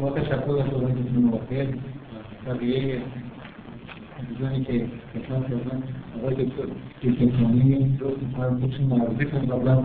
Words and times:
با 0.00 0.10
تشکر 0.10 0.32
از 0.32 0.70
صحبتتون 0.70 1.22
موافق 1.22 1.66
بقیه 2.46 3.02
دوستانی 4.28 4.64
که 4.64 4.86
کتاب 5.14 5.48
کردن 5.48 5.82
آقای 6.18 6.34
دکتر 6.34 6.62
کیکتانی 7.00 7.98
رو 8.00 8.10
می‌تونم 8.60 8.88
معرفی 8.88 9.24
کنم 9.24 9.46
قبلا 9.46 9.82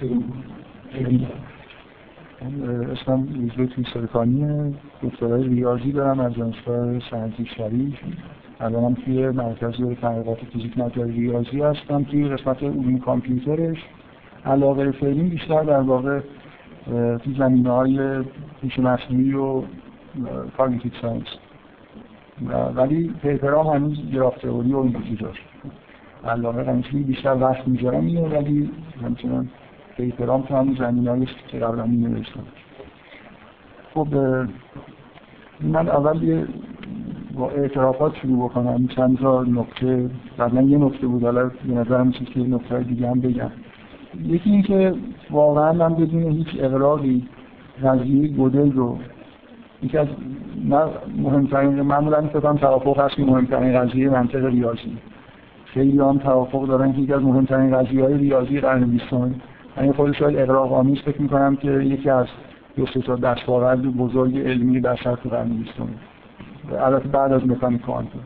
چون 0.00 0.24
اسمم 2.92 3.28
روزبه 3.56 3.68
سرکانی 3.94 4.74
دکترای 5.02 5.48
ریاضی 5.48 5.92
دارم 5.92 6.20
از 6.20 6.34
دانشگاه 6.34 7.10
سنتی 7.10 7.46
شریف 7.56 7.94
الانم 8.60 8.94
توی 8.94 9.28
مرکز 9.28 9.74
تحقیقات 10.00 10.38
فیزیک 10.52 10.72
نظری 10.76 11.12
ریاضی 11.12 11.60
هستم 11.60 12.02
توی 12.02 12.28
قسمت 12.28 12.62
علوم 12.62 12.98
کامپیوترش 12.98 13.78
علاقه 14.44 14.90
فعلی 14.90 15.22
بیشتر 15.22 15.62
در 15.62 15.80
واقع 15.80 16.20
توی 16.86 17.34
زمینه 17.38 17.70
های 17.70 17.98
هوش 18.62 18.78
مصنوعی 18.78 19.32
و 19.32 19.62
cognitive 20.56 20.92
science 21.02 21.26
ولی 22.74 23.14
paper 23.22 23.59
ام 23.59 23.66
هنوز 23.66 24.10
graph 24.12 24.38
theory 24.38 24.72
و 24.72 24.78
این 24.78 25.02
چیزاست 25.02 25.38
علاقه 26.24 26.64
همیشه 26.64 26.98
بیشتر 26.98 27.34
وقت 27.34 27.68
می‌ذارم 27.68 28.06
اینه 28.06 28.28
ولی 28.28 28.70
همچنان 29.02 29.48
paper 29.96 30.34
ام 30.34 30.42
تو 30.42 30.56
همون 30.56 30.76
زمینه 30.78 31.10
هایش 31.10 31.28
که 31.48 31.58
قبلا 31.58 31.86
می 31.86 31.96
نوشتم 31.96 32.44
خب 33.94 34.08
من 35.60 35.88
اول 35.88 36.22
یه 36.22 36.46
با 37.36 37.50
اعترافات 37.50 38.16
شروع 38.16 38.48
بکنم. 38.48 38.86
چند 38.86 39.18
تا 39.18 39.42
نکته. 39.42 40.10
قبلا 40.38 40.62
یه 40.62 40.78
نکته 40.78 41.06
بود 41.06 41.22
حالا 41.22 41.50
به 41.66 41.74
نظرم 41.74 42.12
چیز 42.12 42.28
که 42.28 42.40
نکته 42.40 42.78
دیگه 42.78 43.08
هم 43.08 43.20
بگم. 43.20 43.50
یکی 44.24 44.50
این 44.50 44.62
که 44.62 44.94
واقعا 45.30 45.72
من 45.72 45.94
بدون 45.94 46.22
هیچ 46.22 46.48
اقراقی 46.58 47.28
قضیه 47.84 48.28
گودل 48.28 48.72
رو 48.72 48.98
یکی 49.82 49.98
از 49.98 50.06
مهمترین 51.16 51.82
معمولا 51.82 52.22
فکر 52.22 52.52
توافق 52.52 53.00
هست 53.00 53.14
که 53.14 53.24
مهمترین 53.24 53.80
قضیه 53.80 54.10
منطق 54.10 54.44
ریاضی. 54.44 54.98
خیلی 55.64 55.98
هم 55.98 56.18
توافق 56.18 56.66
دارن 56.66 56.92
که 56.92 56.98
یکی 56.98 57.12
از 57.12 57.22
مهمترین 57.22 57.76
قضیه 57.76 58.04
های 58.04 58.14
ریاضی 58.14 58.60
قرن 58.60 58.84
بیستم. 58.84 59.34
من 59.76 59.92
خود 59.92 60.12
شاید 60.12 60.38
اقراق 60.38 60.72
آمیز 60.72 60.98
فکر 60.98 61.22
می‌کنم 61.22 61.56
که 61.56 61.70
یکی 61.70 62.10
از 62.10 62.26
دو 62.76 62.86
سه 62.86 63.00
تا 63.00 63.16
دستاورد 63.16 63.82
بزرگ 63.82 64.38
علمی 64.38 64.80
بشر 64.80 65.14
تو 65.14 65.28
قرن 65.28 65.48
بیستم. 65.48 65.88
البته 66.80 67.08
بعد 67.08 67.32
از 67.32 67.46
مکانیک 67.46 67.82
کوانتوم. 67.82 68.20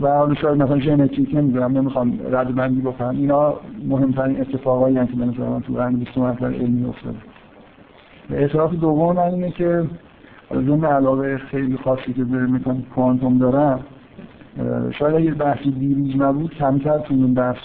و 0.00 0.08
حالا 0.08 0.34
شاید 0.34 0.62
مثلا 0.62 0.80
ژنتیک 0.80 1.34
نمی‌دونم 1.34 1.78
نمی‌خوام 1.78 2.18
رد 2.30 2.54
بندی 2.54 2.80
بکنم. 2.80 3.08
اینا 3.08 3.54
مهمترین 3.88 4.40
اتفاقایی 4.40 4.96
هستند 4.96 5.10
که 5.10 5.16
به 5.16 5.24
نظر 5.24 5.50
من 5.50 5.60
تو 5.60 5.72
قرن 5.72 5.96
بیستم 5.96 6.22
اصلا 6.22 6.48
علمی 6.48 6.84
افتاده. 6.84 7.18
و 8.30 8.34
اعتراف 8.34 8.74
دوم 8.74 9.16
من 9.16 9.22
اینه 9.22 9.50
که 9.50 9.84
ضمن 10.54 10.84
علاقه 10.84 11.38
خیلی 11.38 11.76
خاصی 11.76 12.12
که 12.12 12.24
به 12.24 12.46
مکانیک 12.46 12.88
کوانتوم 12.88 13.38
دارم 13.38 13.80
شاید 14.90 15.14
اگه 15.14 15.30
بحثی 15.30 15.70
دیروز 15.70 16.16
نبود 16.16 16.54
کمتر 16.54 16.98
تو 16.98 17.14
این 17.14 17.34
بحث 17.34 17.56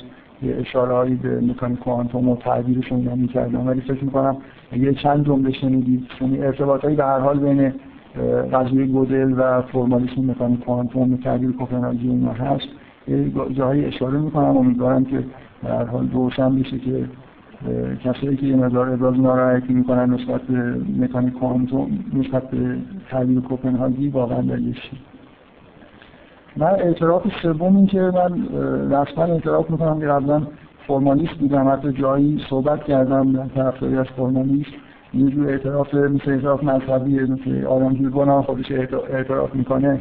یه 0.42 0.56
اشاره 0.56 0.94
هایی 0.94 1.16
به 1.16 1.42
مکانیک 1.42 1.80
کوانتوم 1.80 2.30
و 2.30 2.36
تعبیرشون 2.36 3.08
هم 3.08 3.18
می‌کردم. 3.18 3.68
ولی 3.68 3.82
فکر 3.82 4.04
می‌کنم 4.04 4.38
اگه 4.72 4.94
چند 4.94 5.26
جمله 5.26 5.52
شنیدید 5.52 6.08
یعنی 6.22 6.40
ارتباط 6.40 6.86
به 6.86 7.04
هر 7.04 7.20
حال 7.20 7.40
بین 7.40 7.74
قضیه 8.54 8.86
گودل 8.86 9.34
و 9.38 9.62
فرمالیسم 9.62 10.22
مکانیک 10.22 10.60
کوانتوم 10.60 11.16
تعبیر 11.16 11.52
کوپنهاگی 11.52 12.10
اینا 12.10 12.32
هست 12.32 12.68
جاهای 13.54 13.86
اشاره 13.86 14.18
می‌کنم. 14.18 14.58
امیدوارم 14.58 15.06
که 15.06 15.24
هر 15.64 15.84
حال 15.84 16.10
روشن 16.12 16.56
بشه 16.56 16.80
که 16.80 17.06
کسایی 18.04 18.38
که 18.38 18.46
یه 18.46 18.56
مقدار 18.56 18.90
ابراز 18.90 19.20
ناراحتی 19.20 19.74
می‌کنن 19.74 20.14
نسبت 20.14 20.42
به 20.42 20.76
مکانیک 21.00 21.34
کوانتوم 21.34 22.00
نسبت 22.14 22.52
به 22.52 22.78
تعبیر 23.10 23.40
کوپنهاگی 23.40 24.10
واقعا 24.10 24.42
دلیلش 24.42 24.92
من 26.58 26.68
اعتراف 26.68 27.24
سوم 27.42 27.76
این 27.76 27.88
که 27.88 28.02
من 28.02 28.48
رسما 28.92 29.24
اعتراف 29.24 29.70
می‌کنم 29.70 30.00
که 30.00 30.06
قبلا 30.06 30.42
فرمالیست 30.88 31.34
بودم 31.34 31.68
حتی 31.68 31.92
جایی 31.92 32.42
صحبت 32.50 32.84
کردم 32.84 33.32
در 33.32 33.46
طرفداری 33.46 33.98
از 33.98 34.06
فرمالیست. 34.06 34.72
یه 35.14 35.30
جور 35.30 35.50
اعتراف 35.50 35.94
مثل 35.94 36.32
اعتراف 36.32 36.64
مذهبی 36.64 37.20
مثل 37.20 37.66
آرام 37.66 37.94
جوربان 37.94 38.30
هم 38.30 38.42
خودش 38.42 38.72
اعتراف 39.10 39.56
می‌کنه 39.56 40.00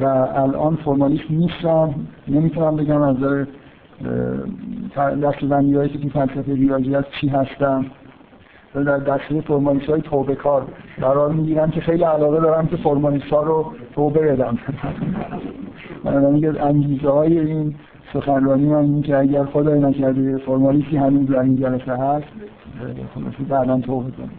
و 0.00 0.04
الان 0.34 0.76
فرمالیست 0.76 1.30
نیستم. 1.30 1.94
نمی‌تونم 2.28 2.76
بگم 2.76 3.02
از 3.02 3.16
نظر 3.16 3.44
دستبندی 5.22 5.74
هایی 5.74 5.88
که 5.88 5.98
تو 5.98 6.08
فلسفه 6.08 6.54
ریاضی 6.54 6.94
هست 6.94 7.08
چی 7.20 7.28
هستم 7.28 7.86
در 8.74 8.98
دسته 8.98 9.40
فرمالیست 9.40 9.86
های 9.86 10.00
توبه 10.00 10.34
کار 10.34 10.66
قرار 11.00 11.32
می‌گیرم 11.32 11.70
که 11.70 11.80
خیلی 11.80 12.04
علاقه 12.04 12.40
دارم 12.40 12.66
که 12.66 12.76
فرمالیست 12.76 13.26
ها 13.26 13.42
رو 13.42 13.72
توبه 13.94 14.20
بدم. 14.20 14.58
من 16.04 16.24
میگه 16.24 16.64
انگیزه 16.64 17.10
های 17.10 17.38
این 17.38 17.74
سخنرانی 18.12 18.64
من 18.64 18.76
این 18.76 19.02
که 19.02 19.16
اگر 19.16 19.44
خدای 19.44 19.80
نکرده 19.80 20.36
فرمالیستی 20.36 20.96
هنوز 20.96 21.26
در 21.26 21.38
این 21.38 21.56
جلسه 21.56 21.96
هست 21.96 22.26
خلاصی 23.14 23.44
بعدا 23.48 23.80
توبه 23.80 24.10
کنم 24.10 24.30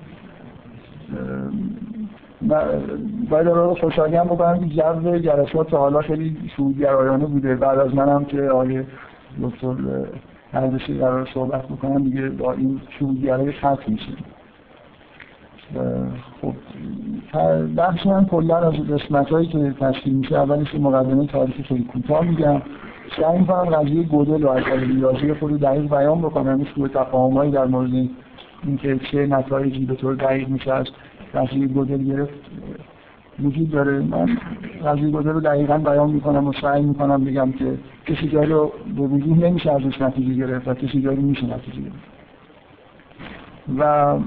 باید 3.29 3.47
رو 3.47 3.75
خوشحالی 3.75 4.15
هم 4.15 4.25
بکنم. 4.25 4.59
که 4.59 4.65
جو 4.65 5.17
جلسات 5.17 5.69
تا 5.69 5.77
حالا 5.77 6.01
خیلی 6.01 6.37
سودگرایانه 6.57 7.25
بوده. 7.25 7.55
بعد 7.55 7.79
از 7.79 7.95
منم 7.95 8.25
که 8.25 8.41
آقای 8.41 8.83
دکتر 9.43 9.75
نردشی 10.53 10.97
قرار 10.97 11.27
صحبت 11.33 11.65
بکنم 11.67 12.03
دیگه 12.03 12.29
با 12.29 12.53
این 12.53 12.81
شودگرای 12.99 13.51
ختم 13.51 13.77
میشه 13.87 14.11
خب 16.41 16.53
بحث 17.75 18.05
من 18.05 18.25
کلا 18.25 18.57
از 18.57 18.73
قسمت 18.73 19.29
هایی 19.29 19.47
که 19.47 19.73
تشکیل 19.79 20.13
میشه 20.13 20.35
اولش 20.35 20.75
مقدمه 20.75 21.27
تاریخی 21.27 21.63
خیلی 21.63 21.83
کوتاه 21.83 22.25
میگم. 22.25 22.61
سعی 23.17 23.39
می‌کنم 23.39 23.65
قضیه 23.65 24.03
گودل 24.03 24.43
و 24.43 24.49
از 24.49 24.63
ریاضی 24.63 25.33
خود 25.33 25.59
دقیق 25.59 25.89
بیان 25.89 26.21
بکنم. 26.21 26.65
سوء 26.75 26.87
تفاهمایی 26.87 27.51
در 27.51 27.65
مورد 27.65 27.89
اینکه 28.63 28.99
چه 29.11 29.27
نتایجی 29.27 29.85
به 29.85 29.95
طور 29.95 30.15
دقیق 30.15 30.49
میشه 30.49 30.73
از 30.73 30.85
قضیه 31.33 31.67
گودل 31.67 32.03
گرفت 32.03 32.33
وجود 33.39 33.71
داره. 33.71 33.99
من 33.99 34.37
قضیه 34.85 35.09
گودل 35.09 35.29
رو 35.29 35.41
دقیقا 35.41 35.77
بیان 35.77 36.11
می‌کنم 36.11 36.47
و 36.47 36.53
سعی 36.61 36.81
می‌کنم 36.81 37.25
بگم 37.25 37.51
که 37.51 37.77
کسی 38.05 38.27
جایی 38.27 38.49
رو 38.49 38.73
به 38.97 39.01
وجود 39.01 39.45
نمیشه 39.45 39.71
ازش 39.71 40.01
نتیجه 40.01 40.33
گرفت 40.33 40.67
و 40.67 40.73
کسی 40.73 41.01
جایی 41.01 41.19
میشه 41.19 41.45
نتیجه 41.45 41.81
گرفت. 41.81 42.11
و 43.79 44.17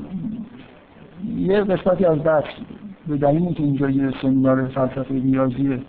یه 1.36 1.60
قسمتی 1.60 2.04
از 2.04 2.22
درس 2.22 2.44
به 3.08 3.16
دلیل 3.16 3.42
اینکه 3.42 3.62
اینجا 3.62 3.90
یه 3.90 4.10
سمینار 4.22 4.68
فلسفه 4.68 5.14
ریاضی 5.14 5.82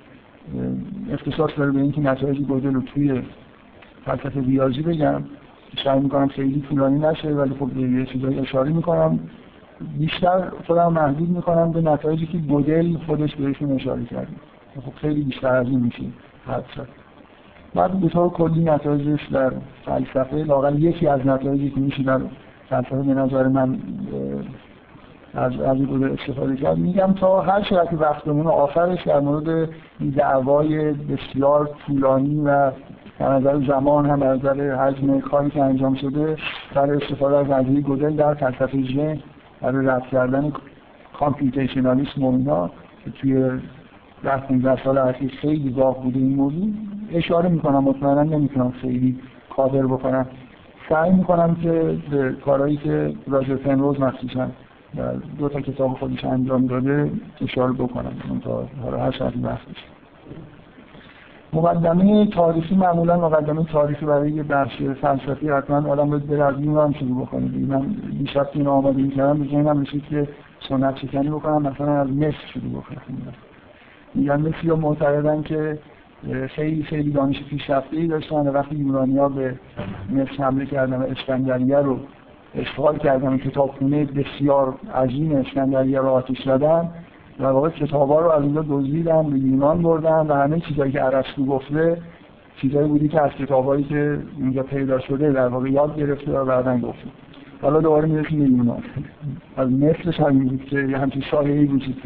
اختصاص 1.12 1.52
داره 1.58 1.72
به 1.72 1.82
اینکه 1.82 2.02
نتایج 2.02 2.40
گودل 2.40 2.74
رو 2.74 2.82
توی 2.82 3.22
فلسفه 4.06 4.42
ریاضی 4.42 4.82
بگم 4.82 5.24
سعی 5.84 6.00
می‌کنم 6.00 6.28
خیلی 6.28 6.62
طولانی 6.70 7.00
نشه 7.00 7.30
ولی 7.30 7.56
خب 7.60 7.78
یه 7.78 8.06
چیزایی 8.06 8.40
اشاره 8.40 8.72
می‌کنم. 8.72 9.20
بیشتر 9.98 10.52
خودم 10.68 10.94
محدود 10.94 11.30
می‌کنم 11.30 11.72
به 11.72 11.82
نتایجی 11.82 12.26
که 12.26 12.38
گودل 12.38 12.98
خودش 12.98 13.36
بهشون 13.36 13.72
اشاره 13.72 14.06
کرده 14.06 14.28
خب 14.86 14.94
خیلی 14.96 15.22
بیشتر 15.22 15.56
از 15.56 15.68
این 15.68 15.80
میشه 15.80 16.04
حد 16.48 16.88
بعد 17.76 18.00
به 18.00 18.10
کلی 18.10 18.64
نتایجش 18.64 19.28
در 19.32 19.52
فلسفه 19.86 20.36
لاقل 20.36 20.84
یکی 20.84 21.08
از 21.08 21.28
نتایجی 21.28 21.70
که 21.70 21.80
میشه 21.80 22.04
در 22.04 22.22
فلسفه 22.70 23.02
به 23.02 23.14
نظر 23.14 23.48
من 23.48 23.80
از 25.34 25.60
از 25.60 25.78
این 25.78 26.04
استفاده 26.04 26.56
کرد. 26.56 26.78
میگم 26.78 27.14
تا 27.14 27.42
هر 27.42 27.62
چقدر 27.62 27.90
که 27.90 27.96
وقتمون 27.96 28.48
آخرش 28.48 29.04
در 29.04 29.20
مورد 29.20 29.70
دعوای 30.16 30.94
بسیار 30.94 31.70
طولانی 31.88 32.42
و 32.46 32.72
در 33.20 33.34
نظر 33.34 33.60
زمان 33.68 34.06
هم 34.06 34.20
در 34.20 34.34
نظر 34.34 34.76
حجم 34.76 35.20
کاری 35.20 35.50
که 35.50 35.64
انجام 35.64 35.96
شده 35.96 36.38
در 36.76 36.94
استفاده 36.94 37.38
از 37.38 37.46
نظری 37.46 37.82
گودل 37.82 38.16
در 38.16 38.34
فلسفه 38.34 38.84
ذهن 38.96 39.20
برای 39.62 39.86
رفت 39.86 40.08
کردن 40.08 40.54
کامپیوتیشنالیسم 41.20 42.24
و 42.24 42.32
اینا 42.32 42.68
که 43.06 43.12
توی 43.12 43.60
ده 44.24 44.38
15 44.38 44.84
سال 44.84 44.98
اخیر 44.98 45.32
خیلی 45.42 45.72
گاه 45.72 46.04
بوده 46.04 46.20
این 46.20 46.36
موضوع 46.36 46.70
اشاره 47.14 47.50
می‌کنم 47.50 47.84
مطمئنا 47.84 48.24
نمی‌تونم 48.24 48.72
خیلی 48.82 49.20
کاور 49.56 49.88
بکنم. 49.88 50.28
سعی 50.90 51.12
می‌کنم 51.12 51.56
که 51.56 51.98
به 52.12 52.36
کارهایی 52.46 52.78
که 52.78 53.14
راجر 53.28 53.56
فنروز 53.56 54.00
مخصوصا 54.00 54.48
در 54.96 55.14
دو 55.14 55.50
تا 55.50 55.62
کتاب 55.62 55.94
خودش 55.94 56.26
انجام 56.26 56.68
داده 56.68 57.12
اشاره 57.42 57.74
بکنم. 57.74 58.42
تا 58.44 58.68
هر 58.98 59.12
شرطی 59.12 59.40
بحثش 59.40 59.86
مقدمه 61.56 62.26
تاریخی 62.26 62.76
معمولا 62.76 63.18
مقدمه 63.18 63.64
تاریخی 63.64 64.06
برای 64.06 64.32
یه 64.32 64.44
بخش 64.44 64.82
فلسفی 64.82 65.50
حتما 65.50 65.92
آدم 65.92 66.10
باید 66.10 66.28
بره 66.28 66.44
از 66.44 66.56
هم 66.56 66.94
شروع 66.94 67.26
بکنه. 67.26 67.48
من 67.68 67.96
بیشتر 68.20 68.44
که 68.44 68.50
این 68.60 68.68
آماده 68.68 69.02
می‌کردم. 69.02 69.40
به 69.40 69.46
ذهنم 69.46 69.82
رسید 69.82 70.04
که 70.10 70.28
سنت 70.70 70.98
شکنی 70.98 71.30
بکنم 71.30 71.62
مثلا 71.62 72.02
از 72.02 72.10
مصر 72.10 72.48
شروع 72.54 72.72
بکنم. 72.72 73.02
میگن 74.16 74.42
مصر 74.42 74.66
یا 74.66 74.76
معتقدن 74.76 75.42
که 75.42 75.80
خیلی 76.48 76.84
خیلی 76.84 77.12
دانش 77.12 77.44
پیشرفته 77.44 77.98
ای 77.98 78.08
داشتن 78.08 78.36
و 78.36 78.52
وقتی 78.52 78.76
یونانی 78.76 79.18
ها 79.18 79.30
به 79.30 79.56
مصر 80.12 80.44
حمله 80.44 80.66
کردن 80.66 80.98
و 80.98 81.04
اسکندریه 81.04 81.78
رو 81.78 82.00
اشغال 82.56 82.98
کردن 82.98 83.38
کتابخونه 83.38 84.06
بسیار 84.06 84.76
عظیم 84.96 85.36
اسکندریه 85.36 86.00
را 86.00 86.12
آتش 86.12 86.44
زدن 86.46 86.90
در 87.40 87.52
واقع 87.52 87.70
کتابا 87.70 88.22
رو 88.22 88.32
از 88.32 88.44
اونجا 88.44 88.66
دزدیدن 88.70 89.30
به 89.30 89.40
یونان 89.40 89.82
بردن 89.82 90.28
و 90.28 90.34
همه 90.34 90.60
چیزایی 90.60 90.92
که 90.92 91.04
ارسطو 91.04 91.46
گفته 91.46 91.98
چیزایی 92.62 92.88
بودی 92.88 93.08
که 93.08 93.22
از 93.22 93.32
کتابایی 93.32 93.84
که 93.84 94.20
اونجا 94.40 94.64
پیدا 94.64 95.00
شده 95.00 95.32
در 95.32 95.48
واقع 95.48 95.70
یاد 95.70 95.98
گرفته 95.98 96.32
و 96.32 96.46
بعدا 96.46 96.78
گفته. 96.78 97.08
حالا 97.62 97.82
دوباره 97.82 98.08
می‌رسیم 98.08 98.40
به 98.40 98.46
یونان 98.46 98.84
از 99.58 99.72
مثلش 99.72 100.20
همین 100.20 100.48
بود 100.48 100.66
که 100.66 100.80
یه 100.80 100.98
همچین 100.98 101.22
شایعی 101.22 101.66
وجود 101.66 102.04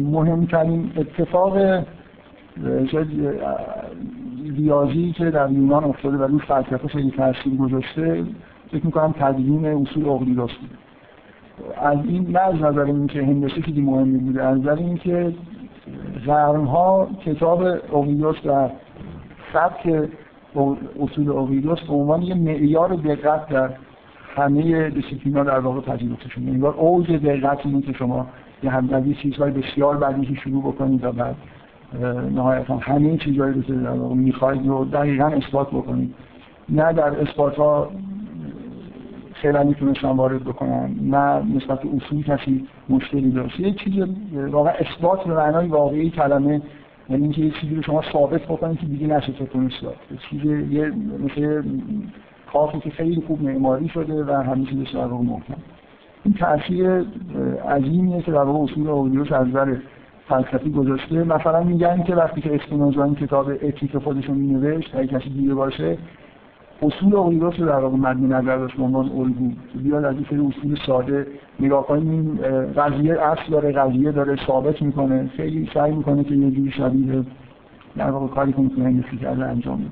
مهمترین 0.00 0.92
اتفاق 0.96 1.84
ریاضی 4.56 5.12
که 5.12 5.30
در 5.30 5.50
یونان 5.50 5.84
افتاده 5.84 6.16
و 6.16 6.22
روی 6.22 6.38
فلسفه 6.38 6.88
خیلی 6.88 7.10
تاثیر 7.10 7.56
گذاشته 7.56 8.24
فکر 8.72 8.86
می‌کنم 8.86 9.14
تدوین 9.20 9.66
اصول 9.66 10.08
اقلیدس 10.08 10.40
بود 10.40 10.85
از 11.82 11.98
این 12.04 12.30
نه 12.30 12.38
از 12.38 12.54
نظر 12.54 12.80
این 12.80 13.06
که 13.06 13.22
هندسه 13.22 13.60
خیلی 13.62 13.80
مهمی 13.80 14.18
بوده؟ 14.18 14.44
از 14.44 14.58
نظر 14.58 14.74
این 14.74 14.96
که 14.96 15.34
قرنها 16.26 17.08
کتاب 17.24 17.62
اقلیدس 17.62 18.46
و 18.46 18.68
سبک 19.52 20.08
اصول 21.00 21.30
اقلیدس 21.30 21.80
به 21.80 21.94
عنوان 21.94 22.22
یه 22.22 22.34
معیار 22.34 22.94
دقت 22.94 23.48
در 23.48 23.70
همه 24.36 24.90
دیسیپلینا 24.90 25.44
در 25.44 25.58
واقع 25.58 25.80
پذیرفته 25.80 26.28
شده. 26.28 26.50
انگار 26.50 26.74
اوج 26.74 27.12
دقت 27.12 27.66
اینه 27.66 27.80
که 27.80 27.92
شما 27.92 28.26
یه 28.62 28.70
هم 28.70 28.94
از 28.94 29.04
چیزهای 29.22 29.50
بسیار 29.50 29.96
بدیهی 29.96 30.36
شروع 30.36 30.62
بکنید 30.62 31.04
و 31.04 31.12
بعد 31.12 31.36
نهایتا 32.34 32.76
همه 32.76 33.16
چیزهایی 33.16 33.54
رو 33.54 33.62
که 33.62 33.72
در 33.72 33.92
می‌خواید 33.92 34.66
رو 34.66 34.84
دقیقا 34.84 35.26
اثبات 35.26 35.68
بکنید. 35.68 36.14
نه 36.68 36.92
در 36.92 37.20
اثبات 37.20 37.56
ها 37.56 37.90
خیلی 39.42 39.64
می‌تونستن 39.64 40.08
وارد 40.08 40.44
بکنن. 40.44 40.90
نه 41.02 41.56
نسبت 41.56 41.80
اصول 41.96 42.22
کسی 42.22 42.66
مشکلی 42.88 43.30
داشت. 43.30 43.60
یه 43.60 43.72
چیز 43.72 44.04
واقعا 44.50 44.72
اثبات 44.72 45.24
به 45.24 45.34
معنای 45.34 45.66
واقعی 45.66 46.10
کلمه 46.10 46.62
یعنی 47.08 47.22
اینکه 47.22 47.42
یه 47.42 47.50
چیزی 47.50 47.74
رو 47.74 47.82
شما 47.82 48.02
ثابت 48.12 48.42
بکنید 48.42 48.78
که 48.78 48.86
دیگه 48.86 49.06
نشه 49.06 49.32
تکونش 49.32 49.78
داد 49.78 49.96
چیز 50.30 50.44
یه 50.44 50.92
مثل 51.24 51.62
کافی 52.52 52.78
که 52.78 52.90
خیلی 52.90 53.22
خوب 53.26 53.42
معماری 53.42 53.88
شده 53.88 54.24
و 54.24 54.32
همه 54.32 54.64
چیزش 54.64 54.90
در 54.90 55.06
محکم. 55.06 55.54
این 56.24 56.34
تاثیر 56.34 57.04
عظیمیه 57.68 58.22
که 58.22 58.32
در 58.32 58.38
اصول 58.38 58.88
اولیوس 58.88 59.32
از 59.32 59.48
نظر 59.48 59.76
فلسفی 60.28 60.70
گذاشته. 60.70 61.24
مثلا 61.24 61.62
میگن 61.62 62.02
که 62.02 62.14
وقتی 62.14 62.40
که 62.40 62.54
اسپینوزا 62.54 63.04
این 63.04 63.14
کتاب 63.14 63.50
اتیک 63.62 63.98
خودش 63.98 64.24
رو 64.24 64.34
مینوشت 64.34 64.94
اگه 64.94 65.06
کسی 65.06 65.30
دیده 65.30 65.54
باشه 65.54 65.98
اصول 66.82 67.16
اولیوس 67.16 67.54
رو 67.58 67.66
در 67.66 67.78
واقع 67.78 67.96
مد 67.96 68.16
نظر 68.34 68.56
داشت 68.56 68.80
عنوان 68.80 69.04
الگو. 69.04 69.50
بیاد 69.74 70.04
از 70.04 70.14
این 70.30 70.46
اصول 70.46 70.78
ساده 70.86 71.26
نگاه 71.60 71.86
کنیم. 71.86 72.10
این 72.10 72.38
قضیه 72.76 73.20
اصل 73.20 73.50
داره 73.50 73.72
قضیه 73.72 74.12
داره 74.12 74.36
ثابت 74.46 74.82
می‌کنه. 74.82 75.30
خیلی 75.36 75.70
سعی 75.74 75.92
می‌کنه 75.92 76.24
که 76.24 76.34
یه 76.34 76.50
جوری 76.50 76.70
شبیه 76.70 77.24
در 77.96 78.10
واقع 78.10 78.26
کاری 78.26 78.52
که 78.52 78.60
می‌تونه 78.60 78.84
هندسی 78.84 79.16
کرده 79.16 79.44
انجام 79.44 79.78
بده. 79.78 79.90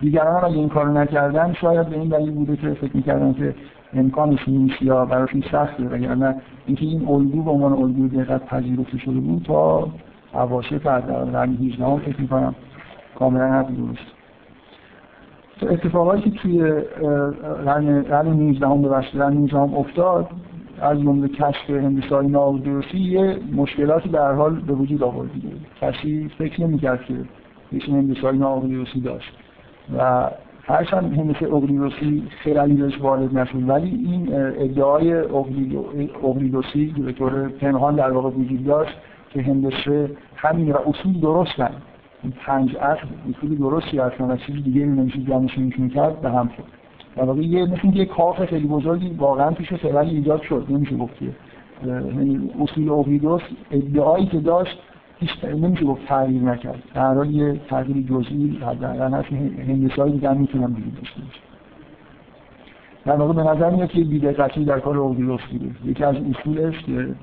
دیگران 0.00 0.44
اگه 0.44 0.56
این 0.56 0.68
کارو 0.68 0.92
نکردن 0.92 1.52
شاید 1.52 1.88
به 1.88 1.96
این 1.98 2.08
دلیل 2.08 2.30
بوده 2.30 2.56
که 2.56 2.70
فکر 2.70 2.96
می‌کردن 2.96 3.32
که 3.32 3.54
امکانش 3.94 4.48
نیست 4.48 4.82
یا 4.82 5.04
براشون 5.04 5.42
سخته. 5.52 5.84
وگرنه 5.84 6.34
اینکه 6.66 6.86
این 6.86 7.08
الگو 7.08 7.42
به 7.42 7.50
عنوان 7.50 7.72
الگو 7.72 8.08
دقت 8.08 8.46
پذیرفته 8.46 8.98
شده 8.98 9.20
بود 9.20 9.42
تا 9.42 9.88
اواشف 10.34 10.86
از 10.86 11.02
قرن 11.02 11.54
18 11.54 11.84
هم 11.84 11.98
فکر 11.98 12.20
می‌کنم 12.20 12.54
کاملا 13.18 13.48
حرف 13.48 13.66
درست. 13.66 14.13
اتفاقاتی 15.62 16.30
که 16.30 16.38
توی 16.38 16.70
قرن 17.64 18.28
19 18.28 18.66
هم 18.66 18.82
به 18.82 18.88
قرن 18.88 19.32
19 19.32 19.58
هم 19.58 19.74
افتاد 19.74 20.28
از 20.80 21.00
جمله 21.00 21.28
کشف 21.28 21.70
هندسای 21.70 22.26
ناودرسی 22.26 22.98
یه 22.98 23.38
مشکلاتی 23.56 24.08
به 24.08 24.20
هر 24.20 24.32
حال 24.32 24.60
به 24.60 24.72
وجود 24.72 25.02
آورد 25.02 25.32
دیگه. 25.32 25.48
کسی 25.80 26.30
فکر 26.38 26.62
نمی‌کرد 26.62 27.04
که 27.04 27.14
هیچ 27.70 27.88
هندسای 27.88 28.38
ناودرسی 28.38 29.00
داشت. 29.00 29.32
و 29.98 30.30
هرچند 30.66 31.18
هندسه 31.18 31.54
اقلیدوسی 31.54 32.22
خیلی 32.42 32.74
بهش 32.74 33.00
وارد 33.00 33.38
نشد 33.38 33.68
ولی 33.68 33.88
این 33.88 34.28
ادعای 34.34 35.14
اقلیدوسی 36.22 36.94
به 36.98 37.12
طور 37.12 37.48
پنهان 37.48 37.94
در 37.94 38.10
واقع 38.10 38.28
وجود 38.28 38.64
داشت 38.64 38.94
که 39.30 39.42
هندسه 39.42 40.10
همین 40.36 40.72
و 40.72 40.76
اصول 40.86 41.20
درستن 41.20 41.70
این 42.24 42.32
پنج 42.46 42.76
اصل 42.76 43.06
اصول 43.30 43.56
درستی 43.58 43.98
هستن 43.98 44.30
و 44.30 44.36
چیزی 44.36 44.60
دیگه 44.60 44.86
نمیشه 44.86 45.18
جمعشون 45.18 45.64
میشون 45.64 45.88
کرد 45.88 46.20
به 46.20 46.30
هم 46.30 46.50
شد 46.56 46.64
در 47.16 47.24
واقع 47.24 47.40
یه 47.40 47.64
مثل 47.66 47.96
یه 47.96 48.04
کاخ 48.04 48.44
خیلی 48.44 48.66
بزرگی 48.66 49.10
واقعا 49.10 49.50
پیش 49.50 49.72
فعلا 49.72 50.00
ایجاد 50.00 50.42
شد 50.42 50.66
نمیشه 50.68 50.96
گفت 50.96 51.14
یعنی 51.86 52.50
اصول 52.60 52.88
اقلیدوس 52.88 53.42
ادعایی 53.70 54.26
که 54.26 54.40
داشت 54.40 54.78
هیچ 55.18 55.44
نمیشه 55.44 55.84
گفت 55.84 56.06
تغییر 56.06 56.42
نکرد. 56.42 56.82
در 56.94 57.14
حال 57.14 57.30
یه 57.30 57.60
تغییر 57.68 58.06
جزئی 58.06 58.58
حداقل 58.62 59.14
هست. 59.14 59.32
هندسه 59.68 60.02
های 60.02 60.12
دیگه 60.12 60.30
هم 60.30 60.36
می‌تونم 60.36 60.72
دیگه 60.72 60.96
داشته 60.96 61.20
باشه 61.20 61.40
در 63.04 63.16
واقع 63.16 63.32
به 63.32 63.42
نظر 63.42 63.70
میاد 63.70 63.88
که 63.88 64.04
بیدقتی 64.04 64.64
در 64.64 64.80
کار 64.80 64.98
اقلیدوس 64.98 65.40
بوده. 65.52 65.70
یکی 65.84 66.04
از 66.04 66.16
اصولش 66.16 66.82
که 66.82 67.14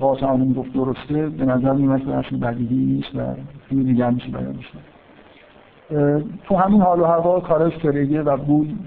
قاسم 0.00 0.52
گفت 0.52 0.72
درسته 0.72 1.28
به 1.28 1.44
نظر 1.44 1.72
میاد 1.72 2.00
که 2.00 2.14
اصلا 2.14 2.38
بدیهی 2.38 2.76
نیست 2.76 3.14
و 3.14 3.20
توی 3.68 3.84
دیگه 3.84 4.10
میشه 4.10 4.28
بیان 4.28 4.56
تو 6.44 6.56
همین 6.56 6.80
حال 6.80 7.00
و 7.00 7.04
هوا 7.04 7.40
کارش 7.40 7.72
فرگه 7.76 8.22
و 8.22 8.36
بود 8.36 8.78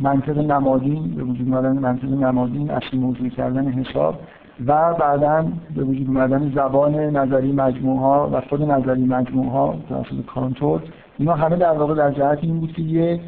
منطق 0.00 0.38
نمادین 0.38 1.14
به 1.14 1.22
وجود 1.22 1.48
اومدن 1.48 1.78
منطق 1.78 2.08
نمادین 2.08 2.70
اصلی 2.70 2.98
موضوع 2.98 3.28
کردن 3.28 3.68
حساب 3.72 4.20
و 4.66 4.94
بعدا 4.94 5.46
به 5.76 5.84
وجود 5.84 6.06
اومدن 6.06 6.52
زبان 6.54 6.94
نظری 6.94 7.52
مجموعه 7.52 8.00
ها 8.00 8.30
و 8.32 8.40
خود 8.40 8.62
نظری 8.62 9.04
مجموعه 9.04 9.50
ها 9.50 9.76
توسط 9.88 10.24
کانتور 10.26 10.82
اینا 11.18 11.34
همه 11.34 11.56
در 11.56 11.72
واقع 11.72 11.94
در 11.94 12.10
جهت 12.10 12.38
این 12.42 12.60
بود 12.60 12.72
که 12.72 12.82
یه 12.82 13.20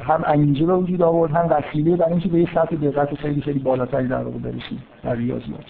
هم 0.00 0.22
انگیزه 0.26 0.66
به 0.66 0.74
وجود 0.74 1.02
آورد 1.02 1.30
هم 1.30 1.46
وسیله 1.50 1.96
برای 1.96 2.12
اینکه 2.12 2.28
به 2.28 2.38
یه 2.38 2.48
سطح 2.54 2.76
دقت 2.76 3.14
خیلی 3.14 3.40
خیلی 3.40 3.58
بالاتری 3.58 4.08
در 4.08 4.22
واقع 4.22 4.38
برسید 4.38 4.78
در 5.02 5.14
ریاضیات 5.14 5.64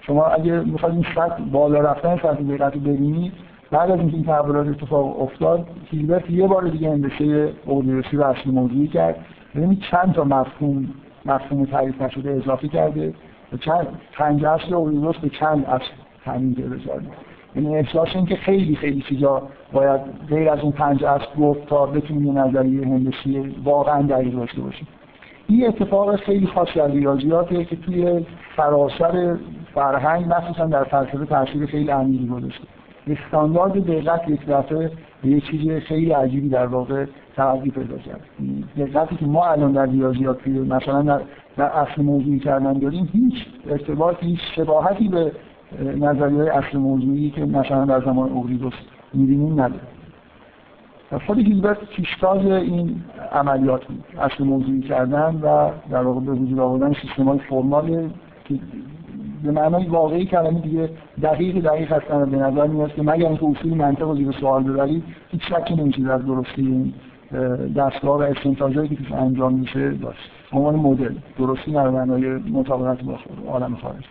شما 0.00 0.24
اگه 0.24 0.60
می‌خواید 0.60 0.94
این 0.94 1.06
سطح 1.14 1.42
بالا 1.52 1.80
رفتن 1.80 2.16
سطح 2.16 2.42
دقت 2.42 2.74
رو 2.74 2.80
ببینید 2.80 3.32
بعد 3.70 3.90
از 3.90 3.98
اینکه 3.98 4.14
این 4.14 4.24
تحولات 4.24 4.66
اتفاق 4.66 5.22
افتاد 5.22 5.66
هیلبرت 5.90 6.30
یه 6.30 6.46
بار 6.46 6.68
دیگه 6.68 6.90
هندسه 6.90 7.52
اقلیدوسی 7.66 8.16
رو 8.16 8.24
اصلی 8.24 8.52
موضوعی 8.52 8.88
کرد. 8.88 9.16
ببینید 9.54 9.80
چند 9.90 10.12
تا 10.12 10.24
مفهوم 10.24 10.88
مفهوم 11.26 11.64
تعریف 11.64 12.02
نشده 12.02 12.30
اضافه 12.30 12.68
کرده. 12.68 13.14
چند 13.60 13.86
پنج 14.12 14.44
اصل 14.44 14.74
اقلیدوس 14.74 15.16
به 15.16 15.28
چند 15.28 15.64
اصل 15.64 15.84
همین 16.24 16.52
بذارید 16.52 17.35
یعنی 17.56 17.76
احساس 17.76 18.08
این 18.14 18.26
که 18.26 18.36
خیلی 18.36 18.76
خیلی 18.76 19.00
چیزا 19.08 19.42
باید 19.72 20.00
غیر 20.28 20.50
از 20.50 20.60
اون 20.60 20.72
پنج 20.72 21.04
اصل 21.04 21.40
گفت 21.40 21.66
تا 21.66 21.86
بتونیم 21.86 22.38
نظریه 22.38 22.86
هندسی 22.86 23.54
واقعا 23.64 24.02
دقیق 24.02 24.34
داشته 24.34 24.60
باشیم. 24.60 24.88
این 25.48 25.66
اتفاق 25.66 26.16
خیلی 26.16 26.46
خاص 26.46 26.68
در 26.74 26.88
ریاضیاته 26.88 27.64
که 27.64 27.76
توی 27.76 28.26
فراسر 28.56 29.36
فرهنگ 29.74 30.26
مخصوصا 30.28 30.66
در 30.66 30.84
فلسفه 30.84 31.26
تاثیر 31.26 31.66
خیلی 31.66 31.90
عمیقی 31.90 32.26
گذاشته. 32.26 32.64
استاندارد 33.06 33.86
دقت 33.86 34.28
یک 34.28 34.46
دفعه 34.46 34.90
به 35.22 35.28
یه 35.28 35.40
چیز 35.40 35.82
خیلی 35.82 36.10
عجیبی 36.10 36.48
در 36.48 36.66
واقع 36.66 37.04
تغییر 37.36 37.72
پیدا 37.72 37.96
کرد. 37.98 38.20
دقتی 38.78 39.16
که 39.16 39.26
ما 39.26 39.46
الان 39.46 39.72
در 39.72 39.86
ریاضیات 39.86 40.46
مثلا 40.46 41.02
در, 41.02 41.20
در 41.56 41.64
اصل 41.64 42.02
موضوعی 42.02 42.38
کردن 42.38 42.72
داریم 42.72 43.08
هیچ 43.12 43.34
ارتباط 43.70 44.16
هیچ 44.20 44.40
شباهتی 44.56 45.08
به 45.08 45.32
نظریه 45.82 46.52
اصل 46.52 46.78
موضوعی 46.78 47.30
که 47.30 47.44
مثلا 47.44 47.84
در 47.84 48.00
زمان 48.00 48.28
اوگریدوس 48.28 48.74
می‌بینیم 49.14 49.52
نداره. 49.52 49.80
خود 51.26 51.38
گیلبرت 51.38 51.78
پیشتاز 51.84 52.46
این 52.46 53.02
عملیات 53.32 53.84
بود. 53.84 54.04
اصل 54.18 54.44
موضوعی 54.44 54.80
کردن 54.80 55.40
و 55.42 55.70
در 55.90 56.02
واقع 56.02 56.20
به 56.20 56.32
وجود 56.32 56.58
آوردن 56.58 56.92
سیستم 56.92 57.24
های 57.24 57.38
فرمال 57.38 58.10
که 58.44 58.54
به 59.44 59.50
معنای 59.50 59.86
واقعی 59.86 60.26
کلمه 60.26 60.60
دیگه 60.60 60.90
دقیق 61.22 61.60
دقیق 61.60 61.92
هستن 61.92 62.22
و 62.22 62.26
به 62.26 62.36
نظر 62.36 62.66
میاد 62.66 62.94
که 62.94 63.02
مگر 63.02 63.26
اینکه 63.26 63.46
اصول 63.46 63.74
منطق 63.74 64.02
رو 64.02 64.16
زیر 64.16 64.32
سوال 64.32 64.62
ببرید 64.62 65.04
هیچ 65.30 65.42
شکی 65.42 65.74
نمیشه 65.74 66.02
در 66.02 66.18
درستی 66.18 66.62
این 66.62 66.92
دستگاه 67.72 68.18
و 68.18 68.22
استنتاجایی 68.22 68.88
که 68.88 69.14
انجام 69.14 69.54
میشه 69.54 69.90
داشت. 69.90 70.30
عنوان 70.52 70.74
مدل 70.74 71.14
درستی 71.38 71.72
نه 71.72 71.90
معنای 71.90 72.26
مطابقت 72.28 73.02
با 73.02 73.18
عالم 73.48 73.76
خارج 73.76 74.04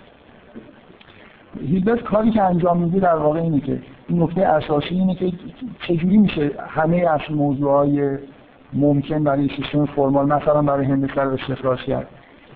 هیلبرت 1.62 2.04
کاری 2.04 2.32
که 2.32 2.42
انجام 2.42 2.78
میده 2.78 3.00
در 3.00 3.16
واقع 3.16 3.40
اینه 3.40 3.60
که 3.60 3.82
این 4.08 4.24
نکته 4.24 4.42
اساسی 4.42 4.96
اینه 4.96 5.16
که 5.16 5.32
چجوری 5.88 6.18
میشه 6.18 6.52
همه 6.68 6.98
اصل 6.98 7.34
موضوعهای 7.34 8.18
ممکن 8.74 9.24
برای 9.24 9.50
سیستم 9.56 9.86
فرمال 9.86 10.26
مثلا 10.26 10.62
برای 10.62 10.86
هندسه 10.86 11.22
رو 11.22 11.32
استخراج 11.32 11.80
کرد. 11.80 12.08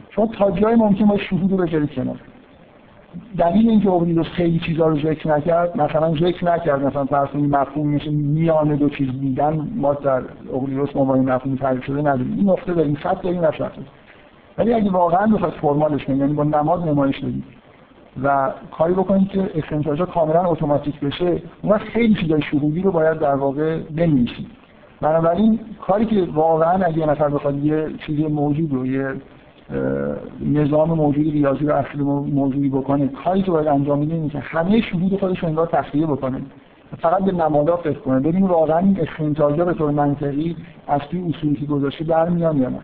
شما 0.09 0.27
تا 0.27 0.51
جای 0.51 0.75
ممکن 0.75 1.05
باید 1.05 1.21
شهود 1.21 1.51
رو 1.51 1.57
بذارید 1.57 1.91
کنار. 1.91 2.19
دلیل 3.37 3.69
اینکه 3.69 3.89
اوگلیدوس 3.89 4.27
خیلی 4.27 4.59
چیزا 4.59 4.87
رو 4.87 4.99
ذکر 4.99 5.35
نکرد 5.35 5.81
مثلا 5.81 6.15
ذکر 6.15 6.53
نکرد 6.53 6.85
مثلا 6.85 7.25
کنید 7.25 7.55
مفهوم 7.55 7.87
مثل 7.87 8.09
میان 8.09 8.75
دو 8.75 8.89
چیز 8.89 9.19
دیدن 9.19 9.69
ما 9.75 9.93
در 9.93 10.21
اوگلیدوس 10.51 10.89
عنوان 10.95 11.19
مفهوم 11.19 11.55
تعریف 11.55 11.85
شده 11.85 11.99
نداریم. 11.99 12.33
این 12.37 12.49
نقطه 12.49 12.73
داریم 12.73 12.95
خط 12.95 13.21
داریم 13.21 13.41
ولی 14.57 14.73
اگه 14.73 14.91
واقعا 14.91 15.27
بخواید 15.27 15.53
فرمالش 15.53 16.05
کنید 16.05 16.19
یعنی 16.19 16.33
با 16.33 16.43
نماد 16.43 16.89
نمایش 16.89 17.19
بدید. 17.19 17.43
و 18.23 18.51
کاری 18.77 18.93
بکنید 18.93 19.27
که 19.27 19.49
استنتاجا 19.55 20.05
کاملا 20.05 20.45
اتوماتیک 20.45 20.99
بشه. 20.99 21.41
اون 21.61 21.77
خیلی 21.77 22.15
چیزای 22.15 22.41
شهودی 22.41 22.81
رو 22.81 22.91
باید 22.91 23.19
در 23.19 23.35
واقع 23.35 23.79
بنویسید 23.79 24.47
بنابراین 25.01 25.59
کاری 25.87 26.05
که 26.05 26.27
واقعا 26.33 26.85
اگه 26.85 27.05
نفر 27.05 27.29
بخواد 27.29 27.65
یه 27.65 27.87
چیزی 28.05 28.27
موجود 28.27 28.73
رو 28.73 28.85
یه 28.85 29.13
نظام 30.41 30.89
موجود 30.89 31.31
ریاضی 31.31 31.65
رو 31.65 31.75
اصلی 31.75 32.03
موجودی 32.03 32.69
بکنه 32.69 33.07
کاری 33.07 33.41
که 33.41 33.51
باید 33.51 33.67
انجام 33.67 33.99
میده 33.99 34.13
اینه 34.13 34.29
که 34.29 34.39
همه 34.39 34.81
شهود 34.81 35.19
خودش 35.19 35.43
انگار 35.43 35.67
تخلیه 35.67 36.07
بکنه. 36.07 36.41
فقط 37.01 37.23
به 37.23 37.31
نمادا 37.31 37.77
فکر 37.77 37.99
کنه. 37.99 38.19
ببین 38.19 38.47
واقعا 38.47 38.77
این 38.77 38.99
استنتاجا 39.01 39.65
به 39.65 39.73
طور 39.73 39.91
منطقی 39.91 40.55
از 40.87 41.01
توی 41.11 41.23
اصولی 41.29 41.55
که 41.55 41.65
گذاشته 41.65 42.03
برمیان 42.03 42.57
یا 42.57 42.69
نه. 42.69 42.79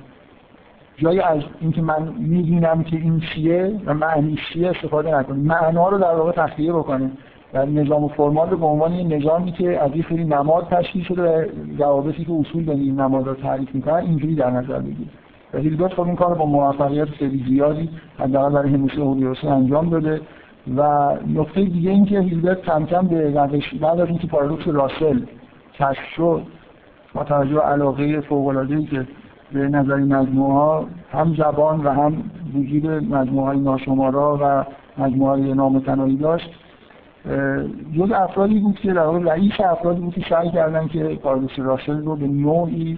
جایی 0.97 1.19
از 1.19 1.41
اینکه 1.61 1.81
من 1.81 2.13
می‌دونم 2.19 2.83
که 2.83 2.97
این 2.97 3.19
چیه 3.19 3.79
و 3.85 3.93
معنی 3.93 4.37
چیه 4.53 4.69
استفاده 4.69 5.17
نکنیم. 5.17 5.45
معنا 5.45 5.89
رو 5.89 5.97
در 5.97 6.15
واقع 6.15 6.31
تخلیه 6.31 6.73
بکنیم. 6.73 7.17
و 7.53 7.65
نظام 7.65 8.07
فرمال 8.07 8.49
رو 8.49 8.57
به 8.57 8.65
عنوان 8.65 8.93
یه 8.93 9.17
نظامی 9.17 9.51
که 9.51 9.81
از 9.81 9.91
این 9.93 10.05
سری 10.09 10.25
نماد 10.25 10.67
تشکیل 10.67 11.03
شده 11.03 11.21
و 11.21 11.45
روابطی 11.77 12.25
که 12.25 12.31
اصول 12.31 12.65
به 12.65 12.71
این 12.71 12.99
نماد 12.99 13.27
رو 13.27 13.33
تعریف 13.33 13.75
می‌کنن 13.75 13.95
اینجوری 13.95 14.35
در 14.35 14.49
نظر 14.49 14.79
بگیرید 14.79 15.09
و 15.53 15.57
هیلبرت 15.57 15.93
خب 15.93 16.01
این 16.01 16.15
کار 16.15 16.35
با 16.35 16.45
موفقیت 16.45 17.09
خیلی 17.09 17.45
زیادی 17.47 17.89
حداقل 18.19 18.53
برای 18.53 18.73
همیشه 18.73 19.01
هولیوسی 19.01 19.47
انجام 19.47 19.89
داده. 19.89 20.21
و 20.77 21.09
نکته 21.27 21.61
دیگه 21.61 21.91
این 21.91 22.05
که 22.05 22.19
هیلبرت 22.19 22.61
کم 22.61 22.85
کم 22.85 23.07
به 23.07 23.29
روش 23.29 23.73
بعد 23.73 23.99
از 23.99 24.07
اینکه 24.07 24.27
پارادوکس 24.27 24.67
راسل 24.67 25.19
کشف 25.73 26.03
شد 26.15 26.41
با 27.13 27.23
توجه 27.23 27.59
علاقه 27.59 28.21
فوق 28.21 28.67
که 28.89 29.07
به 29.53 29.67
نظر 29.67 29.95
مجموعه 29.95 30.53
ها 30.53 30.85
هم 31.11 31.35
زبان 31.37 31.83
و 31.83 31.89
هم 31.89 32.23
وجود 32.55 32.87
مجموعه 32.87 33.45
های 33.45 33.59
ناشمارا 33.59 34.39
و 34.41 34.65
مجموعه 35.01 35.31
های 35.31 35.53
نامتنایی 35.53 36.17
داشت 36.17 36.49
جز 37.97 38.11
افرادی 38.11 38.59
بود 38.59 38.79
که 38.79 38.93
در 38.93 39.11
رئیس 39.11 39.53
افرادی 39.59 40.01
بود 40.01 40.13
که 40.13 40.25
سعی 40.29 40.51
کردن 40.51 40.87
که 40.87 41.03
پارادوکس 41.03 41.59
راسل 41.59 42.05
رو 42.05 42.15
به 42.15 42.27
نوعی 42.27 42.97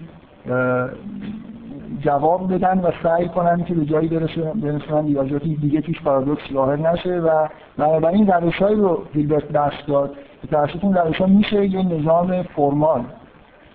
جواب 2.01 2.54
بدن 2.54 2.80
و 2.80 2.92
سعی 3.04 3.30
کنن 3.30 3.63
که 3.63 3.74
به 3.74 3.86
جایی 3.86 4.08
برسونن 4.08 5.08
ریاضیاتی 5.08 5.56
دیگه 5.56 5.82
توش 5.82 6.01
پارادوکس 6.01 6.54
ظاهر 6.54 6.92
نشه 6.92 7.20
و 7.20 7.48
بنابراین 7.77 8.27
روشهایی 8.27 8.75
رو 8.75 9.04
هیلبرت 9.13 9.51
دست 9.51 9.88
داد 9.88 10.16
که 10.42 10.48
توسط 10.48 10.84
اون 10.84 10.94
روش 10.94 11.22
میشه 11.22 11.66
یه 11.66 11.84
نظام 11.84 12.44
فرمال 12.44 13.04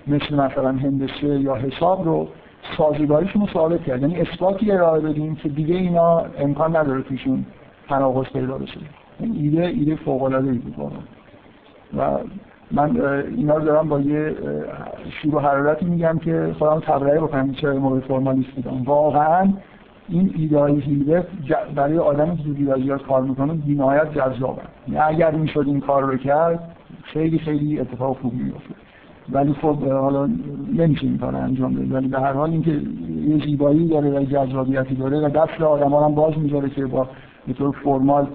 مثل 0.07 0.35
مثلا 0.35 0.73
هندسه 0.73 1.27
یا 1.27 1.55
حساب 1.55 2.05
رو 2.05 2.29
سازگاریشون 2.77 3.43
رو 3.43 3.49
ثابت 3.53 3.85
کرد. 3.85 4.03
یعنی 4.03 4.21
اثباتی 4.21 4.73
ارائه 4.73 5.01
بدیم 5.01 5.35
که 5.35 5.49
دیگه 5.49 5.75
اینا 5.75 6.25
امکان 6.39 6.77
نداره 6.77 7.03
توشون 7.03 7.47
تناقض 7.89 8.27
پیدا 8.33 8.59
بشه. 8.59 8.81
این 9.21 9.37
ایده 9.37 9.67
ایده 9.67 9.97
فوق 9.97 10.23
العاده 10.23 10.51
ای 10.51 10.59
بود 10.59 10.93
و 11.97 12.19
من 12.71 13.01
اینا 13.37 13.57
رو 13.57 13.65
دارم 13.65 13.89
با 13.89 14.01
یه 14.01 14.35
شور 15.23 15.43
حرارتی 15.43 15.87
میگم 15.87 16.19
که 16.19 16.55
خودم 16.59 16.81
تبرئه 16.81 17.21
بکنم 17.21 17.53
چه 17.53 17.73
موقع 17.73 18.01
فرمالیست 18.01 18.51
بودم. 18.51 18.83
واقعا 18.83 19.53
این 20.09 20.35
ایده 20.37 20.59
های 20.59 20.83
برای 21.75 21.99
آدمی 21.99 22.37
که 22.37 22.43
تو 22.43 22.99
کار 22.99 23.23
می‌کنه 23.23 23.53
بی‌نهایت 23.53 24.15
جذابه. 24.15 24.63
یعنی 24.89 25.01
اگر 25.01 25.31
می‌شد 25.31 25.65
این 25.67 25.81
کار 25.81 26.03
رو 26.03 26.17
کرد 26.17 26.77
خیلی 27.03 27.39
خیلی 27.39 27.81
اتفاق 27.81 28.19
خوبی 28.19 28.37
میفته 28.37 28.75
ولی 29.33 29.53
خب 29.53 29.83
حالا 29.83 30.29
نمیشه 30.77 31.07
این 31.07 31.19
کار 31.19 31.37
انجام 31.37 31.75
بده 31.75 31.95
ولی 31.95 32.09
به 32.09 32.21
هر 32.21 32.33
حال 32.33 32.51
اینکه 32.51 32.71
یه 33.27 33.45
زیبایی 33.47 33.89
داره 33.89 34.11
و 34.11 34.25
جذابیتی 34.25 34.95
داره 34.95 35.27
و 35.27 35.29
دست 35.29 35.61
آدم 35.61 35.95
هم 35.95 36.15
باز 36.15 36.39
می‌ذاره 36.39 36.71
که 36.71 36.87
با 36.87 37.09
به 37.47 37.53
طور 37.53 37.71
فرمال 37.85 38.27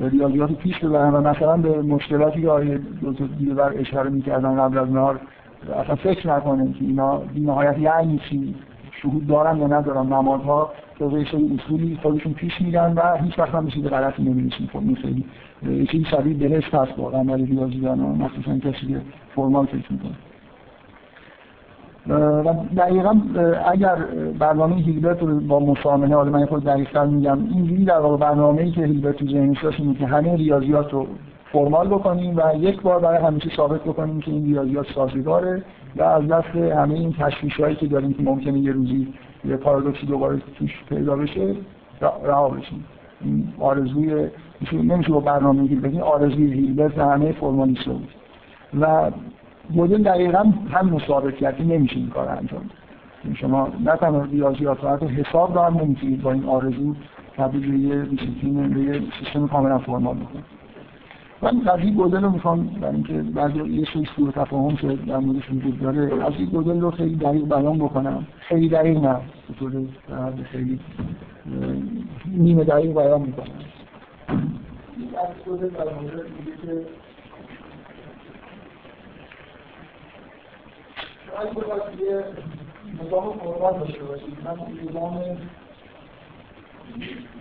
ریاضیات 0.00 0.52
پیش 0.52 0.78
ببرن 0.78 1.14
و 1.14 1.20
مثلا 1.20 1.56
به 1.56 1.82
مشکلاتی 1.82 2.42
که 2.42 2.48
آقای 2.48 2.78
دکتر 3.02 3.54
بر 3.56 3.72
اشاره 3.76 4.10
می‌کردن 4.10 4.56
قبل 4.56 4.78
از 4.78 4.90
نهار 4.90 5.20
اصلا 5.82 5.94
فکر 5.94 6.36
نکنن 6.36 6.72
که 6.72 6.84
اینا 6.84 7.18
بی 7.18 7.40
نهایت 7.40 7.78
یعنی 7.78 8.20
چی 8.30 8.54
شهود 9.02 9.26
دارن 9.26 9.58
یا 9.58 9.66
ندارن. 9.66 10.06
نمادها 10.06 10.72
طبق 10.98 11.30
سری 11.30 11.58
اصولی 11.58 11.98
خودشون 12.02 12.32
پیش 12.32 12.60
میرن 12.60 12.92
و 12.96 13.16
هیچ 13.16 13.38
وقت 13.38 13.54
هم 13.54 13.68
چیز 13.68 13.84
غلطی 13.84 14.22
نمی‌رسیم 14.22 14.68
خب 14.72 14.78
این 14.78 14.94
خیلی 14.94 15.24
چیزی 15.86 16.04
شبیه 16.04 16.34
بهشت 16.34 16.74
هست 16.74 16.98
واقعا 16.98 17.24
برای 17.24 17.46
ریاضیدان 17.46 17.98
مخصوصا 17.98 18.58
کسی 18.58 18.86
که 18.86 19.00
فرمال 19.36 19.66
فکر 19.66 19.92
می‌کنه. 19.92 20.12
و 22.08 22.54
دقیقا 22.76 23.20
اگر 23.72 23.96
برنامه 24.38 24.76
هیلبرت 24.76 25.22
رو 25.22 25.40
با 25.40 25.60
مسامحه 25.60 26.14
حالا 26.14 26.30
من 26.30 26.46
خود 26.46 26.64
دقیقتر 26.64 27.06
میگم 27.06 27.38
اینجوری 27.54 27.84
در 27.84 27.98
واقع 27.98 28.16
برنامه‌ای 28.16 28.70
که 28.70 28.80
هیلبرت 28.80 29.16
تو 29.16 29.24
داشت 29.62 29.80
اینه 29.80 29.94
که 29.94 30.06
همه 30.06 30.36
ریاضیات 30.36 30.92
رو 30.92 31.06
فرمال 31.52 31.88
بکنیم 31.88 32.36
و 32.36 32.42
یک 32.56 32.82
بار 32.82 33.00
برای 33.00 33.26
همیشه 33.26 33.50
ثابت 33.56 33.80
بکنیم 33.80 34.20
که 34.20 34.30
این 34.30 34.44
ریاضیات 34.44 34.86
سازگاره 34.94 35.62
و 35.96 36.02
از 36.02 36.28
دست 36.28 36.56
همه 36.56 36.94
این 36.94 37.12
تشویش‌هایی 37.12 37.76
که 37.76 37.86
داریم 37.86 38.12
که 38.12 38.22
ممکنه 38.22 38.58
یه 38.58 38.72
روزی 38.72 39.08
یه 39.44 39.56
پارادوکسی 39.56 40.06
دوباره 40.06 40.42
توش 40.58 40.84
پیدا 40.88 41.16
بشه 41.16 41.54
رها 42.24 42.48
بشیم. 42.48 42.84
آرزوی 43.60 44.28
نمیشه 44.72 45.12
با 45.12 45.20
برنامه 45.20 45.62
هیلبرت 45.62 46.02
آرزوی 46.02 46.52
هیلبرت 46.52 46.98
همه 46.98 47.32
فرمالیست 47.32 47.84
بود. 47.84 48.08
و 48.80 49.10
مدل 49.74 50.02
دقیقا 50.02 50.52
هم 50.70 50.98
ثابت 51.06 51.60
نمیشه 51.60 51.96
این 51.96 52.08
کار 52.08 52.28
انجام 52.28 52.70
شما 53.34 53.68
نه 53.84 53.96
تنها 53.96 54.22
ریاضیات 54.22 54.84
و 54.84 54.88
حتی 54.88 55.06
حساب 55.06 55.54
رو 55.54 55.60
هم 55.60 55.78
نمی‌تونید 55.78 56.22
با 56.22 56.32
این 56.32 56.44
آرزو 56.44 56.94
تبدیل 57.36 57.70
به 57.70 57.78
یه 57.78 58.02
دیسیپلین 58.02 58.68
به 58.68 58.80
یه 58.80 59.02
سیستم 59.20 59.48
کاملا 59.48 59.78
فرمال 59.78 60.16
بکنید. 60.16 60.44
من 61.42 61.68
از 61.68 61.80
این 61.80 61.94
گودل 61.94 62.22
رو 62.22 62.30
می‌خوام 62.30 62.66
برای 62.66 62.94
اینکه 62.94 63.12
بعضی 63.12 63.58
یه 63.58 63.86
سری 63.94 64.08
سوء 64.16 64.30
تفاهم 64.30 64.76
شد 64.76 65.04
در 65.04 65.18
موردش 65.18 65.50
وجود 65.50 65.80
داره 65.80 66.24
از 66.26 66.32
این 66.38 66.46
گودل 66.46 66.80
رو 66.80 66.90
خیلی 66.90 67.16
دقیق 67.16 67.44
بیان 67.44 67.78
بکنم. 67.78 68.26
خیلی 68.38 68.68
دقیق 68.68 68.98
نه 68.98 69.14
به 69.48 69.54
طور 69.58 69.72
خیلی 70.44 70.80
نیمه 72.26 72.64
دقیق 72.64 72.92
بیان 72.94 73.20
می‌کنم. 73.20 73.46
از 74.98 75.44
گودل 75.44 75.68
در 75.68 75.84
مورد 75.84 76.26
که 76.62 76.86
اگه 81.38 81.50
بخواید 81.50 82.00
یه 82.00 82.24
نظام 83.04 83.38
فرمال 83.38 83.78
داشته 83.80 84.04
باشید 84.04 84.38
من 84.44 84.58
نظام 84.90 85.38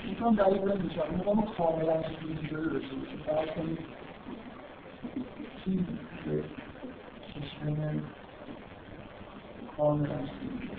می‌تونم 0.06 0.36
دقیق 0.36 0.64
نمیشم 0.64 1.22
نظام 1.22 1.46
کاملا 1.58 2.04
شکلی 2.04 2.48
شده 2.48 2.70
داشته 2.70 2.96
باشید 2.96 3.22
فرض 3.26 3.50
کنید 3.50 3.80
چیز 5.66 5.86
سیستم 7.34 8.02
کاملا 9.78 10.28
شکلی 10.28 10.72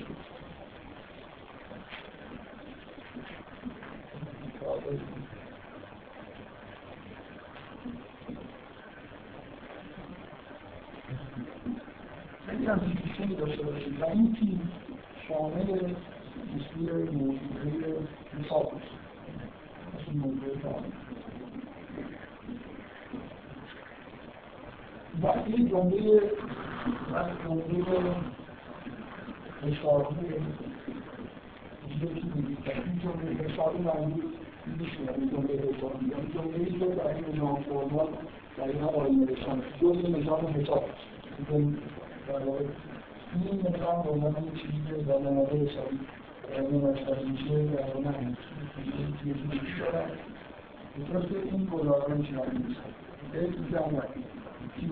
هم 12.66 12.80
سیستمی 13.04 13.36
داشته 13.36 13.62
باشید 13.62 14.00
و 14.00 14.04
این 14.04 14.36
تیم 14.40 14.70
شامل 15.28 15.94
اصول 16.56 17.10
موضوعه 17.10 17.94
حساب 18.38 18.72
بشه 18.74 19.02
کامل 20.02 20.82
و 25.22 25.26
این 25.46 25.68
جمله 25.68 26.20
و 27.12 27.30
جمله 27.44 28.16
اشارهی 29.62 30.16
این 32.00 33.00
جمله 33.02 33.44
اشاره 33.44 33.78
منظور 33.78 34.24
میشه 34.66 34.98
این 35.18 35.30
جمله 35.30 35.54
حسابی. 35.54 36.14
این 36.14 36.32
جمله 36.34 36.58
ای 36.58 36.78
که 36.78 36.86
در 36.86 37.06
این 37.06 37.24
نظام 37.36 37.62
فرمال 37.62 38.08
در 38.56 38.64
این 38.64 38.82
آینه 38.82 39.32
نشان 39.32 39.62
جزء 39.80 40.08
نظام 40.08 40.46
حساب. 40.46 40.84
این 42.28 43.60
نظام 43.60 44.02
به 44.02 44.10
عنوان 44.10 44.44
یک 44.44 44.62
چیزی 44.62 44.82
که 44.88 44.94
در 44.94 45.18
نماده 45.18 45.56
حسابی 45.56 46.00
مناسب 46.76 47.24
میشه 47.26 47.64
در 47.64 47.82
واقع 47.82 48.00
نه 48.00 48.36
یه 49.24 49.34
دارن 49.78 50.10
مثل 50.98 51.34
این 51.52 51.66
میشه 52.14 52.32
من 52.32 52.66
میشه 52.66 52.80
یک 53.34 53.70
جمع 53.70 54.02
کی 54.80 54.90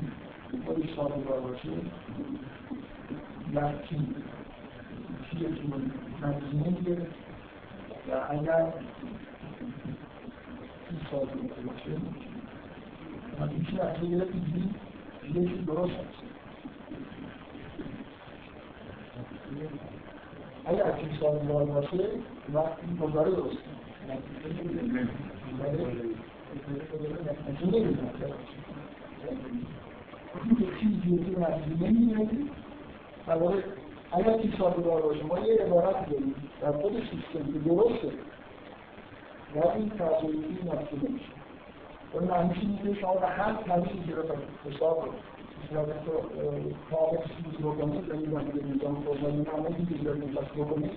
خودش 0.66 0.94
سازگار 0.96 1.40
باشه 1.40 1.70
و 3.54 3.72
کی 3.72 3.96
کی 5.30 5.46
نتیجه 6.22 6.68
میگه 6.68 7.06
و 8.08 8.26
اگر 8.30 8.72
این 10.90 11.00
سال 11.10 11.26
باشه 11.66 11.96
من 13.40 13.52
میشه 13.58 13.82
از 13.82 14.02
یه 14.02 14.26
یکی 15.25 15.64
درست 15.66 15.92
هست 15.92 16.39
اگر 20.66 20.83
از 20.83 20.95
این 20.99 21.19
سال 21.21 21.38
باشه 21.38 22.09
و 22.54 22.59
این 22.59 22.97
گزاره 23.00 23.30
درست 23.30 23.57
اگر 34.12 34.30
این 34.30 34.52
سازگار 34.59 35.02
باشه 35.02 35.23
ما 35.23 35.38
یه 35.38 35.54
عبارت 35.54 36.11
داریم 36.11 36.35
در 36.61 36.73
خود 36.73 36.92
سیستم 36.92 37.52
که 37.52 37.59
درسته. 37.59 38.12
و 39.54 39.69
این 39.69 39.90
تغییری 39.90 40.59
نتیجه 40.64 41.09
نمیشه 41.09 42.30
معنیش 42.35 42.59
اینه 42.61 42.95
که 42.95 43.00
شما 43.00 43.14
به 43.14 43.26
هر 43.26 43.52
تغییری 43.52 44.04
که 44.07 44.14
حساب 44.71 44.97
کامل 44.99 45.12
کنید 47.81 48.07
در 48.07 48.14
این 48.14 48.33
وقتی 48.33 48.59
نظام 48.75 49.02
فرمانی 49.02 49.47
نمازی 49.57 49.87
که 49.87 50.05
داریم 50.05 50.23
می‌خواست 50.23 50.50
بکنید 50.50 50.90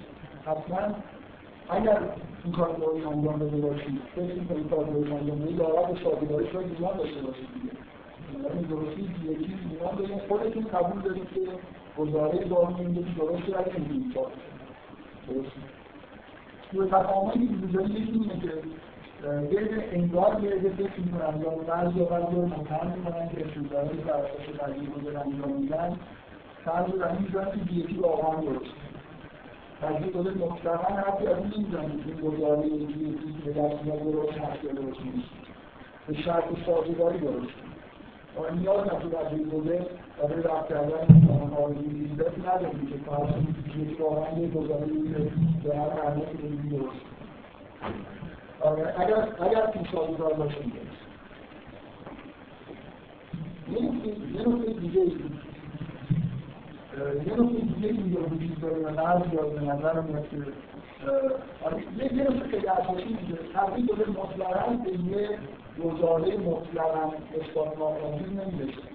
حتما 0.45 0.95
اگر 1.69 1.99
این 2.43 2.53
کار 2.53 2.75
رو 2.75 3.09
انجام 3.09 3.39
بده 3.39 3.57
باشید 3.57 4.01
فکر 4.15 4.43
کنید 4.43 4.69
کار 4.69 4.85
رو 4.85 5.15
انجام 5.15 5.39
بدید 5.39 5.59
لاغت 5.59 6.03
سازگاریش 6.03 6.51
رو 6.51 6.59
ایمان 6.59 6.97
داشته 6.97 7.21
باشید 7.21 7.47
دیگه 7.53 7.73
یعنی 8.43 8.63
درستی 8.63 9.01
یکی 9.01 9.53
ایمان 9.71 9.95
داریم 9.95 10.17
خودتون 10.17 10.63
قبول 10.63 11.01
دارید 11.01 11.29
که 11.29 11.41
گزاره 11.97 12.43
دارم 12.43 12.75
این 12.75 12.91
یکی 12.91 13.15
درستی 13.17 13.51
ولی 13.51 13.71
نمی‌دونید 13.77 14.13
کار 14.13 14.31
درست 15.27 15.51
سوء 16.71 16.85
تفاهمی 16.85 17.47
که 17.47 17.53
وجود 17.65 17.89
یکی 17.89 18.11
اینه 18.11 18.39
که 18.39 18.51
بین 19.23 19.83
انگار 19.91 20.43
یه 20.43 20.69
فکر 20.69 20.99
می‌کنن 20.99 21.41
یا 21.41 21.49
بعضی 21.49 21.99
یا 21.99 22.05
بعضی 22.05 22.35
رو 22.35 22.45
مطمئن 22.45 22.87
می‌کنن 22.97 23.29
که 23.29 23.45
اشتباهی 23.45 23.97
بر 23.97 24.13
اساس 24.13 24.57
تغییر 24.59 24.89
گذار 24.89 25.17
انجام 25.17 25.51
میدن. 25.59 25.99
فرض 26.65 26.85
رو 26.91 27.21
می‌ذارن 27.21 27.51
که 27.51 27.73
یکی 27.73 27.95
واقعا 27.95 28.41
درست. 28.41 28.75
تغییر 29.81 30.11
گذار 30.11 30.33
مطلقا 30.33 30.93
حرفی 30.93 31.27
از 31.27 31.37
این 31.37 31.71
که 31.71 31.79
این 31.79 32.21
گزاره 32.21 32.67
یکی 32.67 33.17
که 33.45 33.51
به 33.51 33.61
دست 33.61 33.83
میاد 33.83 34.03
درست 34.03 34.37
هست 34.37 34.63
یا 34.63 34.71
درست 34.71 34.99
نیست. 35.05 35.29
به 36.07 36.13
شرط 36.13 36.43
سازگاری 36.65 37.19
درست. 37.19 37.53
نیاز 38.59 38.79
نداره 38.79 39.09
در 39.09 39.35
این 39.35 39.49
گذار 39.49 39.85
برای 40.19 40.43
رفت 40.43 40.69
کردن 40.69 41.27
آرزوی 41.57 41.87
لیزت 41.87 42.39
نداریم 42.39 42.87
که 42.87 42.97
فرض 43.05 43.29
که 43.97 44.03
واقعا 44.03 44.39
یه 44.39 44.47
گزاره 44.47 44.85
به 45.63 45.77
هر 45.77 46.03
معنی 46.03 46.21
که 46.21 46.75
درست. 46.77 47.13
اگر 48.63 49.27
اگر 49.39 49.69
این 49.73 49.87
سازگار 49.91 50.33
باشه 50.33 50.57
یه 53.71 53.81
نکته 53.81 54.73
دیگه 54.73 54.99
یه 57.25 57.33
نکته 57.37 57.61
دیگه 57.61 57.87
اینجا 57.87 58.21
وجود 58.21 58.61
داره 58.61 58.75
و 58.75 58.89
نرز 58.89 59.33
یا 59.33 59.41
به 59.41 59.61
نظر 59.61 60.01
میاد 60.01 60.29
که 60.29 60.37
یه 62.15 62.23
نکته 62.23 62.47
خیلی 62.47 62.67
اساسی 62.67 63.03
میگه. 63.03 63.39
تبدیل 63.53 63.85
داره 63.85 64.09
مطلقا 64.09 64.71
به 64.71 64.91
یه 64.91 65.39
گزاره 65.83 66.37
مطلقا 66.37 67.11
اثبات 67.41 67.77
ناپذیر 67.77 68.27
نمی‌رسه 68.27 68.93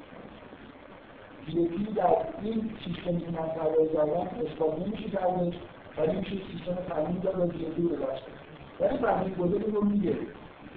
یکی 1.48 1.92
در 1.96 2.16
این 2.42 2.70
سیستمی 2.84 3.20
که 3.20 3.30
من 3.30 3.48
طراحی 3.48 3.88
کردم 3.94 4.28
اثبات 4.46 4.78
نمیشه 4.78 5.10
کردش 5.10 5.54
ولی 5.98 6.16
میشه 6.16 6.30
سیستم 6.30 6.74
تعلیم 6.74 7.22
و 7.40 7.46
جدی 7.46 7.82
رو 7.82 7.96
داشته 7.96 8.47
ولی 8.80 8.98
فهمید 8.98 9.38
گذاری 9.38 9.70
رو 9.70 9.84
میگه. 9.84 10.16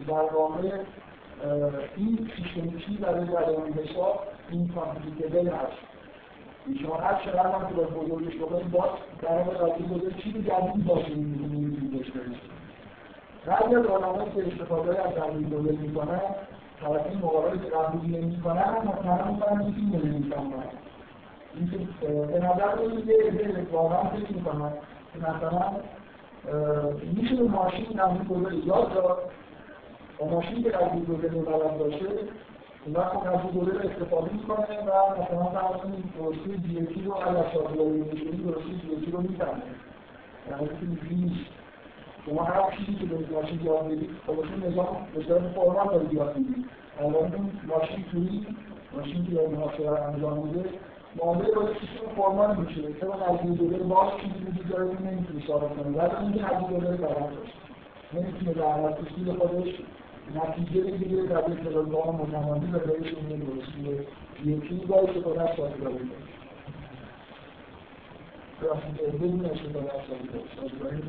در 0.08 0.14
واقع 0.14 0.70
این 1.96 2.30
سیستمیکی 2.36 2.98
برای 2.98 3.26
جریان 3.26 3.74
حساب 3.74 4.20
این 4.50 4.68
کامپلیکیبل 4.68 5.48
هست 5.48 5.92
شما 6.82 6.96
هر 6.96 7.22
چقدر 7.26 7.52
هم 7.52 7.68
که 7.68 7.74
باید 7.74 7.90
بزرگش 7.90 8.36
بکنید 8.36 8.72
باز 8.72 8.90
در 9.22 9.38
واقع 9.38 9.54
قضیه 9.54 9.88
بزرگ 9.88 10.18
چیزی 10.18 10.42
جدید 10.42 10.86
باشه 10.86 11.12
این 11.12 11.92
داشته 11.98 12.20
بعضی 13.46 13.76
از 13.76 13.86
علما 13.86 14.26
که 14.36 14.48
استفاده 14.48 15.08
از 15.08 15.14
تبدیل 15.14 15.50
بزرگ 15.50 15.80
می‌کنن 15.80 16.22
طرف 16.82 17.08
این 17.08 17.18
مقابل 17.18 17.58
که 17.58 17.70
قبول 17.70 18.10
نمی‌کنن 18.10 18.70
مطمئن 18.86 19.34
می‌کنن 19.34 19.60
که 19.60 19.78
این 19.78 20.14
نمی‌کنن 20.14 20.64
این 21.56 21.70
که 21.72 22.08
به 22.08 22.40
نظر 22.40 22.76
رو 22.76 23.00
یه 23.00 23.24
عده 23.24 23.68
واقعا 23.72 24.04
فکر 24.04 24.34
می‌کنن 24.34 24.72
که 25.14 25.20
مثلا 25.20 25.72
میشه 27.16 27.36
به 27.36 27.44
ماشین 27.44 28.00
نزدیک 28.00 28.28
گذاری 28.28 28.58
یاد 28.58 28.94
داد 28.94 29.32
و 30.20 30.26
ماشین 30.26 30.64
که 30.64 30.70
نزدیک 30.70 31.06
گذاری 31.06 31.40
بلد 31.40 31.78
باشه 31.78 32.06
اون 32.86 32.96
وقت 32.96 33.26
نزدیک 33.26 33.62
گذاری 33.62 33.88
استفاده 33.88 34.34
می‌کنه 34.34 34.80
و 34.80 35.22
مثلا 35.22 35.44
فرض 35.44 35.82
کنید 35.82 36.04
درستی 36.18 36.58
دیگه 36.58 37.06
رو 37.06 37.14
اگر 37.14 37.50
شاطرایی 37.54 38.02
میشونی 38.12 38.44
درستی 38.44 38.96
دیگه 38.96 39.12
رو 39.12 39.22
می‌فهمه. 39.22 39.62
یعنی 40.50 40.68
که 40.68 41.16
نیست 41.16 41.46
شما 42.26 42.44
هر 42.44 42.76
چیزی 42.78 42.94
که 42.98 43.06
به 43.06 43.36
ماشین 43.36 43.62
یاد 43.64 43.86
می‌دید 43.86 44.10
خب 44.28 44.40
این 44.40 44.72
نظام 44.72 45.08
به 45.16 45.24
صورت 45.24 45.42
فرمان 45.42 45.88
دارید 45.88 46.14
یاد 46.14 46.38
می‌دید. 46.38 46.66
اول 47.00 47.16
اون 47.16 47.52
ماشین 47.68 48.06
توری 48.12 48.48
ماشین 48.98 49.26
که 49.26 49.56
محاسبه 49.58 50.02
انجام 50.02 50.48
میده 50.48 50.70
معامله 51.16 51.52
با 51.52 51.68
سیستم 51.68 52.16
فرمان 52.16 52.58
میشه 52.60 53.06
اون 53.06 53.22
از 53.22 53.58
دلار 53.58 53.84
باز 53.84 54.12
چیزی 54.22 54.46
وجود 54.46 54.68
داره 54.70 54.96
که 54.96 55.04
نمی‌تونه 55.04 55.48
ثابت 55.48 55.78
کنه 55.78 55.98
ولی 55.98 56.16
اینکه 56.26 56.56
از 56.56 56.68
دلار 56.70 56.98
برام 56.98 57.32
نمی‌تونه 58.14 58.54
در 58.54 58.82
حالت 58.82 58.98
اصول 59.00 59.38
خودش 59.38 59.74
نتیجه 60.36 60.82
بگیره 60.82 61.26
در 61.28 61.50
یک 61.50 61.60
دلار 61.60 61.86
متمالی 61.86 62.72
و 62.72 62.80
بهش 62.80 63.14
اون 63.14 63.40
درستی 63.40 64.06
یکی 64.46 64.86
باید 64.86 65.14
که 65.14 65.22
خودش 65.22 65.50
سازگاری 65.58 66.10
بدون 69.22 69.46
استفاده 69.46 69.94
از 69.94 70.02
سازگاری 70.56 71.02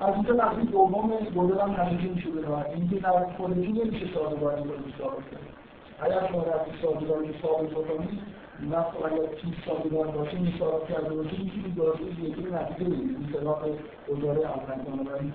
از 0.00 0.14
اینجا 0.14 0.34
نقطه 0.34 0.62
دوم 0.62 1.10
گلر 1.36 1.60
هم 1.60 1.80
نتیجه 1.80 2.14
میشه 2.14 2.30
بره 2.30 2.70
اینکه 2.70 2.96
در 2.96 3.24
خودشی 3.36 3.72
نمیشه 3.72 4.06
سازگاری 4.14 4.62
رو 4.62 4.74
ثابت 4.98 5.30
کنه 5.30 5.55
اگر 6.00 6.28
شما 6.28 6.42
رفتی 6.42 6.70
سازگاری 6.82 7.34
ثابت 7.42 7.70
بکنید 7.70 8.20
وقت 8.70 8.96
اگر 8.96 9.34
چیز 9.40 9.52
سازگار 9.66 10.06
باشه 10.06 10.38
مشارکت 10.38 10.88
کرده 10.88 11.14
باشه 11.14 11.42
می‌تونید 11.42 11.74
دارده 11.76 12.04
یکی 12.04 12.42
نتیجه 12.42 12.90
بدید 12.90 13.16
این 13.18 13.28
طلاق 13.32 13.68
گزاره 14.08 14.40
اول 14.40 14.82
بنابراین 14.82 15.32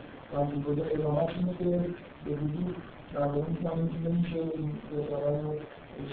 گزاره 0.68 0.92
ادامهش 0.94 1.36
اینه 1.38 1.54
که 1.58 1.90
به 2.26 2.32
وجود 2.32 2.76
در 3.14 3.22
واقع 3.22 3.50
می‌تونم 3.50 3.90
نمیشه 4.06 4.36
این 4.36 4.74
گزاره 4.94 5.42
رو 5.42 5.54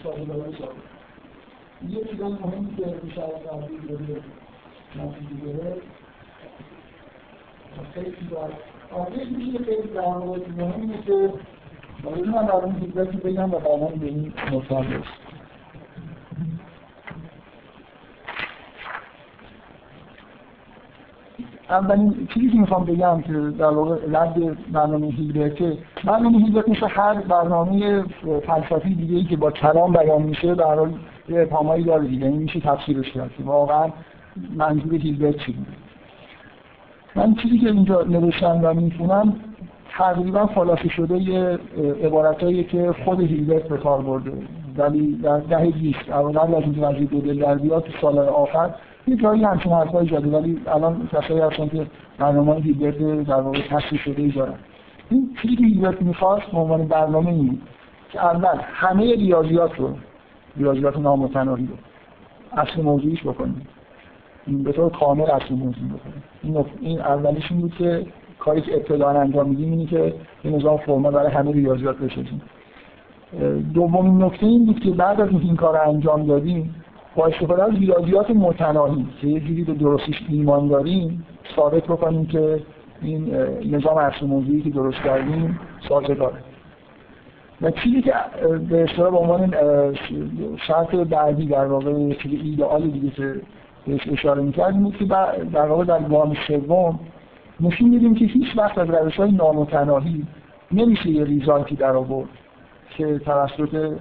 سازگاری 0.02 0.58
ثابت 0.58 0.98
یه 1.88 2.04
چیزای 2.04 2.32
مهمی 2.32 2.76
که 2.76 2.94
میشه 3.02 3.22
از 3.22 3.30
تحلیل 3.30 3.80
بده 3.80 4.22
نتیجه 4.96 5.46
گرفت 5.46 5.82
خیلی 7.94 8.16
چیزا. 8.16 8.48
آخه 8.90 9.24
میشه 9.24 9.58
خیلی 9.64 9.88
در 9.88 10.06
مورد 10.06 10.48
مهمه 10.60 11.02
که 11.02 11.32
ولی 12.04 12.22
من 12.22 12.46
در 12.46 12.52
اون 12.52 12.74
فیدبکی 12.74 13.16
بگم 13.16 13.54
و 13.54 13.58
بعدا 13.58 13.86
به 14.00 14.06
این 14.06 14.32
نکته 14.52 14.74
برسیم 14.74 15.02
اولین 21.70 22.28
چیزی 22.34 22.48
که 22.48 22.58
می‌خوام 22.58 22.84
بگم 22.84 23.20
که 23.20 23.32
در 23.32 23.70
واقع 23.70 23.96
رد 24.10 24.56
برنامه 24.72 25.06
هیلبرته 25.06 25.78
برنامه 26.04 26.38
هیلبرت 26.38 26.68
میشه 26.68 26.86
هر 26.86 27.14
برنامه 27.14 28.04
فلسفی 28.46 28.94
دیگه 28.94 29.16
ای 29.16 29.24
که 29.24 29.36
با 29.36 29.50
کلام 29.50 29.92
بیان 29.92 30.22
میشه 30.22 30.54
در 30.54 30.74
حال 30.74 30.92
یه 31.28 31.40
ابهامایی 31.40 31.84
داره 31.84 32.06
دیگه 32.06 32.24
یعنی 32.24 32.38
میشه 32.38 32.60
تفسیرش 32.60 33.12
کرد 33.12 33.30
واقعا 33.44 33.90
منظور 34.56 34.94
هیلبرت 34.94 35.36
چی 35.36 35.54
من 37.14 37.34
چیزی 37.34 37.58
که 37.58 37.70
اینجا 37.70 38.02
نوشتم 38.02 38.60
و 38.62 38.74
می‌خونم 38.74 39.36
تقریبا 39.98 40.46
خلاصه 40.46 40.88
شده 40.88 41.18
یه 41.18 41.58
عبارتایی 42.02 42.64
که 42.64 42.94
خود 43.04 43.20
هیلبرت 43.20 43.68
به 43.68 43.76
کار 43.76 44.02
برده. 44.02 44.32
ولی 44.76 45.16
در 45.16 45.38
ده 45.38 45.70
بیست 45.70 46.10
قبل 46.10 46.54
از 46.54 46.62
اینکه 46.62 46.80
وزیر 46.80 47.08
دو 47.08 47.34
در 47.34 47.54
بیاد 47.54 47.84
سالهای 48.00 48.28
آخر 48.28 48.70
یه 49.06 49.16
جایی 49.16 49.44
همچین 49.44 49.72
حرفایی 49.72 50.08
زده. 50.08 50.38
ولی 50.38 50.60
الان 50.66 51.08
کسایی 51.12 51.40
هستن 51.40 51.68
که 51.68 51.86
برنامه 52.18 52.54
هیلبرت 52.54 53.26
در 53.26 53.40
واقع 53.40 53.60
تصویر 53.70 54.00
شده 54.00 54.22
ای 54.22 54.30
دارن. 54.30 54.54
این 55.10 55.36
چیزی 55.42 55.56
که 55.56 55.64
هیلبرت 55.64 56.02
می‌خواست 56.02 56.46
به 56.46 56.58
عنوان 56.58 56.88
برنامه 56.88 57.28
این 57.28 57.60
که 58.12 58.24
اول 58.24 58.58
همه 58.62 59.14
ریاضیات 59.14 59.76
رو 59.76 59.90
ریاضیات 60.56 60.98
نامتناهی 60.98 61.66
رو 61.66 61.74
اصل 62.62 62.82
موضوعیش 62.82 63.22
بکنیم. 63.22 63.66
این 64.46 64.62
به 64.62 64.72
طور 64.72 64.90
کامل 64.90 65.30
اصل 65.30 65.54
موضوع 65.54 65.88
بکنیم. 65.88 66.22
این, 66.42 66.64
این 66.80 67.00
اولیش 67.00 67.52
این 67.52 67.60
بود 67.60 67.74
که 67.74 68.06
کاری 68.38 68.60
که 68.60 68.74
ابتداً 68.74 69.08
انجام 69.08 69.48
میدیم 69.48 69.72
اینه 69.72 69.86
که 69.86 70.14
این 70.42 70.54
نظام 70.54 70.76
فرمال 70.76 71.12
برای 71.12 71.32
همه 71.32 71.52
ریاضیات 71.52 71.96
بسازیم 71.96 72.42
دومین 73.74 74.22
نکته 74.22 74.46
این 74.46 74.66
بود 74.66 74.80
که 74.80 74.90
بعد 74.90 75.20
از 75.20 75.28
این 75.28 75.56
کار 75.56 75.76
انجام 75.76 76.26
دادیم 76.26 76.74
با 77.16 77.26
استفاده 77.26 77.64
از 77.64 77.74
ریاضیات 77.74 78.30
متناهی 78.30 79.06
که 79.20 79.26
یه 79.26 79.40
جوری 79.40 79.64
به 79.64 79.74
درستیش 79.74 80.16
ایمان 80.28 80.68
داریم 80.68 81.26
ثابت 81.56 81.84
بکنیم 81.84 82.26
که 82.26 82.60
این 83.02 83.34
نظام 83.70 83.96
اصل 83.96 84.26
موضوعی 84.26 84.62
که 84.62 84.70
درست 84.70 84.98
کردیم 84.98 85.60
سازگاره. 85.88 86.38
و 87.62 87.70
چیزی 87.70 88.02
که 88.02 88.12
به 88.70 88.82
اصطلاح 88.82 89.10
به 89.10 89.16
عنوان 89.16 89.54
شرط 90.66 90.94
بعدی 90.94 91.46
در 91.46 91.64
واقع 91.64 92.12
چیز 92.14 92.32
ایدئال 92.42 92.90
دیگه 92.90 93.10
که 93.10 93.34
بهش 93.86 94.08
اشاره 94.12 94.42
می‌کردیم 94.42 94.82
بود 94.82 94.96
که 94.96 95.04
در 95.52 95.66
واقع 95.66 95.84
در 95.84 96.02
گام 96.02 96.36
سوم 96.46 97.00
نشون 97.60 97.88
میدیم 97.88 98.14
که 98.14 98.24
هیچ 98.24 98.56
وقت 98.56 98.78
از 98.78 98.90
روش 98.90 99.16
های 99.16 99.32
نامتناهی 99.32 100.26
نمیشه 100.72 101.10
یه 101.10 101.24
ریزالتی 101.24 101.76
در 101.76 101.96
آورد 101.96 102.28
که 102.90 103.18
توسط 103.18 103.98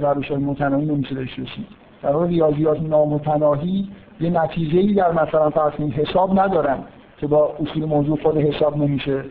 روش 0.00 0.28
های 0.28 0.40
متناهی 0.40 0.86
نمیشه 0.86 1.14
بهش 1.14 1.32
رسید 1.32 1.66
در 2.02 2.12
واقع 2.12 2.26
ریاضیات 2.26 2.80
نامتناهی 2.82 3.88
یه 4.20 4.30
نتیجه 4.30 4.78
ای 4.78 4.94
در 4.94 5.12
مثلا 5.12 5.50
فرض 5.50 5.72
حساب 5.72 6.40
ندارن 6.40 6.78
که 7.18 7.26
با 7.26 7.54
اصول 7.60 7.84
موضوع 7.84 8.18
خود 8.22 8.36
حساب 8.36 8.76
نمیشه 8.76 9.24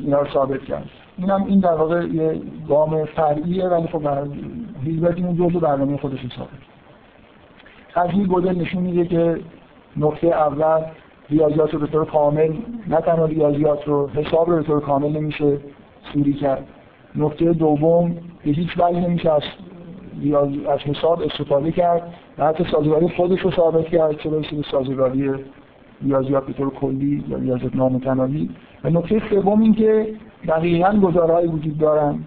اینا 0.00 0.20
رو 0.20 0.26
ثابت 0.32 0.64
کرد. 0.64 0.90
اینم 1.18 1.44
این 1.44 1.60
در 1.60 1.74
واقع 1.74 2.06
یه 2.06 2.40
گام 2.68 3.04
فرعیه 3.04 3.68
ولی 3.68 3.86
خب 3.86 4.08
هیلبرت 4.84 5.16
این 5.16 5.36
جزء 5.36 5.58
برنامه 5.58 5.96
خودش 5.96 6.18
حساب 6.18 6.48
قضیه 7.94 8.26
گودل 8.26 8.60
نشون 8.60 8.82
میده 8.82 9.04
که 9.04 9.40
نقطه 9.96 10.26
اول 10.26 10.82
ریاضیات 11.30 11.74
رو 11.74 11.80
به 11.80 11.86
طور 11.86 12.04
کامل 12.04 12.52
نه 12.88 13.00
تنها 13.00 13.24
ریاضیات 13.24 13.84
رو 13.88 14.08
حساب 14.08 14.50
رو 14.50 14.56
به 14.56 14.62
طور 14.62 14.80
کامل 14.80 15.08
نمیشه 15.08 15.58
سوری 16.12 16.32
کرد. 16.32 16.66
نقطه 17.16 17.52
دوم 17.52 18.16
به 18.44 18.50
هیچ 18.50 18.68
وجه 18.78 19.00
نمیشه 19.00 19.32
از 19.32 19.42
از 20.68 20.78
حساب 20.80 21.22
استفاده 21.22 21.72
کرد 21.72 22.14
و 22.38 22.46
حتی 22.46 22.64
سازگاری 22.72 23.08
خودش 23.08 23.40
رو 23.40 23.50
ثابت 23.50 23.88
کرد 23.88 24.18
چه 24.18 24.30
برسه 24.30 24.56
به 24.56 24.62
سازگاری 24.70 25.30
ریاضیات 26.02 26.46
به 26.46 26.52
طور 26.52 26.70
کلی 26.70 27.24
یا 27.28 27.36
ریاضیات 27.36 27.76
نامتناهی 27.76 28.50
و 28.84 28.90
نکته 28.90 29.22
سوم 29.30 29.60
این 29.60 29.74
که 29.74 30.06
دقیقا 30.48 31.00
گزارهایی 31.02 31.48
وجود 31.48 31.78
دارن 31.78 32.18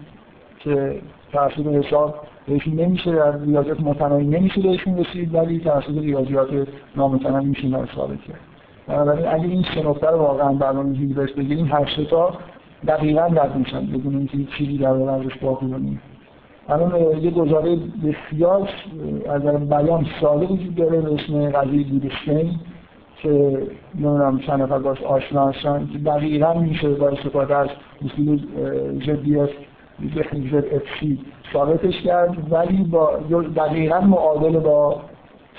که 0.58 1.00
توسط 1.32 1.66
حساب 1.66 2.14
بهشون 2.48 2.74
نمیشه 2.74 3.12
در 3.12 3.38
ریاضیات 3.38 3.80
متناهی 3.80 4.26
نمیشه 4.26 4.60
بهشون 4.60 4.98
رسید 4.98 5.34
ولی 5.34 5.60
توسط 5.60 5.98
ریاضیات 5.98 6.68
نامتناهی 6.96 7.46
میشه 7.46 7.64
اینا 7.64 7.86
ثابت 7.86 8.20
کرد. 8.20 8.51
بنابراین 8.88 9.26
اگه 9.26 9.44
این 9.44 9.64
سه 9.74 9.88
نکته 9.88 10.06
رو 10.06 10.18
واقعا 10.18 10.52
برنامه 10.52 10.98
هیلبرت 10.98 11.32
بگیریم 11.32 11.66
هر 11.66 11.88
سه 11.96 12.04
تا 12.04 12.34
دقیقا 12.88 13.26
رد 13.26 13.56
میشن 13.56 13.86
بدون 13.86 14.16
اینکه 14.16 14.52
چیزی 14.58 14.78
در 14.78 14.88
ازش 14.88 15.38
باقی 15.42 15.66
بمونه 15.66 15.98
الان 16.68 17.22
یه 17.22 17.30
گزاره 17.30 17.76
بسیار 17.76 18.68
از 19.28 19.42
بیان 19.68 20.06
ساده 20.20 20.46
وجود 20.46 20.74
داره 20.74 21.00
به 21.00 21.14
اسم 21.14 21.50
قضیه 21.50 21.82
گیرشتین 21.82 22.60
که 23.22 23.62
نمی‌دونم 23.94 24.38
چند 24.38 24.62
نفر 24.62 24.78
باش 24.78 25.02
آشنا 25.02 25.48
هستن 25.48 25.88
که 25.92 25.98
دقیقا 25.98 26.54
میشه 26.54 26.88
با 26.88 27.08
استفاده 27.08 27.56
از 27.56 27.68
اصول 28.04 28.40
زد 30.52 30.64
افسی 30.74 31.18
ثابتش 31.52 32.00
کرد 32.00 32.52
ولی 32.52 32.84
با 32.84 33.16
دقیقا 33.56 34.00
معادل 34.00 34.58
با 34.58 35.00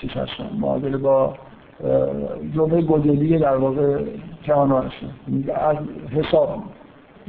چیز 0.00 0.10
هستن 0.10 0.50
معادل 0.60 0.96
با 0.96 1.34
جمعه 2.54 2.82
گدلی 2.82 3.38
در 3.38 3.56
واقع 3.56 4.04
یعنی 5.28 5.50
از 5.50 5.76
حساب 6.10 6.62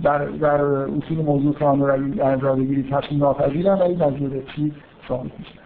در, 0.04 0.26
در 0.26 0.62
اصول 0.66 1.18
موضوع 1.26 1.54
کانو 1.54 1.88
رو 1.88 2.14
در 2.14 2.36
نظر 2.36 2.56
بگیرید 2.56 2.90
تصمیم 2.90 3.20
ناپذیرن 3.20 3.80
ولی 3.80 3.96
نظر 3.96 4.42
افسی 4.48 4.74
ثابت 5.08 5.32
میشه. 5.40 5.60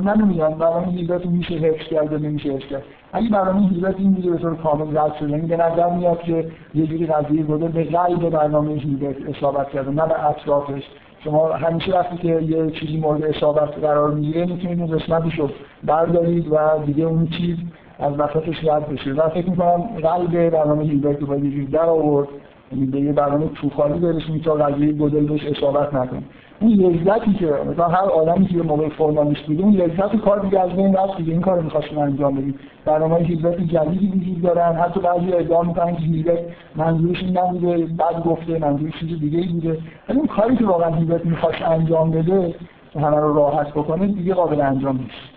من 0.00 0.20
نمی‌دونم 0.20 0.58
برنامه 0.58 0.86
هیلبرت 0.86 1.26
میشه 1.26 1.54
حفظ 1.54 1.86
کرد 1.86 2.14
نمیشه 2.14 2.52
حفظ 2.52 2.66
کرد. 2.66 2.82
اگه 3.12 3.28
برنامه 3.28 3.68
هیلبرت 3.68 3.94
این 3.98 4.12
بوده 4.12 4.30
به 4.30 4.38
طور 4.38 4.56
کامل 4.56 4.96
رد 4.96 5.14
شده. 5.20 5.30
یعنی 5.30 5.46
به 5.46 5.56
نظر 5.56 5.90
میاد 5.90 6.20
که 6.22 6.50
یه 6.74 6.86
جوری 6.86 7.06
قضیه 7.06 7.42
بوده 7.42 7.68
به 7.68 7.84
به 8.16 8.30
برنامه 8.30 8.72
هیلبرت 8.72 9.16
اصابت 9.36 9.70
کرده 9.70 9.90
نه 9.90 10.06
به 10.06 10.26
اطرافش. 10.26 10.82
شما 11.24 11.52
همیشه 11.52 11.92
وقتی 11.92 12.16
که 12.16 12.28
یه 12.28 12.70
چیزی 12.70 12.96
مورد 12.96 13.24
اصابت 13.24 13.78
قرار 13.78 14.10
می‌گیره 14.10 14.46
می‌تونید 14.46 14.80
اون 14.80 14.98
قسمتش 14.98 15.38
رو 15.38 15.50
بردارید 15.84 16.52
و 16.52 16.58
دیگه 16.86 17.04
اون 17.04 17.26
چیز 17.26 17.56
از 17.98 18.12
وسطش 18.18 18.64
رد 18.64 18.88
بشه. 18.88 19.12
و 19.12 19.28
فکر 19.28 19.50
می‌کنم 19.50 19.80
قلب 20.02 20.50
برنامه 20.50 20.84
هیلبرت 20.84 21.20
رو 21.20 21.44
یه 21.44 21.66
در 21.66 21.78
آورد. 21.78 22.28
یعنی 22.72 22.86
به 22.86 23.00
یه 23.00 23.12
برنامه 23.12 23.48
توخالی 23.48 23.98
برسونید 23.98 24.44
تا 24.44 24.54
قضیه 24.54 24.92
گدل 24.92 25.26
بهش 25.26 25.46
اصابت 25.46 25.94
نکنه. 25.94 26.22
اون 26.60 26.72
لذتی 26.72 27.34
که 27.34 27.46
مثلا 27.70 27.88
هر 27.88 28.04
آدمی 28.04 28.46
که 28.46 28.56
موقع 28.56 28.88
فرمالیست 28.88 29.42
بوده 29.42 29.62
اون 29.62 29.74
لذت 29.74 30.16
کار 30.16 30.38
دیگه 30.38 30.60
از 30.60 30.70
بین 30.70 30.94
رفت 30.96 31.16
دیگه. 31.16 31.32
این 31.32 31.40
کارو 31.40 31.62
می‌خواستن 31.62 31.98
انجام 31.98 32.34
بدید 32.34 32.60
برنامه 32.84 33.16
هیلبرت 33.16 33.60
جدیدی 33.60 34.06
وجود 34.06 34.42
دارن. 34.42 34.76
حتی 34.76 35.00
بعضی 35.00 35.32
ادعا 35.32 35.62
می‌کنن 35.62 35.96
که 35.96 36.02
هیلبرت 36.02 36.38
منظورش 36.76 37.22
این 37.22 37.38
نبوده 37.38 37.86
بعد 37.86 38.24
گفته 38.24 38.58
منظورش 38.58 38.92
چیز 39.00 39.20
دیگه 39.20 39.38
ای 39.38 39.48
بوده. 39.48 39.78
ولی 40.08 40.18
اون 40.18 40.26
کاری 40.26 40.56
که 40.56 40.66
واقعا 40.66 40.94
هیلبرت 40.94 41.26
می‌خواست 41.26 41.62
انجام 41.62 42.10
بده 42.10 42.54
همه 42.94 43.16
رو 43.16 43.34
راحت 43.34 43.70
بکنه 43.70 44.06
دیگه 44.06 44.34
قابل 44.34 44.60
انجام 44.60 44.96
نیست. 44.96 45.30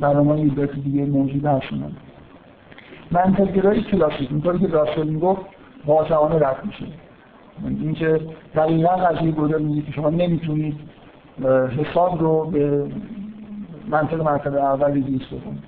برنامه 0.00 0.34
هیلبرت 0.34 0.72
دیگه 0.72 1.06
موجود 1.06 1.44
هستن. 1.44 1.92
منطقگرایی 3.10 3.82
کلاسیک. 3.82 4.30
اینطوری 4.30 4.58
که 4.58 4.66
راسل 4.66 5.08
می‌گفت 5.08 5.40
قاطعانه 5.86 6.34
رد 6.34 6.56
میشه. 6.64 6.84
اینکه 7.64 8.20
دقیقا 8.54 8.96
قضیه 8.96 9.30
گودل 9.30 9.62
میگه 9.62 9.82
که 9.82 9.92
شما 9.92 10.10
نمی‌تونید 10.10 10.76
حساب 11.78 12.20
رو 12.20 12.44
به 12.44 12.86
منطق 13.88 14.22
مرتبه 14.22 14.62
اول 14.62 14.92
ریز 14.92 15.20
بکنید 15.26 15.62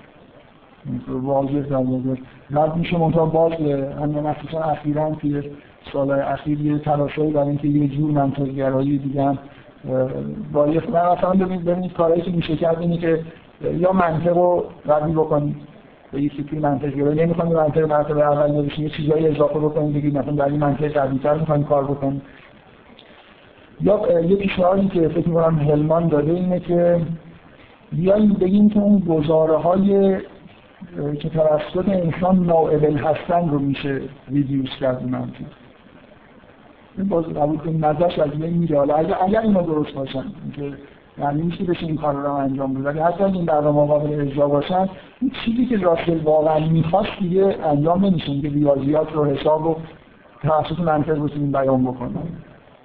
واضح 1.09 1.61
در 1.61 1.77
واقع 1.77 2.15
رد 2.51 2.77
میشه 2.77 2.99
منطقه 2.99 3.25
باز 3.27 3.53
همین 3.53 4.21
مخصوصا 4.21 4.61
اخیرا 4.61 5.15
توی 5.15 5.43
سالهای 5.93 6.21
اخیر 6.21 6.61
یه 6.61 6.79
تلاشایی 6.79 7.33
برای 7.33 7.49
اینکه 7.49 7.69
یه 7.69 7.89
جور 7.89 8.11
منطق 8.11 8.45
گرایی 8.45 8.99
دیگه 8.99 9.21
یه 9.21 10.83
من 10.91 10.97
اصلا 10.97 11.31
ببینید 11.31 11.65
ببینید 11.65 11.93
کارهایی 11.93 12.23
که 12.23 12.31
میشه 12.31 12.57
کرد 12.57 12.81
اینه 12.81 12.99
که 12.99 13.21
یا 13.63 13.93
منطق 13.93 14.37
رو 14.37 14.65
ردی 14.87 15.13
بکنید. 15.13 15.57
به 16.15 16.23
یه 16.23 16.31
سیتی 16.37 16.59
منطق 16.59 16.95
گرایی 16.95 17.21
نمی‌خوام 17.21 17.53
منطق 17.53 17.83
مرتبه 17.83 18.23
اول 18.23 18.63
بشین 18.63 18.85
یه 18.85 18.91
چیزایی 18.91 19.27
اضافه 19.27 19.59
بکنید 19.59 19.95
بگید 19.95 20.19
مثلا 20.19 20.33
در 20.33 20.45
این 20.45 20.61
منطق 20.61 20.93
قوی‌تر 20.93 21.35
می‌خوایم 21.35 21.65
کار 21.65 21.85
بکنید 21.85 22.23
یا 23.81 24.21
یه 24.21 24.37
پیشنهادی 24.37 24.89
که 24.89 25.09
فکر 25.09 25.29
می‌کنم 25.29 25.59
هلمان 25.59 26.09
داده 26.09 26.33
اینه 26.33 26.61
که 26.61 27.01
بیاییم 27.93 28.33
بگیم 28.33 28.71
که 28.71 28.81
اون 28.81 28.99
گزاره 28.99 29.57
های 29.57 30.19
که 31.21 31.29
توسط 31.29 31.89
انسان 31.89 32.45
ناعبل 32.47 32.97
هستن 32.97 33.49
رو 33.49 33.59
میشه 33.59 34.01
ریدیوس 34.29 34.71
کرد 34.81 35.09
منطق. 35.09 35.45
این 36.99 37.09
باز 37.09 37.25
قبول 37.25 37.57
کنیم 37.57 37.85
نظرش 37.85 38.19
از 38.19 38.31
این 38.33 38.59
میره. 38.59 38.79
حالا 38.79 38.95
اگر 38.95 39.41
اینا 39.41 39.63
درست 39.63 39.95
باشن 39.95 40.25
که 40.57 40.73
یعنی 41.19 41.43
میشه 41.43 41.65
بشه 41.65 41.87
این 41.87 41.97
کار 41.97 42.15
رو 42.15 42.33
انجام 42.33 42.75
بده 42.75 42.85
ولی 42.85 42.99
حتی 42.99 43.25
این 43.25 43.45
برنامه 43.45 43.87
قابل 43.87 44.21
اجرا 44.21 44.49
باشن 44.49 44.89
این 45.21 45.33
چیزی 45.45 45.67
که 45.67 45.77
راسل 45.77 46.19
واقعا 46.19 46.59
می‌خواست 46.59 47.19
دیگه 47.21 47.57
انجام 47.65 48.05
نمیشه 48.05 48.41
که 48.41 48.49
ریاضیات 48.49 49.13
رو 49.13 49.25
حساب 49.25 49.65
رو 49.65 49.77
توسط 50.43 50.81
منطق 50.81 51.25
بتونیم 51.25 51.53
بیان 51.53 51.85
بکنن 51.85 52.23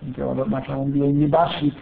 اینکه 0.02 0.24
حالا 0.24 0.44
مثلا 0.44 0.84
بیایم 0.84 1.22
یه 1.22 1.28
بخشی 1.28 1.74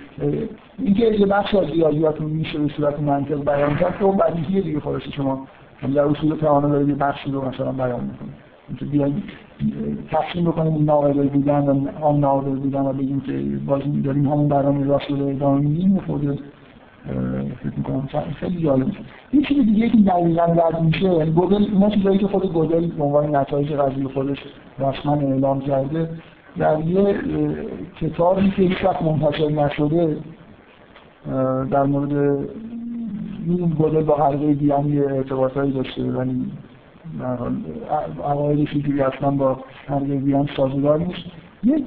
اینکه 0.80 1.06
یه 1.06 1.26
بخش 1.26 1.56
از 1.56 1.66
ریاضیات 1.66 2.22
میشه 2.22 2.60
به 2.60 2.68
صورت 2.68 3.00
منطق 3.00 3.44
بیان 3.44 3.76
کرد 3.76 3.98
که 3.98 4.04
اون 4.04 4.18
بدیهیه 4.18 4.62
دیگه 4.62 4.80
خودش 4.80 5.10
شما. 5.16 5.48
در 5.96 6.02
اصول 6.02 6.36
دارید 6.36 6.90
یه 6.90 6.96
بخشی 6.96 7.32
رو 7.32 7.50
مثلا 7.50 7.72
بیان 7.72 8.00
اینکه 8.00 8.47
بیایم 8.92 9.24
تقسیم 10.12 10.46
بکنیم 10.46 10.74
این 10.74 10.86
ناقابل 10.86 11.28
بودن 11.28 11.60
و 11.60 11.88
آن 12.02 12.20
ناقابل 12.20 12.56
بودن 12.56 12.82
و 12.82 12.94
بگیم 12.94 13.22
که 13.22 13.60
باز 13.66 13.82
داریم 14.04 14.26
همون 14.26 14.48
برنامه 14.48 14.86
راسل 14.86 15.10
رو 15.10 15.28
ادامه 15.28 15.62
میدیم. 15.62 16.02
خب 16.08 16.40
فکر 17.64 17.74
می‌کنم 17.78 18.10
خیلی 18.40 18.64
جالب 18.64 18.88
این 19.32 19.44
چیز 19.44 19.66
دیگه 19.66 19.90
که 19.90 19.98
دقیقا 19.98 20.44
رد 20.44 20.82
میشه 20.82 21.26
گودل 21.26 21.64
اینا 21.74 21.90
چیزایی 21.90 22.18
که 22.18 22.28
خود 22.28 22.54
گودل 22.54 22.88
به 22.88 23.04
عنوان 23.04 23.36
نتایج 23.36 23.72
قضیه 23.72 24.08
خودش 24.08 24.38
رسما 24.80 25.14
اعلام 25.14 25.62
کرده 25.62 26.10
در 26.58 26.80
یه 26.80 27.16
کتابی 28.02 28.52
که 28.52 28.62
هیچ 28.62 28.86
وقت 28.86 29.02
منتشر 29.02 29.50
نشده 29.50 30.18
در 31.72 31.84
مورد 31.84 32.14
این 33.48 33.70
گوگل 33.78 34.04
با 34.04 34.16
حلقه 34.16 34.54
دیان 34.54 34.94
یه 34.94 35.04
ارتباطایی 35.04 35.72
داشته 35.72 36.04
ولی 36.04 36.52
عقایدشی 38.24 38.82
که 38.82 39.06
اصلا 39.06 39.32
با 39.32 39.60
دیان 40.00 40.50
سازگار 40.58 41.00
نیست. 41.00 41.20
یک 41.64 41.84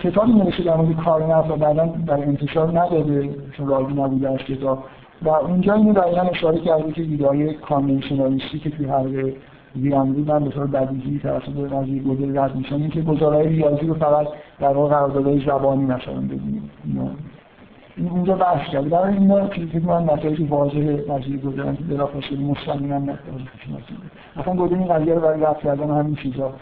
کتابی 0.00 0.32
نوشته 0.32 0.62
در 0.62 0.76
مورد 0.76 0.96
کار 1.04 1.36
نفت 1.36 1.50
و 1.50 1.56
بعدا 1.56 1.86
در 2.06 2.14
انتشار 2.14 2.80
نداده 2.80 3.34
چون 3.56 3.68
راضی 3.68 3.92
نبوده 3.92 4.30
از 4.30 4.38
کتاب. 4.38 4.84
و 5.22 5.28
اونجا 5.28 5.74
اینو 5.74 5.92
دقیقا 5.92 6.20
اشاره 6.20 6.60
کرده 6.60 6.92
که 6.92 7.02
ایده 7.02 7.52
کانونشنالیستی 7.52 8.58
که 8.58 8.70
توی 8.70 8.86
حلقه 8.86 9.34
ویران 9.76 10.12
بودن 10.12 10.44
به 10.44 10.50
طور 10.50 10.66
بدیهی 10.66 11.18
توسط 11.18 11.72
قضیه 11.72 12.02
گودل 12.02 12.38
رد 12.38 12.56
میشن. 12.56 12.74
اینکه 12.74 13.02
گزارهای 13.02 13.48
ریاضی 13.48 13.86
رو 13.86 13.94
فقط 13.94 14.26
در 14.60 14.68
واقع 14.68 14.94
قراردادهای 14.94 15.44
زبانی 15.46 15.84
مثلا 15.84 16.20
ببینیم 16.20 16.70
اونجا 17.98 18.34
بحث 18.36 18.70
کرد 18.70 18.88
برای 18.88 19.14
اینا 19.14 19.48
که 19.48 19.80
من 19.80 20.02
نتایج 20.02 20.50
واضح 20.50 20.96
قضیه 20.96 21.36
گذارن 21.36 21.76
که 21.76 21.84
بلافاصله 21.84 22.40
مستقیما 22.40 22.98
نتایج 22.98 23.42
اصلا 24.36 24.54
گذاری 24.54 24.74
این 24.74 24.88
قضیه 24.88 25.14
رو 25.14 25.20
برای 25.20 25.40
رفت 25.40 25.60
کردن 25.60 25.90
همین 25.90 26.14
چیزا 26.14 26.52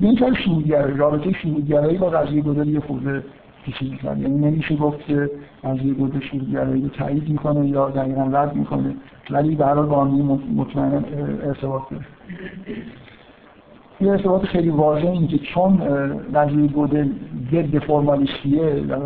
به 0.00 0.06
این 0.06 0.16
طور 0.16 0.34
شهودگرایی 0.34 0.96
رابطه 0.96 1.32
شهودگرایی 1.32 1.98
با 1.98 2.10
قضیه 2.10 2.42
گذاری 2.42 2.70
یه 2.70 2.80
خورده 2.80 3.24
پیچیده 3.64 3.96
کرد 3.96 4.18
یعنی 4.18 4.38
نمیشه 4.38 4.76
گفت 4.76 5.06
که 5.06 5.30
قضیه 5.64 5.94
گذاری 5.94 6.26
شهودگرایی 6.26 6.82
رو 6.82 6.88
تایید 6.88 7.28
می‌کنه 7.28 7.68
یا 7.68 7.90
دقیقا 7.90 8.22
رد 8.22 8.56
می‌کنه 8.56 8.94
ولی 9.30 9.54
به 9.54 9.66
هر 9.66 9.74
حال 9.74 9.86
با 9.86 10.02
ارتباط 11.44 11.82
داره. 11.90 12.04
یه 14.02 14.10
ارتباط 14.10 14.44
خیلی 14.44 14.68
واضح 14.68 15.06
اینه 15.06 15.26
که 15.26 15.38
چون 15.38 15.82
نظریه 16.32 16.66
گودل 16.66 17.08
ضد 17.52 17.78
فرمالیستیه 17.78 18.80
در 18.80 18.96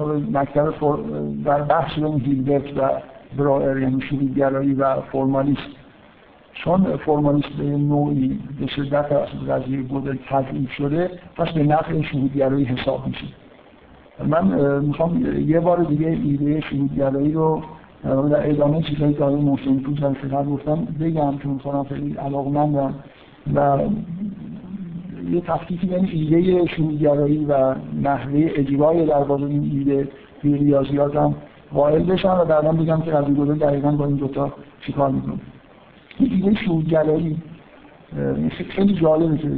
مکتب 0.40 0.74
در 1.44 1.62
بحث 1.62 1.98
بین 1.98 2.20
هیلبرت 2.20 2.76
و 2.76 2.90
برایر 3.38 3.82
یعنی 3.82 4.00
شروعگرایی 4.00 4.74
و 4.74 5.00
فرمالیست 5.00 5.68
چون 6.52 6.96
فرمالیست 6.96 7.48
به 7.48 7.64
نوعی 7.64 8.40
به 8.60 8.66
شدت 8.66 9.06
قضیه 9.48 9.82
گودل 9.82 10.16
تضعیف 10.28 10.72
شده 10.72 11.10
پس 11.36 11.48
به 11.48 11.62
نفع 11.62 12.02
شهودگرایی 12.02 12.64
حساب 12.64 13.06
میشه. 13.06 13.26
من 14.26 14.80
می‌خوام 14.80 15.40
یه 15.46 15.60
بار 15.60 15.84
دیگه 15.84 16.06
ایده 16.06 16.60
شهودگرایی 16.60 17.32
رو 17.32 17.62
در 18.04 18.50
ادامه 18.50 18.82
چیزایی 18.82 19.14
که 19.14 19.24
آقای 19.24 19.40
محسن 19.40 19.78
تو 19.78 19.92
جلسه 19.92 20.44
گفتم 20.44 20.88
بگم 21.00 21.38
چون 21.38 21.58
خودم 21.58 21.84
خیلی 21.84 22.14
علاقمندم 22.14 22.94
و 23.54 23.78
یه 25.30 25.40
تفکیکی 25.40 25.86
بین 25.86 26.08
ایده 26.12 26.66
شروعگرایی 26.66 27.44
و 27.44 27.74
نحوه 28.02 28.50
اجرای 28.54 29.06
در 29.06 29.22
واقع 29.22 29.44
این 29.44 29.62
ایده 29.62 30.08
توی 30.42 30.54
ریاضیات 30.54 31.16
هم 31.16 31.34
قائل 31.74 32.02
بشم 32.02 32.36
و 32.40 32.44
بعدا 32.44 32.72
بگم 32.72 33.00
که 33.00 33.10
قضیه 33.10 33.34
گذار 33.34 33.56
دقیقا 33.56 33.90
با 33.90 34.06
این 34.06 34.16
دوتا 34.16 34.52
چیکار 34.86 35.10
می‌کنه 35.10 35.38
این 36.18 36.32
ایده 36.32 36.54
شروعگرایی 36.54 37.36
خیلی 38.68 38.94
جالبه 38.94 39.38
که 39.38 39.50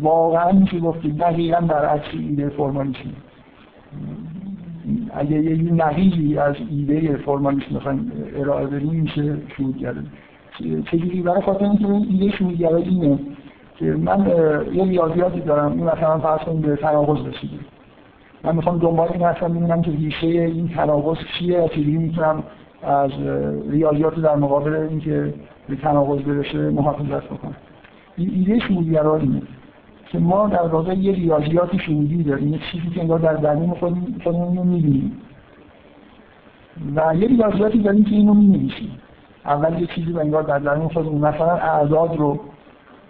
واقعا 0.00 0.52
میشه 0.52 0.78
گفت 0.78 1.02
که 1.02 1.08
دقیقا 1.08 1.60
برعکس 1.60 2.06
ایده 2.12 2.48
فرمالیسم 2.48 3.12
اگه 5.14 5.42
یه 5.42 5.72
نقیزی 5.72 6.38
از 6.38 6.54
ایده 6.70 7.16
فرمالیسم 7.16 7.74
می‌خوایم 7.74 8.12
ارائه 8.36 8.66
بدیم 8.66 8.90
میشه 8.90 9.36
شروعگرایی 9.56 10.06
چجوری 10.90 11.22
برای 11.22 11.42
خاطر 11.42 11.64
اینکه 11.64 11.86
ایده 12.10 12.36
شروعگرایی 12.36 12.84
اینه 12.84 13.18
که 13.78 13.84
من 13.84 14.26
یه 14.72 14.84
ریاضیاتی 14.84 15.40
دارم. 15.40 15.72
این 15.72 15.84
مثلا 15.84 16.18
فرض 16.18 16.40
کنیم 16.40 16.60
به 16.60 16.76
تناقض 16.76 17.26
رسیده 17.26 17.58
من 18.44 18.56
می‌خوام 18.56 18.78
دنبال 18.78 19.08
این 19.12 19.22
هستم 19.22 19.48
ببینم 19.48 19.82
که 19.82 19.90
ریشه 19.90 20.26
این 20.26 20.68
تناقض 20.68 21.16
چیه 21.38 21.60
و 21.60 21.68
می‌تونم 21.76 22.42
از 22.82 23.10
ریاضیات 23.70 24.14
در 24.14 24.36
مقابل 24.36 24.74
اینکه 24.74 25.34
به 25.68 25.76
تناقض 25.76 26.22
برسه 26.22 26.58
محافظت 26.58 27.24
بکنم. 27.24 27.56
این 28.16 28.30
ایده 28.34 28.58
شهودگرا 28.58 29.16
اینه 29.16 29.42
که 30.08 30.18
ما 30.18 30.46
در 30.46 30.66
واقع 30.66 30.94
یه 30.94 31.12
ریاضیات 31.12 31.76
شهودی 31.76 32.22
داریم 32.22 32.52
یه 32.52 32.58
چیزی 32.72 32.90
که 32.94 33.00
انگار 33.00 33.18
در 33.18 33.34
درون 33.34 33.70
خودمون 33.70 34.14
خودمون 34.24 34.66
می‌بینیم. 34.66 35.12
و 36.96 37.14
یه 37.14 37.28
ریاضیاتی 37.28 37.78
داریم 37.78 38.04
که 38.04 38.10
اینو 38.10 38.34
می‌نویسیم. 38.34 38.90
اول 39.44 39.80
یه 39.80 39.86
چیزی 39.86 40.12
به 40.12 40.20
انگار 40.20 40.42
در 40.42 40.58
درون 40.58 40.88
خودمون 40.88 41.20
مثلا 41.20 41.52
اعداد 41.52 42.16
رو 42.16 42.40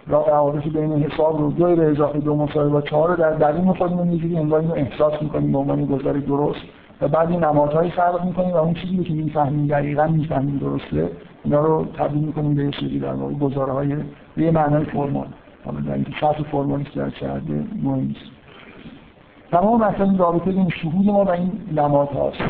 روابط 0.09 0.63
بین 0.63 1.03
حساب 1.03 1.37
رو 1.41 1.51
دو 1.51 1.75
به 1.75 1.91
اضافه 1.91 2.19
دو 2.19 2.35
مساوی 2.35 2.69
با 2.69 2.81
چهار 2.81 3.09
رو 3.09 3.15
در 3.15 3.31
درون 3.31 3.73
خودمون 3.73 4.07
می‌گیریم 4.07 4.37
انگار 4.37 4.59
اینو 4.59 4.73
احساس 4.73 5.21
می‌کنیم 5.21 5.51
به 5.51 5.57
عنوان 5.57 5.85
گزار 5.85 6.13
درست. 6.13 6.59
و 7.01 7.07
بعد 7.07 7.31
این 7.31 7.43
نمادهایی 7.43 7.91
خلق 7.91 8.25
می‌کنیم 8.25 8.53
و 8.53 8.57
اون 8.57 8.73
چیزی 8.73 9.03
که 9.03 9.13
می‌فهمیم 9.13 9.67
دقیقا 9.67 10.07
می‌فهمیم 10.07 10.57
درسته 10.57 11.11
اینا 11.43 11.61
رو 11.61 11.85
تبدیل 11.85 12.23
می‌کنیم 12.23 12.55
به 12.55 12.71
سری 12.79 12.99
در 12.99 13.13
واقع 13.13 13.33
گزارهای 13.33 13.95
به 14.35 14.43
یه 14.43 14.51
معنای 14.51 14.85
فرمال 14.85 15.27
حالا 15.65 15.79
در 15.79 15.93
اینکه 15.93 16.11
شرط 16.11 16.41
فرمالیست 16.41 16.95
در 16.95 17.09
چه 17.09 17.27
مهم 17.83 17.99
نیست. 17.99 18.31
تمام 19.51 19.81
مثلا 19.81 20.15
رابطه 20.17 20.51
بین 20.51 20.69
شهود 20.69 21.05
ما 21.05 21.23
و 21.23 21.29
این 21.31 21.51
نمادهاست. 21.75 22.41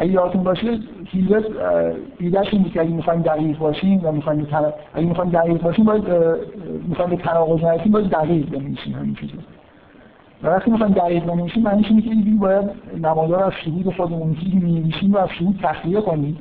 اگه 0.00 0.12
یادتون 0.12 0.42
باشه 0.42 0.78
هیلبرت 1.04 1.44
ایدهش 2.18 2.48
این 2.52 2.62
بود 2.62 2.72
که 2.72 2.80
اگه 2.80 2.90
می‌خوایم 2.90 3.22
دقیق 3.22 3.58
باشیم 3.58 4.00
و 4.02 4.12
می‌خوایم. 4.12 4.46
اگه 4.94 5.06
می‌خوایم 5.06 5.30
دقیق 5.30 5.62
باشیم 5.62 5.84
باید 5.84 6.04
می‌خوایم 6.88 7.10
به 7.10 7.16
تناقض 7.16 7.64
نرسیم 7.64 7.92
باید 7.92 8.10
دقیق 8.10 8.50
بنویسیم 8.50 8.94
همین 8.94 9.14
چیزا 9.14 9.32
و 10.42 10.46
وقتی 10.46 10.70
می‌خوایم 10.70 10.92
دقیق 10.92 11.24
بنویسیم 11.24 11.62
معنیش 11.62 11.86
اینه 11.90 12.02
که 12.02 12.10
ایدی 12.10 12.30
باید 12.30 12.70
نمادار 13.02 13.44
از 13.44 13.52
شهود 13.64 13.94
خودمون 13.96 14.34
چیزی 14.34 14.56
می‌نویسیم 14.56 15.12
و 15.12 15.18
از 15.18 15.28
شهود 15.38 15.58
تخلیه 15.62 16.00
کنیم. 16.00 16.38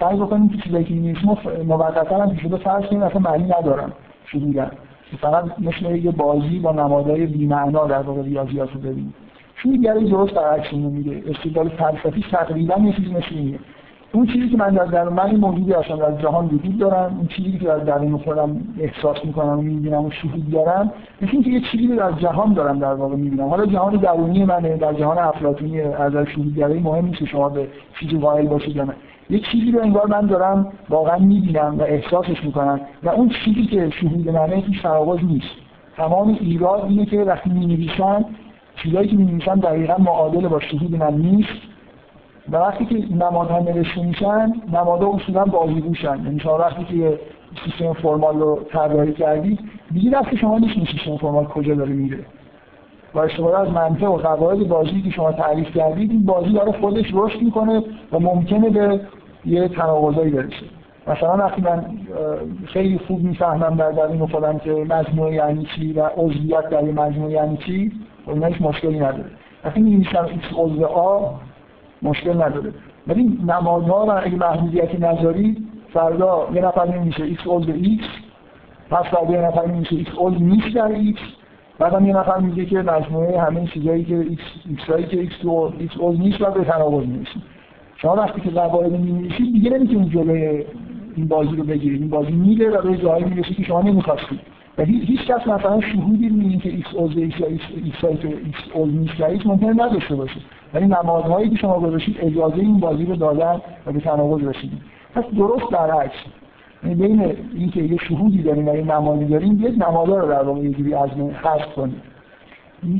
سعی 0.00 0.16
بکنیم 0.16 0.48
که 0.48 0.56
چیزایی 0.56 0.84
که 0.84 0.94
می‌نویسیم 0.94 1.36
موقتا 1.66 2.22
هم 2.22 2.36
شده 2.36 2.56
فرض 2.56 2.84
کنیم 2.84 3.02
اصلا 3.02 3.20
معنی 3.20 3.44
ندارن 3.44 3.92
شهودن. 4.26 4.70
فقط 5.20 5.44
مثل 5.58 5.96
یه 5.96 6.10
بازی 6.10 6.58
با 6.58 6.72
نمادهای 6.72 7.26
بی‌معنا 7.26 7.86
در 7.86 8.02
واقع 8.02 8.22
ریاضیات 8.22 8.72
رو 8.72 8.80
ببینیم. 8.80 9.14
شروعگرایی 9.62 10.10
درست 10.10 10.34
برعکس 10.34 10.66
اینو 10.72 10.90
میگه. 10.90 11.22
استدلال 11.30 11.68
فلسفیش 11.68 12.24
تقریبا 12.30 12.74
یه 12.78 12.92
چیزی 12.92 13.08
مثل 13.10 13.26
اینه. 13.30 13.58
اون 14.12 14.26
چیزی 14.26 14.48
که 14.48 14.56
من 14.56 14.70
در 14.70 14.84
درون 14.84 15.12
من 15.12 15.26
این 15.26 15.36
موجودی 15.36 15.72
هستم 15.72 15.96
در 15.96 16.22
جهان 16.22 16.46
وجود 16.46 16.78
دارم. 16.78 17.16
اون 17.16 17.26
چیزی 17.26 17.58
که 17.58 17.64
در 17.64 17.78
درون 17.78 18.18
خودم 18.18 18.60
احساس 18.80 19.24
می‌کنم 19.24 19.58
و 19.58 19.62
می‌بینم 19.62 20.04
و 20.04 20.10
شهود 20.10 20.50
دارم 20.50 20.92
مثل 21.22 21.30
اینکه 21.32 21.50
یه 21.50 21.60
چیزی 21.60 21.86
در 21.86 22.12
جهان 22.12 22.52
دارم 22.52 22.78
در 22.78 22.94
واقع 22.94 23.16
می‌بینم. 23.16 23.48
حالا 23.48 23.66
جهان 23.66 23.96
درونی 23.96 24.44
منه 24.44 24.76
در 24.76 24.92
جهان 24.92 25.18
افلاطونی 25.18 25.80
از 25.80 26.12
شهودگرایی 26.12 26.80
مهم 26.80 27.06
نیست 27.06 27.24
شما 27.24 27.48
به 27.48 27.68
چیزی 28.00 28.18
قائل 28.18 28.46
باشید 28.46 28.76
یا 28.76 28.84
نه. 28.84 28.92
یه 29.30 29.38
چیزی 29.38 29.70
رو 29.70 29.80
انگار 29.80 30.06
من 30.06 30.26
دارم 30.26 30.72
واقعا 30.88 31.18
می‌بینم 31.18 31.76
و 31.78 31.82
احساسش 31.82 32.44
می‌کنم 32.44 32.80
و 33.02 33.08
اون 33.08 33.28
چیزی 33.28 33.66
که 33.66 33.90
شهود 33.90 34.30
منه 34.30 34.56
هیچ 34.56 34.82
تناقض 34.82 35.24
نیست. 35.24 35.54
تمام 35.96 36.38
ایراد 36.40 36.84
اینه 36.84 37.06
که 37.06 37.20
وقتی 37.20 37.50
می‌نویسن 37.50 38.24
چیزایی 38.82 39.08
که 39.08 39.16
می‌نویسن 39.16 39.54
دقیقا 39.54 39.94
معادل 39.98 40.48
با 40.48 40.60
شهود 40.60 40.96
من 40.96 41.14
نیست. 41.14 41.62
و 42.50 42.56
وقتی 42.56 42.84
که 42.84 43.14
نمادها 43.14 43.58
نوشته 43.58 44.02
میشن 44.02 44.52
نمادها 44.72 45.14
اصولا 45.14 45.44
بازیگوشن. 45.44 46.24
یعنی 46.24 46.40
شما 46.40 46.58
وقتی 46.58 46.84
که 46.84 46.94
یه 46.94 47.18
سیستم 47.64 47.92
فرمال 47.92 48.38
رو 48.38 48.60
طراحی 48.72 49.12
کردید 49.12 49.58
دیگه 49.92 50.10
دست 50.10 50.34
شما 50.34 50.58
نیست 50.58 50.76
این 50.76 50.86
سیستم 50.86 51.16
فرمال 51.16 51.44
کجا 51.44 51.74
داره 51.74 51.92
میره. 51.92 52.18
با 53.14 53.22
استفاده 53.22 53.58
از 53.58 53.70
منطق 53.70 54.10
و 54.10 54.16
قواعد 54.16 54.68
بازی 54.68 55.02
که 55.02 55.10
شما 55.10 55.32
تعریف 55.32 55.76
کردید 55.76 56.10
این 56.10 56.24
بازی 56.24 56.52
داره 56.52 56.72
خودش 56.72 57.06
رشد 57.12 57.42
می‌کنه 57.42 57.82
و 58.12 58.18
ممکنه 58.18 58.70
به 58.70 59.00
یه 59.44 59.68
تناقضایی 59.68 60.30
برسه. 60.30 60.66
مثلا 61.06 61.36
وقتی 61.36 61.62
من 61.62 61.84
خیلی 62.66 62.98
خوب 62.98 63.20
می‌فهمم 63.20 63.76
در 63.76 63.90
درون 63.90 64.26
خودم 64.26 64.58
که 64.58 64.70
مجموعه 64.70 65.34
یعنی 65.34 65.66
چی 65.76 65.92
و 65.92 66.10
عضویت 66.16 66.68
در 66.70 66.80
مجموعه 66.80 67.32
یعنی 67.32 67.56
چی 67.56 67.92
اینا 68.32 68.46
هیچ 68.46 68.62
مشکلی 68.62 68.98
نداره. 68.98 69.30
وقتی 69.64 69.80
می‌نویسم 69.80 70.26
x 70.26 70.54
عضو 70.56 70.84
آ 70.84 71.30
مشکل 72.02 72.42
نداره. 72.42 72.72
ولی 73.06 73.38
نمادها 73.46 74.06
و 74.06 74.10
اگه 74.10 74.36
محدودیتی 74.36 74.98
نذاری 74.98 75.56
فردا 75.92 76.48
یه 76.54 76.60
نفر 76.60 76.98
نمیشه 76.98 77.34
x 77.34 77.46
عضو 77.46 77.72
x 77.72 78.04
پس 78.90 79.04
فردا 79.04 79.32
یه 79.32 79.40
نفر 79.40 79.66
نمیشه 79.66 80.04
x 80.04 80.08
عضو 80.18 80.38
نیست 80.38 80.74
در 80.74 80.88
x. 80.88 81.18
بعدم 81.78 82.06
یه 82.06 82.16
نفر 82.16 82.38
میگه 82.38 82.66
که 82.66 82.82
مجموعه 82.82 83.40
همه 83.40 83.66
چیزایی 83.66 84.04
که 84.04 84.24
x 84.24 84.40
x 84.80 84.90
هایی 84.90 85.06
که 85.06 85.26
x 85.26 85.42
تو 85.42 85.72
x 85.80 86.00
عضو 86.00 86.22
نیست 86.22 86.40
و 86.40 86.50
به 86.50 86.64
تناقض 86.64 87.06
می‌رسید 87.06 87.42
شما 87.96 88.14
وقتی 88.14 88.40
که 88.40 88.50
قواعد 88.50 88.92
می‌نویسید 88.92 89.52
دیگه 89.52 89.70
نمی‌تونید 89.70 90.12
جلوی 90.12 90.64
این 91.16 91.28
بازی 91.28 91.56
رو 91.56 91.64
بگیرید. 91.64 92.00
این 92.00 92.10
بازی 92.10 92.32
میره 92.32 92.70
و 92.70 92.82
به 92.82 92.96
جایی 92.96 93.24
می‌رسه 93.24 93.54
که 93.54 93.62
شما 93.62 93.82
نمی‌خواستید. 93.82 94.40
و 94.78 94.84
هیچ 94.84 95.26
کس 95.26 95.46
مثلا 95.46 95.80
شهودی 95.80 96.28
نیست 96.28 96.62
که 96.62 96.70
ایکس 96.70 96.88
عضو 96.96 97.20
ایکس 97.20 97.40
یا 97.40 97.46
ایکس 97.46 97.64
عضو 98.74 98.86
نیست 98.86 99.20
ایکس 99.20 99.46
ممکنه 99.46 99.84
نداشته 99.84 100.14
باشه. 100.14 100.40
ولی 100.74 100.86
نمادهایی 100.86 101.50
که 101.50 101.56
شما 101.56 101.80
گذاشتید 101.80 102.16
اجازه 102.20 102.56
این 102.56 102.80
بازی 102.80 103.04
رو 103.04 103.16
دادن 103.16 103.60
و 103.86 103.92
به 103.92 104.00
تناقض 104.00 104.44
رسیدید. 104.44 104.80
پس 105.14 105.24
درست 105.36 105.70
برعکس. 105.70 106.16
یعنی 106.84 106.94
بین 106.94 107.36
اینکه 107.54 107.82
یه 107.82 107.96
شهودی 107.96 108.42
داریم 108.42 108.68
و 108.68 108.74
یه 108.74 108.82
نمادی 108.82 109.24
داریم 109.24 109.60
یک 109.62 109.88
نمادا 109.88 110.20
رو 110.20 110.28
در 110.28 110.42
واقع 110.42 110.60
یه 110.60 110.98
از 110.98 111.18
من 111.18 111.30
حذف 111.30 111.74
کنیم 111.74 112.02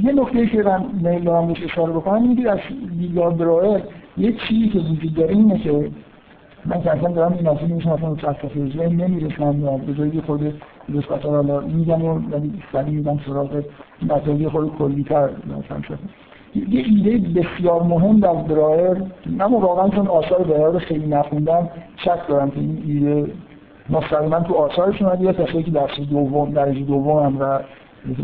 یه 0.02 0.12
نکته 0.12 0.46
که 0.46 0.62
من 0.62 0.84
میل 1.02 1.24
دارم 1.24 1.46
بهش 1.46 1.62
اشاره 1.62 1.92
بکنم 1.92 2.22
اینه 2.22 2.42
که 2.42 2.50
از 2.50 2.58
دیدگاه 2.98 3.36
برایر 3.36 3.82
یه 4.16 4.32
چیزی 4.32 4.68
که 4.68 4.78
وجود 4.78 5.14
داره 5.14 5.34
اینه 5.34 5.58
که 5.58 5.90
من 6.64 6.82
که 6.82 6.90
اصلا 6.90 7.08
دارم 7.12 7.32
این 7.32 7.46
اصلا 7.46 7.66
میشم 7.66 7.90
اصلا 7.90 8.16
ذهن 8.76 8.92
نمی‌رسم 8.92 9.80
جایی 9.98 10.20
خود 10.26 10.62
نسبت 10.88 11.26
حالا 11.26 11.60
میگم 11.60 12.04
و 12.04 12.14
ولی 12.14 12.52
سریع 12.72 12.94
میگم 12.94 13.18
سراغ 13.26 13.62
نتایج 14.02 14.48
خود 14.48 14.76
کلیتر 14.78 15.28
مثلا 15.46 15.82
شد. 15.88 15.98
یه 16.54 16.84
ایده 16.88 17.40
بسیار 17.40 17.82
مهم 17.82 18.20
در 18.20 18.34
برایر 18.34 19.02
من 19.26 19.52
واقعا 19.52 19.88
چون 19.88 20.06
آثار 20.06 20.42
برایر 20.42 20.66
رو 20.66 20.78
خیلی 20.78 21.06
نخوندم 21.06 21.68
شک 21.96 22.28
دارم 22.28 22.50
که 22.50 22.60
این 22.60 22.82
ایده 22.86 23.32
مستقیما 23.90 24.40
تو 24.40 24.54
آثارش 24.54 25.02
اومده 25.02 25.24
یا 25.24 25.32
کسایی 25.32 25.62
که 25.62 25.70
درس 25.70 26.00
دوم 26.10 26.50
درجه 26.50 26.80
دوم 26.80 27.24
هم 27.24 27.40
و 27.40 27.58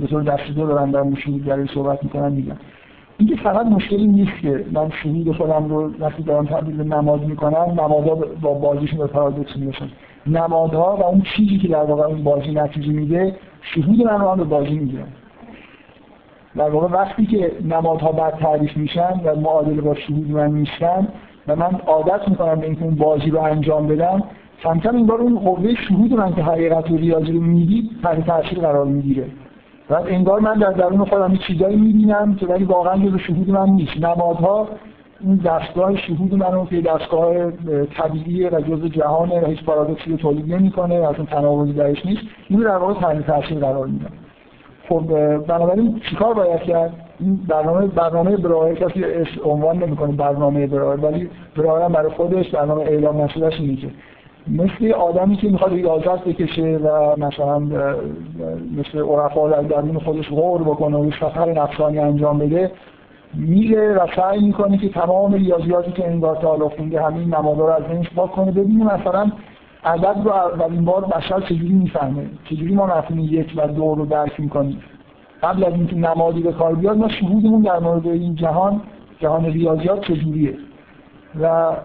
به 0.01 0.07
طور 0.07 0.23
دست 0.23 0.51
دو 0.57 0.67
دارن 0.67 0.91
در 0.91 1.03
مشهور 1.03 1.67
صحبت 1.75 2.05
می‌کنن 2.05 2.33
میگن. 2.33 2.57
اینکه 3.19 3.37
فقط 3.37 3.67
مشکلی 3.67 4.07
نیست 4.07 4.41
که 4.43 4.65
من 4.73 4.91
شهود 5.03 5.37
خودم 5.37 5.69
رو 5.69 5.91
وقتی 5.99 6.23
دارم 6.23 6.47
تبدیل 6.47 6.81
نماد 6.81 7.25
می‌کنم 7.25 7.81
نمادها 7.81 8.15
با 8.43 8.55
بازیشون 8.55 8.99
به 8.99 9.07
پارادوکس 9.07 9.57
می‌رسن 9.57 9.89
نمادها 10.27 10.97
و 10.97 11.05
اون 11.05 11.23
چیزی 11.37 11.59
که 11.59 11.69
در 11.69 11.83
واقع 11.83 12.03
اون 12.03 12.25
بازی 12.25 12.51
نتیجه 12.51 12.93
میده 12.93 13.37
شهود 13.63 14.03
من 14.03 14.21
رو 14.21 14.31
هم 14.31 14.37
به 14.37 14.45
بازی 14.45 14.75
می‌گیرن 14.75 15.07
در 16.57 16.71
واقع 16.71 16.87
وقتی 16.87 17.27
که 17.27 17.53
نمادها 17.65 18.13
بعد 18.13 18.39
تعریف 18.39 18.77
میشن 18.77 19.21
و 19.25 19.37
معادل 19.37 19.81
با 19.81 19.95
شهود 19.95 20.31
من 20.31 20.51
نیستن 20.51 21.09
و 21.49 21.57
من 21.57 21.81
عادت 21.87 22.29
می‌کنم 22.29 22.55
به 22.55 22.67
اینکه 22.67 22.85
اون 22.85 22.95
بازی 22.95 23.31
رو 23.31 23.41
انجام 23.41 23.87
بدم 23.87 24.23
کم 24.63 24.79
کم 24.79 24.97
این 24.97 25.07
بار 25.07 25.21
اون 25.21 25.39
قوه 25.39 25.75
شهود 25.89 26.13
من 26.13 26.35
که 26.35 26.43
حقیقت 26.43 26.91
و 26.91 26.97
ریاضی 26.97 27.33
رو 27.33 27.41
می‌دید 27.41 27.91
تحت 28.03 28.27
تاثیر 28.27 28.59
قرار 28.59 28.85
می‌گیره. 28.85 29.27
و 29.91 29.95
انگار 29.95 30.41
من 30.41 30.55
در 30.55 30.71
درون 30.71 31.05
خودم 31.05 31.37
چیزایی 31.37 31.77
می‌بینم 31.77 32.35
که 32.35 32.47
ولی 32.47 32.65
واقعا 32.65 32.99
جزو 32.99 33.19
شهود 33.19 33.51
من 33.51 33.69
نیست. 33.69 33.97
نمادها 33.97 34.69
این 35.23 35.37
دستگاه 35.37 35.97
شهود 35.97 36.35
من 36.35 36.53
رو 36.53 36.67
که 36.67 36.81
دستگاه 36.81 37.51
طبیعی 37.97 38.49
و 38.49 38.61
جزء 38.61 38.89
جهانه 38.89 39.41
و 39.41 39.47
هیچ 39.47 39.65
پارادوکسی 39.65 40.11
رو 40.11 40.17
تولید 40.17 40.55
نمی‌کنه 40.55 41.01
و 41.01 41.05
اصلا 41.05 41.25
تناقضی 41.25 41.73
درش 41.73 42.07
نیست. 42.07 42.23
این 42.49 42.61
در 42.61 42.77
واقع 42.77 43.01
تحت 43.01 43.27
تاثیر 43.27 43.59
قرار 43.59 43.87
میدم 43.87 44.13
خب 44.89 45.03
بنابراین 45.47 46.01
چیکار 46.11 46.35
باید 46.35 46.61
کرد؟ 46.61 46.93
این 47.21 47.41
برنامه 47.49 47.87
برنامه 47.87 48.37
برایر 48.37 48.75
کسی 48.75 49.05
عنوان 49.45 49.83
نمی‌کنه 49.83 50.13
برنامه 50.13 50.67
برایر 50.67 51.01
ولی 51.01 51.31
برایر 51.57 51.85
هم 51.85 51.93
برای 51.93 52.11
خودش 52.11 52.51
برنامه 52.51 52.83
اعلام 52.83 53.21
نشدهش 53.21 53.61
اینه 53.61 53.77
که 53.77 53.89
مثل 54.49 54.93
آدمی 54.93 55.37
که 55.37 55.49
می‌خواد 55.49 55.73
ریاضت 55.73 56.25
بکشه 56.25 56.79
و 56.85 57.17
مثلا 57.17 57.59
مثل 58.79 58.99
عرفا 58.99 59.49
در 59.49 59.63
درون 59.63 59.99
خودش 59.99 60.29
غور 60.29 60.63
بکنه 60.63 60.97
و 60.97 61.11
سفر 61.11 61.53
نفسانی 61.53 61.99
انجام 61.99 62.39
بده 62.39 62.71
میره 63.35 63.95
و 63.95 64.07
سعی 64.17 64.41
می‌کنه 64.41 64.79
که 64.79 64.89
تمام 64.89 65.33
ریاضیاتی 65.33 65.93
که 65.93 66.09
انگار 66.09 66.37
تا 66.37 66.49
حالا 66.49 66.69
خونده 66.69 67.03
همین 67.03 67.35
نمادها 67.35 67.67
رو 67.67 67.73
از 67.73 67.83
ذهنش 67.83 68.11
پاک 68.11 68.33
کنه. 68.33 68.51
ببینیم 68.51 68.87
مثلا 68.87 69.33
عدد 69.85 70.17
رو 70.25 70.33
اولین 70.33 70.85
بار 70.85 71.05
بشر 71.05 71.41
چجوری 71.41 71.73
می‌فهمه؟ 71.73 72.27
چجوری 72.45 72.75
ما 72.75 72.87
مفهوم 72.87 73.19
یک 73.19 73.53
و 73.57 73.67
دو 73.69 73.95
رو 73.95 74.07
درک 74.07 74.41
می‌کنیم؟ 74.41 74.83
قبل 75.43 75.65
از 75.65 75.73
اینکه 75.73 75.97
نمادی 75.97 76.43
به 76.43 76.53
کار 76.53 76.75
بیاد 76.75 76.97
ما 76.97 77.09
شهودمون 77.09 77.63
در 77.63 77.79
مورد 77.79 78.07
این 78.07 78.35
جهان 78.35 78.81
جهان 79.21 79.45
ریاضیات 79.45 80.01
چجوریه؟ 80.01 80.59
و 81.41 81.77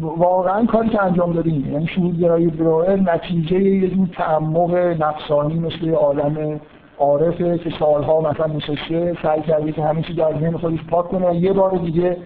واقعا 0.00 0.66
کاری 0.66 0.88
که 0.88 1.02
انجام 1.02 1.32
دادیم 1.32 1.72
یعنی 1.72 1.86
شهود 1.86 2.18
گرایی 2.18 2.46
بروئر 2.46 2.96
نتیجه 2.96 3.60
یه 3.60 3.90
جور 3.90 4.08
تعمق 4.12 4.74
نفسانی 4.74 5.58
مثل 5.58 5.90
عالم 5.90 6.60
عارفه 6.98 7.58
که 7.58 7.70
سالها 7.78 8.20
مثلا 8.20 8.46
نشسته 8.46 9.16
سعی 9.22 9.40
کرده 9.40 9.72
که 9.72 9.82
همه 9.82 10.02
چیز 10.02 10.16
در 10.16 10.32
ذهن 10.40 10.56
خودش 10.56 10.78
پاک 10.90 11.08
کنه. 11.08 11.36
یه 11.36 11.52
بار 11.52 11.70
دیگه 11.70 12.16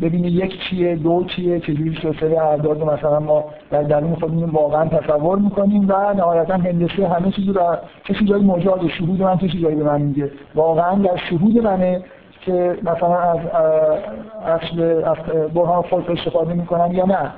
ببینه 0.00 0.30
یک 0.30 0.52
چیه 0.60 0.96
دو 0.96 1.24
چیه 1.24 1.60
چجوری 1.60 1.98
سلسله 2.02 2.42
اعداد 2.42 2.82
مثلا 2.82 3.20
ما 3.20 3.44
در 3.70 3.82
درون 3.82 4.14
خودمون 4.14 4.50
واقعا 4.50 4.88
تصور 4.88 5.38
می‌کنیم 5.38 5.88
و 5.88 6.14
نهایتا 6.14 6.54
هندسه 6.54 7.08
همه 7.08 7.30
چیز 7.30 7.48
رو 7.48 7.76
کسی 8.04 8.24
جایی 8.24 8.44
مجاز 8.44 8.80
شهود 8.98 9.22
من 9.22 9.36
کسی 9.36 9.62
جایی 9.62 9.76
به 9.76 9.84
من 9.84 10.02
میگه. 10.02 10.30
واقعا 10.54 10.94
در 10.94 11.16
شهود 11.16 11.58
منه 11.58 12.02
که 12.40 12.78
مثلا 12.82 13.16
از 13.16 13.38
اصل 14.46 15.02
برهان 15.54 15.82
خود 15.82 16.10
استفاده 16.10 16.54
می‌کنن 16.54 16.92
یا 16.92 17.04
نه. 17.04 17.32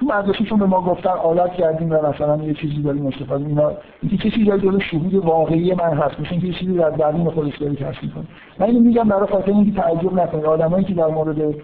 تو 0.00 0.06
مدرسهشون 0.06 0.58
به 0.58 0.66
ما 0.66 0.80
گفتن 0.80 1.10
عادت 1.10 1.52
کردیم 1.52 1.90
و 1.90 2.08
مثلا 2.08 2.36
یه 2.36 2.54
چیزی 2.54 2.82
داریم 2.82 3.06
استفاده 3.06 3.46
اینا 3.46 3.72
اینکه 4.02 4.16
چیزی 4.16 4.44
جایی 4.44 4.60
جلو 4.62 4.80
شهود 4.80 5.14
واقعی 5.14 5.74
من 5.74 5.92
هست. 5.92 6.20
مثل 6.20 6.28
اینکه 6.30 6.46
یه 6.46 6.52
چیزی 6.52 6.74
در 6.74 6.90
درون 6.90 7.30
خودش 7.30 7.58
داری 7.58 7.76
کشف 7.76 8.02
می‌کنه 8.02 8.24
من 8.58 8.66
اینو 8.66 8.80
میگم 8.80 9.08
برای 9.08 9.26
خاطر 9.26 9.52
اینکه 9.52 9.80
تعجب 9.80 10.12
نکنید. 10.12 10.44
آدمایی 10.44 10.84
که 10.84 10.94
در 10.94 11.06
مورد 11.06 11.54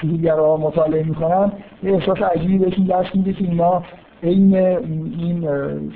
شهودگرا 0.00 0.56
مطالعه 0.56 1.02
می‌کنن 1.02 1.52
یه 1.82 1.92
احساس 1.92 2.18
عجیبی 2.22 2.58
بهشون 2.58 2.84
دست 2.84 3.16
میده 3.16 3.32
که 3.32 3.44
اینا 3.44 3.82
عین 4.22 4.56
این 4.56 5.48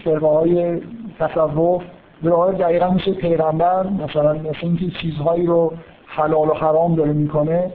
فرقه 0.04 0.26
های 0.26 0.80
تصوف 1.18 1.82
به 2.22 2.32
آقای 2.32 2.56
دقیقا 2.56 2.90
میشه 2.90 3.12
پیغمبر 3.12 3.86
مثلا 3.86 4.32
مثل 4.32 4.58
اینکه 4.62 4.86
چیزهایی 5.02 5.46
رو 5.46 5.72
حلال 6.06 6.48
و 6.48 6.54
حرام 6.54 6.94
داره 6.94 7.12
می‌کنه 7.12 7.70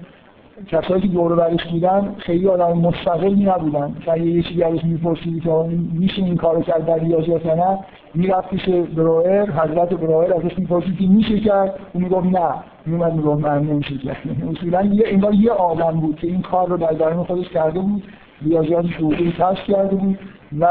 کسایی 0.67 1.01
که 1.01 1.07
دور 1.07 1.35
برش 1.35 1.63
بودن 1.71 2.15
خیلی 2.17 2.47
آدم 2.47 2.77
مستقلی 2.77 3.43
نبودن. 3.43 3.95
که 4.05 4.17
یه 4.17 4.43
چیزی 4.43 4.63
ازش 4.63 4.83
میپرسیدی 4.83 5.39
که 5.39 5.49
میشه 5.93 6.23
این 6.23 6.37
کارو 6.37 6.61
کرد 6.61 6.85
در 6.85 6.99
ریاضیات 6.99 7.45
یا 7.45 7.55
نه؟ 7.55 7.79
می‌رفت 8.13 8.49
پیش 8.49 8.69
بروئر 8.69 9.51
حضرت 9.51 9.93
ازش 10.35 10.59
می‌پرسید 10.59 10.97
که 10.97 11.07
میشه 11.07 11.39
کرد؟ 11.39 11.79
اون 11.93 12.03
می‌گفت 12.03 12.25
نه. 12.25 12.49
میومد 12.85 13.13
می‌گفت 13.13 13.41
من 13.41 13.63
نمیشه 13.63 13.97
کرد. 13.97 14.17
اصولا 14.51 14.81
یه 14.81 15.03
انگار 15.07 15.33
یه 15.33 15.51
آدم 15.51 15.99
بود 15.99 16.15
که 16.15 16.27
این 16.27 16.41
کار 16.41 16.67
رو 16.67 16.77
در 16.77 16.91
درون 16.91 17.23
خودش 17.23 17.49
کرده 17.49 17.79
بود 17.79 18.03
ریاضیات 18.41 18.85
شروعی 18.85 19.31
کشف 19.31 19.63
کرده 19.67 19.95
بود 19.95 20.19
و 20.59 20.67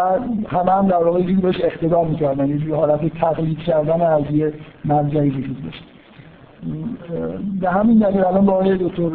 همه 0.48 0.72
هم 0.72 0.86
در 0.86 1.04
واقع 1.04 1.20
جوری 1.20 1.34
بهش 1.34 1.60
اقتدا 1.64 2.04
می‌کردن. 2.04 2.68
یه 2.68 2.74
حالت 2.74 3.18
تقلید 3.18 3.58
کردن 3.58 4.00
از 4.00 4.30
یه 4.30 4.52
مرجعی 4.84 5.30
وجود 5.30 5.64
داشت. 5.64 5.84
به 7.60 7.70
همین 7.70 7.98
دلیل 7.98 8.24
الان 8.24 8.46
با 8.46 8.52
آقای 8.52 8.76
دکتر 8.76 9.10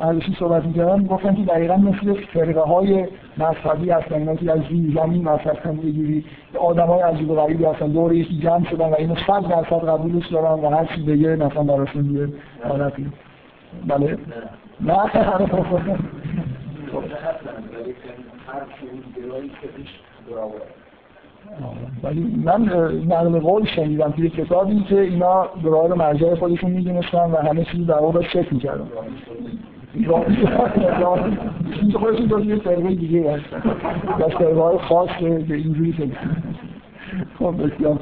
عرشی 0.00 0.36
صحبت 0.38 0.64
می‌کردن 0.64 1.06
گفتن 1.06 1.34
که 1.34 1.42
دقیقا 1.42 1.76
مثل 1.76 2.14
فرقه 2.14 2.60
های 2.60 3.06
مذهبی 3.38 3.90
هستن 3.90 4.14
اینا 4.14 4.34
که 4.34 4.52
از 4.52 4.60
زیر 4.70 4.94
زمین 4.94 5.28
هم 5.64 5.80
یه 5.84 5.92
جوری 5.92 6.24
آدم 6.58 6.86
های 6.86 7.02
عجیب 7.02 7.30
و 7.30 7.34
غریبی 7.34 7.64
هستن 7.64 7.88
دور 7.88 8.12
یکی 8.12 8.38
جمع 8.38 8.70
شدن 8.70 8.90
و 8.90 8.94
اینو 8.98 9.14
صد 9.14 9.48
درصد 9.48 9.88
قبولش 9.88 10.26
دارن 10.26 10.64
و 10.64 10.68
هر 10.68 10.84
چی 10.84 11.02
بگه 11.02 11.36
مثلا 11.36 11.62
براشون 11.62 12.16
یه 12.16 12.28
حالتی. 12.68 13.06
بله؟ 13.86 14.18
نه. 14.80 14.98
ولی 22.02 22.42
من 22.44 22.62
نقل 23.08 23.38
قول 23.38 23.66
شنیدم 23.66 24.10
توی 24.10 24.30
کتابی 24.30 24.84
که 24.88 25.00
اینا 25.00 25.48
رو 25.62 25.96
مرجع 25.96 26.34
خودشون 26.34 26.70
می‌دونستن 26.70 27.30
و 27.30 27.36
همه 27.36 27.64
چیز 27.64 27.86
در 27.86 27.98
واقع 27.98 28.22
چک 28.22 28.52
می‌کردن. 28.52 28.88
چیز 31.80 31.94
خودشون 31.94 32.26
داشت 32.26 32.46
یه 32.46 32.56
فرقه 32.56 32.94
دیگه 32.94 33.32
هستن. 33.32 33.70
و 34.18 34.28
فرقه 34.28 34.60
های 34.60 34.78
خاص 34.78 35.10
به 35.20 35.54
اینجوری 35.54 35.92
فکر 35.92 36.18
خب 37.38 37.54
بسیار. 37.66 37.98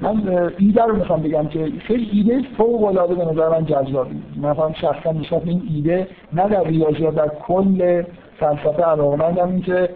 من 0.00 0.50
ایده 0.58 0.82
رو 0.82 0.96
می‌خوام 0.96 1.22
بگم 1.22 1.46
که 1.46 1.72
خیلی 1.78 2.08
ایده 2.12 2.48
فوق 2.56 2.84
العاده 2.84 3.14
به 3.14 3.24
نظر 3.24 3.48
من 3.48 3.64
جذابی 3.64 4.22
من 4.36 4.54
خواهم 4.54 4.72
شخصا 4.72 5.12
نسبت 5.12 5.42
این 5.44 5.62
ایده 5.74 6.08
نه 6.32 6.48
در 6.48 6.64
ریاضیات 6.64 7.14
در 7.14 7.28
کل 7.28 8.02
فلسفه 8.40 8.82
علاقمندم 8.82 9.48
این 9.48 9.62
که 9.62 9.88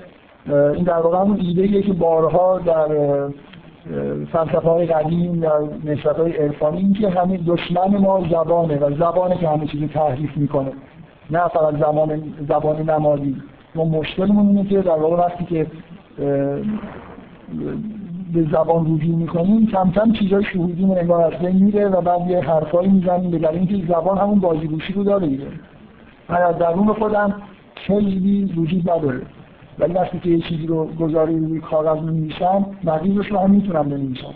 این 0.51 0.85
در 0.85 0.99
واقع 0.99 1.19
همون 1.19 1.41
ایده 1.41 1.83
که 1.83 1.93
بارها 1.93 2.59
در 2.59 2.89
فلسفه 4.33 4.69
های 4.69 4.87
قدیم 4.87 5.41
در 5.41 5.59
نسبت 5.85 6.17
های 6.17 6.33
عرفانی 6.33 6.79
این 6.79 6.93
که 6.93 7.11
همین 7.11 7.45
دشمن 7.47 7.97
ما 7.97 8.25
زبانه 8.31 8.79
و 8.79 8.95
زبانه 8.95 9.37
که 9.37 9.49
همه 9.49 9.67
چیزی 9.67 9.89
تحریف 9.89 10.37
می‌کنه. 10.37 10.73
نه 11.31 11.49
فقط 11.49 11.75
زبان 11.75 12.23
زبان 12.49 12.91
نمادی. 12.91 13.37
ما 13.75 13.85
مشکلمون 13.85 14.47
اینه 14.47 14.65
که 14.69 14.83
در 14.83 14.99
واقع 14.99 15.17
وقتی 15.17 15.45
که 15.45 15.67
به 18.35 18.43
زبان 18.53 18.95
رجوع 18.95 19.17
می‌کنیم 19.17 19.67
کم 19.67 19.91
کم 19.91 20.13
چیزای 20.13 20.45
شهودیمون 20.45 20.99
انگار 20.99 21.35
از 21.35 21.41
بین 21.41 21.65
میره 21.65 21.89
و 21.89 22.01
بعد 22.01 22.31
یه 22.31 22.41
حرفایی 22.41 22.89
می‌زنیم 22.89 23.31
به 23.31 23.51
اینکه 23.51 23.87
زبان 23.89 24.19
همون 24.19 24.41
بازیگوشی 24.41 24.93
رو 24.93 25.05
داره 25.05 25.27
دیگه. 25.27 25.47
من 26.29 26.37
از 26.37 26.59
درون 26.59 26.93
خودم 26.93 27.35
خیلی 27.75 28.53
وجود 28.57 28.91
نداره. 28.91 29.21
ولی 29.79 29.93
وقتی 29.93 30.19
که 30.19 30.31
یه 30.31 30.41
چیزی 30.41 30.67
رو 30.67 30.87
گزاری 30.87 31.38
روی 31.38 31.61
کاغذ 31.61 32.03
می‌نویسم 32.03 32.67
نقیضش 32.85 33.27
رو 33.27 33.38
هم 33.38 33.51
می‌تونم 33.51 33.88
بنویسم. 33.88 34.35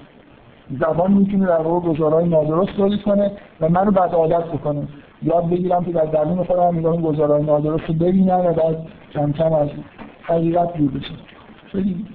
زبان 0.81 1.12
می‌تونه 1.12 1.46
در 1.46 1.61
واقع 1.61 1.88
گزارهای 1.88 2.28
نادرست 2.28 2.76
تولید 2.76 3.02
کنه 3.02 3.31
و 3.61 3.68
منو 3.68 3.90
بعد 3.90 4.12
عادت 4.12 4.44
بکنه. 4.44 4.83
یاد 5.22 5.50
بگیرم 5.50 5.85
که 5.85 5.92
در 5.92 6.05
درون 6.05 6.44
خودم 6.44 6.74
میگم 6.74 7.02
گزارهای 7.02 7.42
نادرست 7.42 7.85
رو 7.88 7.94
ببینم 7.94 8.40
و 8.40 8.52
بعد 8.52 8.87
کم 9.12 9.33
کم 9.33 9.52
از 9.52 9.68
حقیقت 10.22 10.76
دور 10.76 10.90
بشم. 10.90 11.14
خیلی 11.72 12.07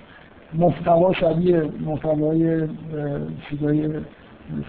محتوا 0.53 1.13
شبیه 1.13 1.63
محتوای 1.85 2.67
چیزای 3.49 3.89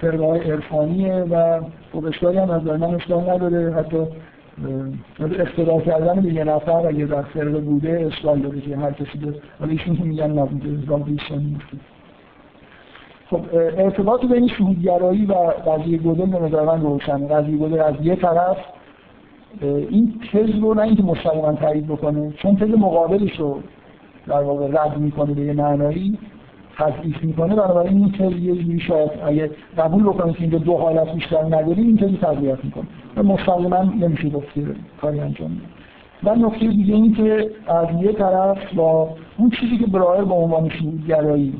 فرقه 0.00 0.26
های 0.26 0.50
عرفانیه 0.50 1.14
و 1.14 1.60
خب 1.92 2.04
اشکالی 2.04 2.38
هم 2.38 2.50
از 2.50 2.62
من 2.62 2.94
اشکال 2.94 3.30
نداره. 3.30 3.74
حتی 3.74 4.06
اقتدا 5.20 5.80
کردن 5.80 6.20
به 6.20 6.32
یه 6.32 6.44
نفر 6.44 6.86
اگه 6.86 7.04
در 7.04 7.22
فرقه 7.22 7.60
بوده 7.60 8.10
اشکال 8.12 8.38
داره 8.38 8.60
که 8.60 8.76
هر 8.76 8.92
کسی 8.92 9.18
به 9.18 9.34
ولی 9.60 9.72
ایشون 9.72 9.96
که 9.96 10.02
میگن 10.02 10.38
ازدام 10.38 11.02
بیشتن 11.02 11.56
خب 13.30 13.40
ارتباط 13.52 14.24
بین 14.24 14.48
شهودگرایی 14.48 15.26
و 15.26 15.34
قضیه 15.34 15.98
گودل 15.98 16.26
به 16.26 16.38
نظر 16.38 16.64
من 16.64 16.80
روشنه. 16.80 17.28
قضیه 17.28 17.56
گودل 17.56 17.80
از 17.80 17.94
یه 18.02 18.16
طرف 18.16 18.56
این 19.62 20.20
تز 20.32 20.58
رو 20.60 20.74
نه 20.74 20.82
اینکه 20.82 21.02
مستقیما 21.02 21.52
تایید 21.52 21.86
بکنه 21.86 22.32
چون 22.32 22.56
تز 22.56 22.70
مقابلش 22.78 23.40
رو 23.40 23.60
در 24.26 24.42
واقع 24.42 24.66
رد 24.66 24.98
می‌کنه 24.98 25.34
به 25.34 25.40
یه 25.40 25.52
معنایی 25.52 26.18
تضعیف 26.78 27.24
می‌کنه 27.24 27.54
بنابراین 27.54 27.98
این 27.98 28.12
تز 28.12 28.38
یه 28.38 28.54
جوری 28.54 28.80
شاید 28.80 29.10
اگه 29.24 29.50
قبول 29.78 30.02
بکنید 30.02 30.34
که 30.34 30.40
اینجا 30.40 30.58
دو 30.58 30.76
حالت 30.76 31.14
بیشتر 31.14 31.44
نداریم 31.44 31.86
این 31.86 31.96
تز 31.96 32.20
تضعیف 32.20 32.64
می‌کنه. 32.64 32.84
و 33.16 33.22
مستقیما 33.22 33.82
نمیشه 33.82 34.28
گفت 34.28 34.46
کاری 35.00 35.20
انجام 35.20 35.50
میده. 35.50 35.64
و 36.24 36.34
نکته 36.34 36.66
دیگه 36.66 36.94
این 36.94 37.14
که 37.14 37.50
از 37.66 37.86
یه 38.02 38.12
طرف 38.12 38.74
با 38.74 39.10
اون 39.38 39.50
چیزی 39.50 39.78
که 39.78 39.86
برایر 39.86 40.24
به 40.24 40.34
عنوان 40.34 40.70
گرایی 41.08 41.54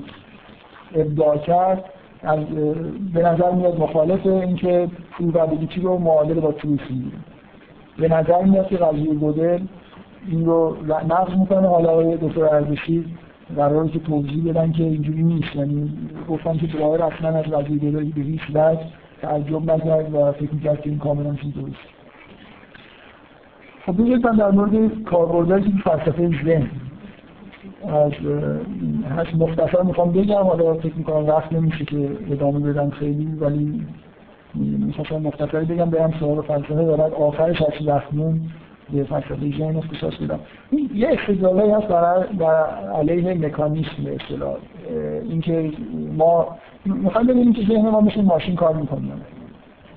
ابداع 0.95 1.37
کرد 1.37 1.85
از 2.23 2.41
به 3.15 3.23
نظر 3.23 3.51
میاد 3.51 3.81
مخالف 3.81 4.27
اینکه 4.27 4.89
پروبابیلیتی 5.19 5.81
رو 5.81 5.99
معادل 5.99 6.41
با 6.41 6.53
تروسی 6.53 7.13
به 7.99 8.09
نظر 8.09 8.43
میاد 8.45 8.69
که 8.69 8.77
قضیه 8.77 9.15
گودل 9.15 9.61
این 10.29 10.47
رو 10.47 10.77
نقض 10.87 11.39
می‌کنه. 11.39 11.69
حالا 11.69 11.91
آقای 11.91 12.17
دکتر 12.17 12.45
ارزشی 12.45 13.05
قراره 13.57 13.89
که 13.89 13.99
توضیح 13.99 14.51
بدن 14.51 14.73
که 14.73 14.83
اینجوری 14.83 15.23
نیست. 15.23 15.57
یعنی 15.57 15.93
گفتن 16.29 16.57
که 16.57 16.67
برایر 16.67 17.03
اصلا 17.03 17.29
از 17.29 17.45
قضیه 17.45 17.79
گودل 17.79 18.05
به 18.05 18.21
هیچ 18.21 18.41
وجه 18.55 18.81
تعجب 19.23 19.71
نکرد 19.71 20.15
و 20.15 20.33
فکر 20.33 20.55
می‌کرد 20.55 20.81
که 20.81 20.91
این 20.91 20.99
کاملا 20.99 21.35
چیز 21.35 21.55
درست. 21.55 21.77
خب 23.87 24.03
بگید 24.03 24.27
من 24.27 24.37
در 24.37 24.51
مورد 24.51 25.03
کاربردهای 25.03 25.63
که 25.63 25.71
فلسفه 25.85 26.31
ذهن 26.45 26.71
از 27.89 28.13
هشت 29.19 29.35
مختصر 29.35 29.83
می‌خوام 29.83 30.13
بگم. 30.13 30.43
حالا 30.43 30.75
فکر 30.75 30.95
می‌کنم 30.95 31.27
وقت 31.27 31.53
نمیشه 31.53 31.85
که 31.85 32.11
ادامه 32.31 32.59
بدم 32.59 32.91
خیلی 32.91 33.27
ولی 33.41 33.87
می‌خواستم 34.55 35.17
مختصری 35.17 35.65
بگم 35.65 35.91
برم 35.91 36.13
سوال 36.21 36.43
فلسفه. 36.43 36.75
دارد 36.75 37.13
آخرش 37.13 37.63
هرچی 37.63 37.85
وقت 37.85 38.15
مون 38.15 38.41
به 38.93 39.05
فلسفه 39.05 39.37
ذهن 39.37 39.77
اختصاص 39.77 40.15
بدم 40.15 40.41
این 40.71 40.91
یه 40.95 41.09
استدلالی 41.09 41.71
هست 41.71 41.87
برای 41.87 42.25
در 42.39 42.65
علیه 42.99 43.35
مکانیسم 43.35 44.07
اصطلاح. 44.21 44.57
اینکه 45.29 45.73
ما 46.17 46.57
می‌خوایم 46.85 47.27
ببینیم 47.27 47.53
که 47.53 47.63
ذهن 47.63 47.89
ما 47.89 48.01
مثل 48.01 48.21
ماشین 48.21 48.57
کار 48.57 48.75
می‌کنه. 48.75 49.01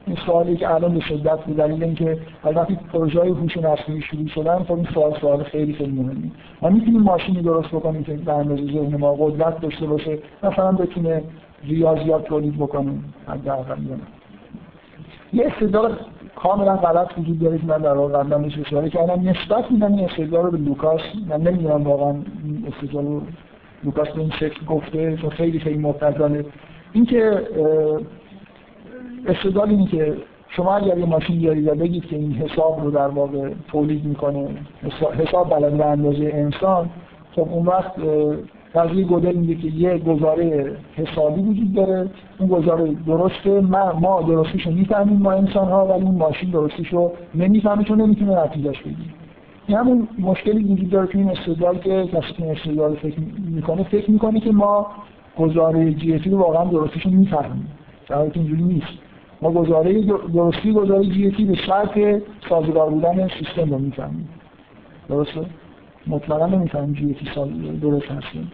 این 0.08 0.18
سوالی 0.26 0.58
که 0.58 0.74
الان 0.74 0.94
به 0.94 1.00
شدت 1.00 1.39
به 1.39 1.54
دلیل 1.54 1.84
اینکه 1.84 2.18
وقتی 2.44 2.78
پروژه 2.94 3.20
های 3.20 3.30
هوش 3.30 3.58
مصنوعی 3.58 4.02
شروع 4.02 4.28
شدن 4.28 4.64
خب 4.64 4.72
این 4.72 4.88
سوال 4.94 5.20
سوال 5.22 5.44
خیلی 5.44 5.74
خیلی 5.74 5.92
مهمی. 5.92 6.32
ما 6.62 6.70
می‌تونیم 6.70 7.02
ماشینی 7.02 7.42
درست 7.42 7.68
بکنیم 7.68 8.04
که 8.04 8.14
در 8.14 8.34
اندازه 8.34 8.66
ذهن 8.66 8.96
ما 8.96 9.14
قدرت 9.14 9.62
داشته 9.62 9.86
باشه 9.86 10.18
مثلا 10.44 10.72
بتونه 10.72 11.24
ریاضیات 11.64 12.26
تولید 12.26 12.58
بکنه 12.58 12.92
حداقل. 13.28 13.78
یه 15.34 15.48
استدلال 15.48 15.96
کاملا 16.36 16.76
غلط 16.76 17.18
وجود 17.18 17.40
داره 17.40 17.58
که 17.58 17.66
من 17.66 17.78
در 17.78 17.94
واقع 17.94 18.14
قبلا 18.14 18.38
بهش 18.38 18.60
اشاره 18.60 18.90
کردم. 18.90 19.30
نسبت 19.30 19.72
میدم 19.72 19.94
این 19.94 20.10
استدلال 20.10 20.46
رو 20.46 20.52
به 20.52 20.58
لوکاس 20.58 21.02
من 21.30 21.42
نمی‌دونم 21.42 21.84
واقعا 21.84 22.10
این 22.44 22.68
استدلال 22.68 23.06
رو 23.06 23.22
لوکاس 23.84 24.08
به 24.08 24.20
این 24.20 24.32
شکل 24.40 24.66
گفته 24.66 25.18
چون 25.18 25.30
خیلی 25.30 25.60
خیلی 25.60 25.78
مبتذله. 25.78 26.46
اینکه 26.94 27.48
استدلال 29.28 29.70
اینه 29.70 29.88
که 29.88 30.18
شما 30.50 30.76
اگر 30.76 30.98
یه 30.98 31.06
ماشین 31.06 31.38
بیارید 31.38 31.68
و 31.68 31.76
بگید 31.76 32.06
که 32.06 32.16
این 32.16 32.34
حساب 32.34 32.84
رو 32.84 32.92
در 32.92 33.08
واقع 33.08 33.50
تولید 33.68 34.06
می‌کنه 34.06 34.48
حساب 35.18 35.50
بلد 35.50 35.78
به 35.78 35.86
اندازه 35.86 36.32
انسان 36.34 36.90
خب 37.36 37.48
اون 37.52 37.66
وقت 37.66 37.92
قضیه 38.76 39.05
گودل 39.05 39.36
میگه 39.36 39.55
که 39.55 39.67
یه 39.67 39.97
گزاره 39.97 40.78
حسابی 40.95 41.41
وجود 41.41 41.74
داره. 41.74 42.09
اون 42.39 42.49
گزاره 42.49 42.95
درسته. 43.07 43.59
ما, 43.59 43.93
ما 43.93 44.22
درستیش 44.22 44.67
رو 44.67 44.72
می‌فهمیم 44.72 45.17
ما 45.17 45.32
انسان 45.32 45.67
ها 45.67 45.86
ولی 45.86 46.05
اون 46.05 46.15
ماشین 46.15 46.49
درستیش 46.49 46.88
رو 46.88 47.11
نمی‌فهمه 47.36 47.84
چون 47.84 48.01
نمی‌تونه 48.01 48.43
نتیجهش 48.43 48.82
بگیره. 48.82 49.09
این 49.67 49.78
همون 49.78 50.07
مشکلی 50.19 50.63
وجود 50.63 50.89
داره 50.89 51.07
که 51.07 51.17
این 51.17 51.30
استدلال 51.30 51.78
که 51.78 52.07
کسی 52.13 52.34
که 52.38 52.51
استدلال 52.51 52.95
فکر 52.95 53.19
می‌کنه 53.51 53.84
فکر 53.84 54.11
می‌کنه 54.11 54.39
که 54.39 54.51
ما 54.51 54.88
گزاره 55.38 55.93
جی 55.93 56.17
رو 56.17 56.38
واقعا 56.38 56.65
درستیش 56.65 57.03
رو 57.03 57.11
می‌فهمیم. 57.11 57.67
در 58.07 58.15
حالی 58.15 58.32
که 58.32 58.39
اینجوری 58.39 58.63
نیست. 58.63 58.88
ما 59.41 59.51
گزاره 59.51 60.03
درستی 60.34 60.74
گزاره 60.74 61.05
جی 61.05 61.45
به 61.45 61.55
شرط 61.55 61.99
سازگار 62.49 62.89
بودن 62.89 63.28
سیستم 63.28 63.69
رو 63.69 63.80
می‌فهمیم. 63.80 64.30
درسته؟ 65.09 65.45
مطلقا 66.07 66.45
نمی‌فهمیم 66.45 66.93
جی 66.93 67.15
درست 67.82 68.11
هستیم 68.11 68.51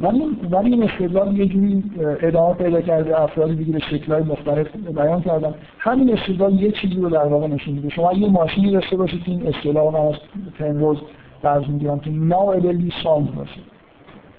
ولی 0.00 0.22
ولی 0.50 0.72
این 0.72 0.82
استدلال 0.82 1.36
یه 1.36 1.46
جوری 1.46 1.84
ادامه 1.98 2.54
پیدا 2.54 2.80
کرده 2.80 3.20
افرادی 3.20 3.54
دیگه 3.54 3.72
به 3.72 3.78
شکل‌های 3.78 4.22
مختلف 4.22 4.76
بیان 4.76 5.22
کردن. 5.22 5.54
همین 5.78 6.18
استدلال 6.18 6.60
یه 6.60 6.72
چیزی 6.72 6.94
رو 6.94 7.10
در 7.10 7.26
واقع 7.26 7.46
نشون 7.46 7.74
میده. 7.74 7.88
شما 7.88 8.12
یه 8.12 8.28
ماشینی 8.28 8.72
داشته 8.72 8.96
باشید 8.96 9.22
این 9.26 9.46
اصطلاح 9.46 9.92
من 9.92 10.00
از 10.00 10.14
پنروز 10.58 10.98
درز 11.42 11.70
می‌گیرم 11.70 12.00
که 12.00 12.10
ناابلی 12.10 12.92
ساند 13.02 13.34
باشه. 13.34 13.60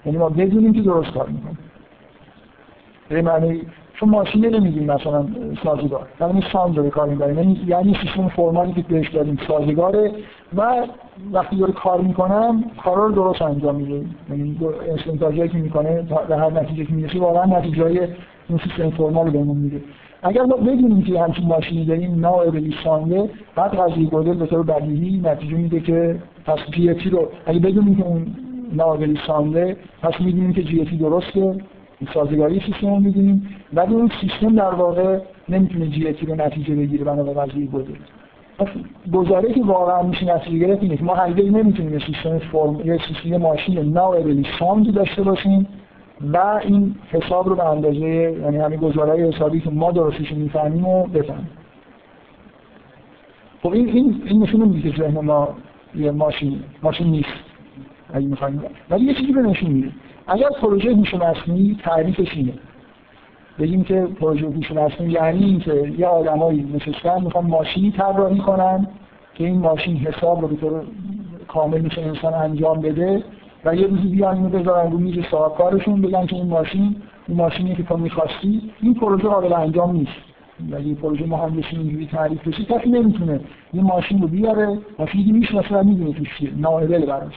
یعنی 0.06 0.18
ما 0.18 0.28
بدونیم 0.28 0.72
که 0.72 0.80
درست 0.80 1.10
کار 1.10 1.28
می‌کنه. 1.28 1.58
به 3.08 3.22
معنی 3.22 3.62
چون 4.00 4.08
ماشین 4.08 4.46
نمیگیم 4.46 4.84
مثلا 4.84 5.26
سازگار. 5.64 6.06
یعنی 6.20 6.44
ساند 6.52 6.78
رو 6.78 6.90
کار 6.90 7.08
می‌بریم. 7.08 7.38
یعنی 7.38 7.60
یعنی 7.66 7.96
سیستم 8.02 8.28
فرمالی 8.28 8.72
که 8.72 8.82
بهش 8.82 9.08
دادیم 9.08 9.38
سازگاره 9.48 10.12
و 10.56 10.86
وقتی 11.32 11.56
داره 11.56 11.72
کار 11.72 12.00
می‌کنم 12.00 12.64
کارا 12.84 13.06
رو 13.06 13.12
درست 13.12 13.42
انجام 13.42 13.74
میده. 13.74 14.06
یعنی 14.30 14.58
استنتاجی 14.98 15.48
که 15.48 15.58
می‌کنه 15.58 16.02
در 16.28 16.38
هر 16.38 16.50
نتیجه 16.50 16.84
که 16.84 16.92
می‌رسه 16.92 17.18
واقعا 17.18 17.58
نتیجه 17.58 18.08
این 18.48 18.58
سیستم 18.58 18.90
فرمال 18.90 19.26
رو 19.26 19.32
بهمون 19.32 19.56
میده. 19.56 19.82
اگر 20.22 20.42
ما 20.42 20.56
بدونیم 20.56 21.02
که 21.02 21.20
همچین 21.20 21.46
ماشینی 21.46 21.84
داریم 21.84 22.20
نائب 22.20 22.72
سانده 22.84 23.30
بعد 23.56 23.74
قضیه 23.74 24.06
گودل 24.06 24.34
به 24.34 24.46
طور 24.46 24.62
بدیهی 24.62 25.20
نتیجه 25.24 25.56
میده 25.56 25.80
که 25.80 26.16
پس 26.46 26.58
جی 26.70 27.10
رو 27.10 27.28
اگه 27.46 27.58
بدونیم 27.58 27.96
که 27.96 28.04
اون 28.04 28.26
نائب 28.72 29.16
سانده 29.26 29.76
پس 30.02 30.20
می‌دونیم 30.20 30.52
که 30.52 30.62
جی 30.62 30.96
درسته. 30.98 31.58
سازگاری 32.14 32.60
سیستم 32.60 32.86
رو 32.86 33.00
می‌دونیم. 33.00 33.56
ولی 33.72 33.94
اون 33.94 34.10
سیستم 34.20 34.54
در 34.54 34.74
واقع 34.74 35.18
نمی‌تونه 35.48 35.86
جی 35.86 36.26
رو 36.26 36.34
نتیجه 36.34 36.74
بگیره 36.74 37.04
بنا 37.04 37.22
به 37.22 37.32
قضیه 37.32 37.66
گودل 37.66 37.94
گزاره 39.12 39.52
که 39.52 39.62
واقعا 39.62 40.02
میشه 40.02 40.34
نتیجه 40.34 40.58
گرفت 40.58 40.82
اینه 40.82 41.02
ما 41.02 41.14
هرگز 41.14 41.44
نمی‌تونیم 41.44 41.92
یه 41.92 41.98
سیستم 42.06 42.38
فرم 42.38 42.80
یه 42.84 42.98
سیستم 43.08 43.36
ماشین 43.36 43.92
ناقابل 43.92 44.44
ساند 44.58 44.94
داشته 44.94 45.22
باشیم 45.22 45.66
و 46.32 46.60
این 46.64 46.94
حساب 47.10 47.48
رو 47.48 47.56
به 47.56 47.64
اندازه 47.64 48.36
یعنی 48.42 48.56
همین 48.56 48.80
گزاره 48.80 49.28
حسابی 49.28 49.60
که 49.60 49.70
ما 49.70 49.92
درستش 49.92 50.32
می‌فهمیم 50.32 50.86
و 50.86 51.06
بفهمیم. 51.06 51.50
خب 53.62 53.72
این 53.72 53.88
این 53.88 54.22
این 54.24 54.42
نشون 54.42 54.68
میده 54.68 54.90
که 54.90 55.02
ما 55.02 55.48
یه 55.94 56.10
ماشین 56.10 56.62
ماشین 56.82 57.06
نیست. 57.06 57.28
اگه 58.14 58.26
می‌خوایم. 58.26 58.62
ولی 58.90 59.04
یه 59.04 59.14
چیزی 59.14 59.32
به 59.32 59.42
نشون 59.42 59.70
میده. 59.70 59.90
اگر 60.32 60.48
پروژه 60.48 60.94
هوش 60.94 61.14
مصنوعی 61.14 61.76
تعریفش 61.84 62.34
اینه. 62.34 62.52
بگیم 63.58 63.84
که 63.84 64.08
پروژه 64.20 64.46
هوش 64.46 64.70
مصنوعی 64.70 65.12
یعنی 65.12 65.44
اینکه 65.44 65.92
یه 65.98 66.06
آدمایی 66.06 66.62
نشستن 66.74 67.22
می‌خوان 67.24 67.46
ماشینی 67.46 67.90
طراحی 67.90 68.38
کنن 68.38 68.86
که 69.34 69.44
این 69.44 69.58
ماشین 69.58 69.96
حساب 69.96 70.40
رو 70.40 70.48
به 70.48 70.56
طور 70.56 70.82
کامل 71.48 71.80
میشه 71.80 72.02
انسان 72.02 72.34
انجام 72.34 72.80
بده 72.80 73.24
و 73.64 73.74
یه 73.74 73.86
روزی 73.86 74.08
بیان 74.08 74.36
اینو 74.36 74.48
بذارن 74.48 74.92
رو 74.92 74.98
میز 74.98 75.24
صاحبکارشون 75.30 76.02
بگن 76.02 76.26
که 76.26 76.36
این 76.36 76.46
ماشین 76.46 76.96
این 77.28 77.36
ماشینی 77.36 77.74
که 77.74 77.82
تو 77.82 77.96
می‌خواستی. 77.96 78.70
این 78.80 78.94
پروژه 78.94 79.28
قابل 79.28 79.52
انجام 79.52 79.92
نیست. 79.92 80.12
و 80.70 80.80
یه 80.80 80.94
پروژه 80.94 81.26
مهندسی 81.26 81.76
اینجوری 81.76 82.06
تعریف 82.06 82.48
بشه 82.48 82.64
کسی 82.64 82.90
نمی‌تونه 82.90 83.40
یه 83.74 83.82
ماشین 83.82 84.22
رو 84.22 84.28
بیاره 84.28 84.78
ماشینی 84.98 85.32
می‌شناسه 85.32 85.76
و 85.76 85.84
می‌دونه 85.84 86.12
توش 86.12 86.28
چیه. 86.38 86.50
ناقبل 86.56 87.06
براش. 87.06 87.34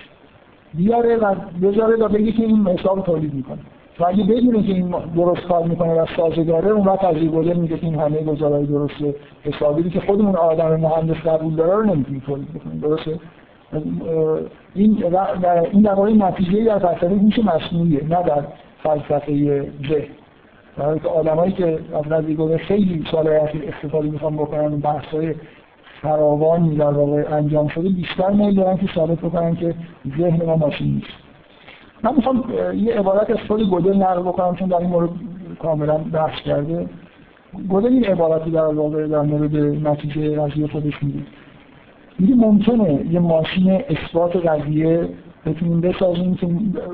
بیاره 0.73 1.17
و 1.17 1.35
بذاره 1.61 1.95
و 1.95 2.07
بگه 2.07 2.31
که 2.31 2.43
این 2.43 2.67
حساب 2.67 3.05
تولید 3.05 3.33
می‌کنه. 3.33 3.59
و 3.99 4.05
اگه 4.05 4.23
بدونه 4.23 4.63
که 4.63 4.73
این 4.73 4.95
درست 5.15 5.41
کار 5.41 5.63
می‌کنه 5.63 5.93
و 6.01 6.05
سازگاره 6.17 6.69
اون 6.69 6.87
وقت 6.87 7.03
از 7.03 7.15
گذر 7.15 7.53
میگه 7.53 7.77
که 7.77 7.85
این 7.85 7.99
همه 7.99 8.23
گزارای 8.23 8.65
درست 8.65 8.93
حسابی 9.43 9.89
که 9.89 9.99
خودمون 9.99 10.35
آدم 10.35 10.75
مهندس 10.75 11.15
قبول 11.15 11.55
داره 11.55 11.73
رو 11.73 11.83
نمی‌تونیم 11.83 12.23
تولید 12.25 12.53
بکنیم. 12.53 12.79
درسته؟ 12.79 13.19
این 14.75 14.93
در 15.41 15.59
این 15.71 15.81
در 15.81 15.93
واقع 15.93 16.13
نتیجه 16.13 16.63
در 16.63 16.79
فلسفه 16.79 17.07
هوش 17.07 17.39
مصنوعیه 17.39 18.03
نه 18.03 18.23
در 18.23 18.43
فلسفه 18.83 19.61
ذهن. 19.89 20.07
در 20.77 20.85
حالی 20.85 20.99
که 20.99 21.07
آدمایی 21.07 21.51
که 21.51 21.79
از 21.95 22.11
نزدیک 22.11 22.57
خیلی 22.57 23.03
سال 23.11 23.27
اخیر 23.27 23.73
استفاده 23.75 24.09
می‌خوان 24.09 24.35
بکنن 24.35 24.79
بحث‌های 24.79 25.35
فراوانی 26.03 26.75
در 26.75 26.91
واقع 26.91 27.23
انجام 27.31 27.67
شده 27.67 27.89
بیشتر 27.89 28.29
میل 28.29 28.55
دارن 28.55 28.77
که 28.77 28.87
ثابت 28.95 29.17
بکنن 29.17 29.55
که 29.55 29.75
ذهن 30.17 30.45
ما 30.45 30.55
ماشین 30.55 30.93
نیست. 30.93 31.13
من 32.03 32.15
می‌خوام 32.15 32.43
یه 32.75 32.93
عبارت 32.93 33.29
از 33.29 33.37
خود 33.47 33.69
گودل 33.69 33.97
نقل 33.97 34.21
بکنم 34.21 34.55
چون 34.55 34.67
در 34.67 34.77
این 34.77 34.89
مورد 34.89 35.09
کاملا 35.59 35.97
بحث 35.97 36.41
کرده. 36.41 36.89
گودل 37.69 37.87
این 37.87 38.05
عبارتی 38.05 38.51
در 38.51 38.65
واقع 38.65 39.07
در 39.07 39.21
مورد 39.21 39.55
نتیجه 39.87 40.41
قضیه 40.41 40.67
خودش 40.67 41.03
میده 41.03 41.19
میگه 42.19 42.35
ممکنه 42.35 43.05
یه 43.11 43.19
ماشین 43.19 43.71
اثبات 43.71 44.35
قضیه 44.35 45.09
بتونیم 45.45 45.81
بسازیم 45.81 46.35
که 46.35 46.47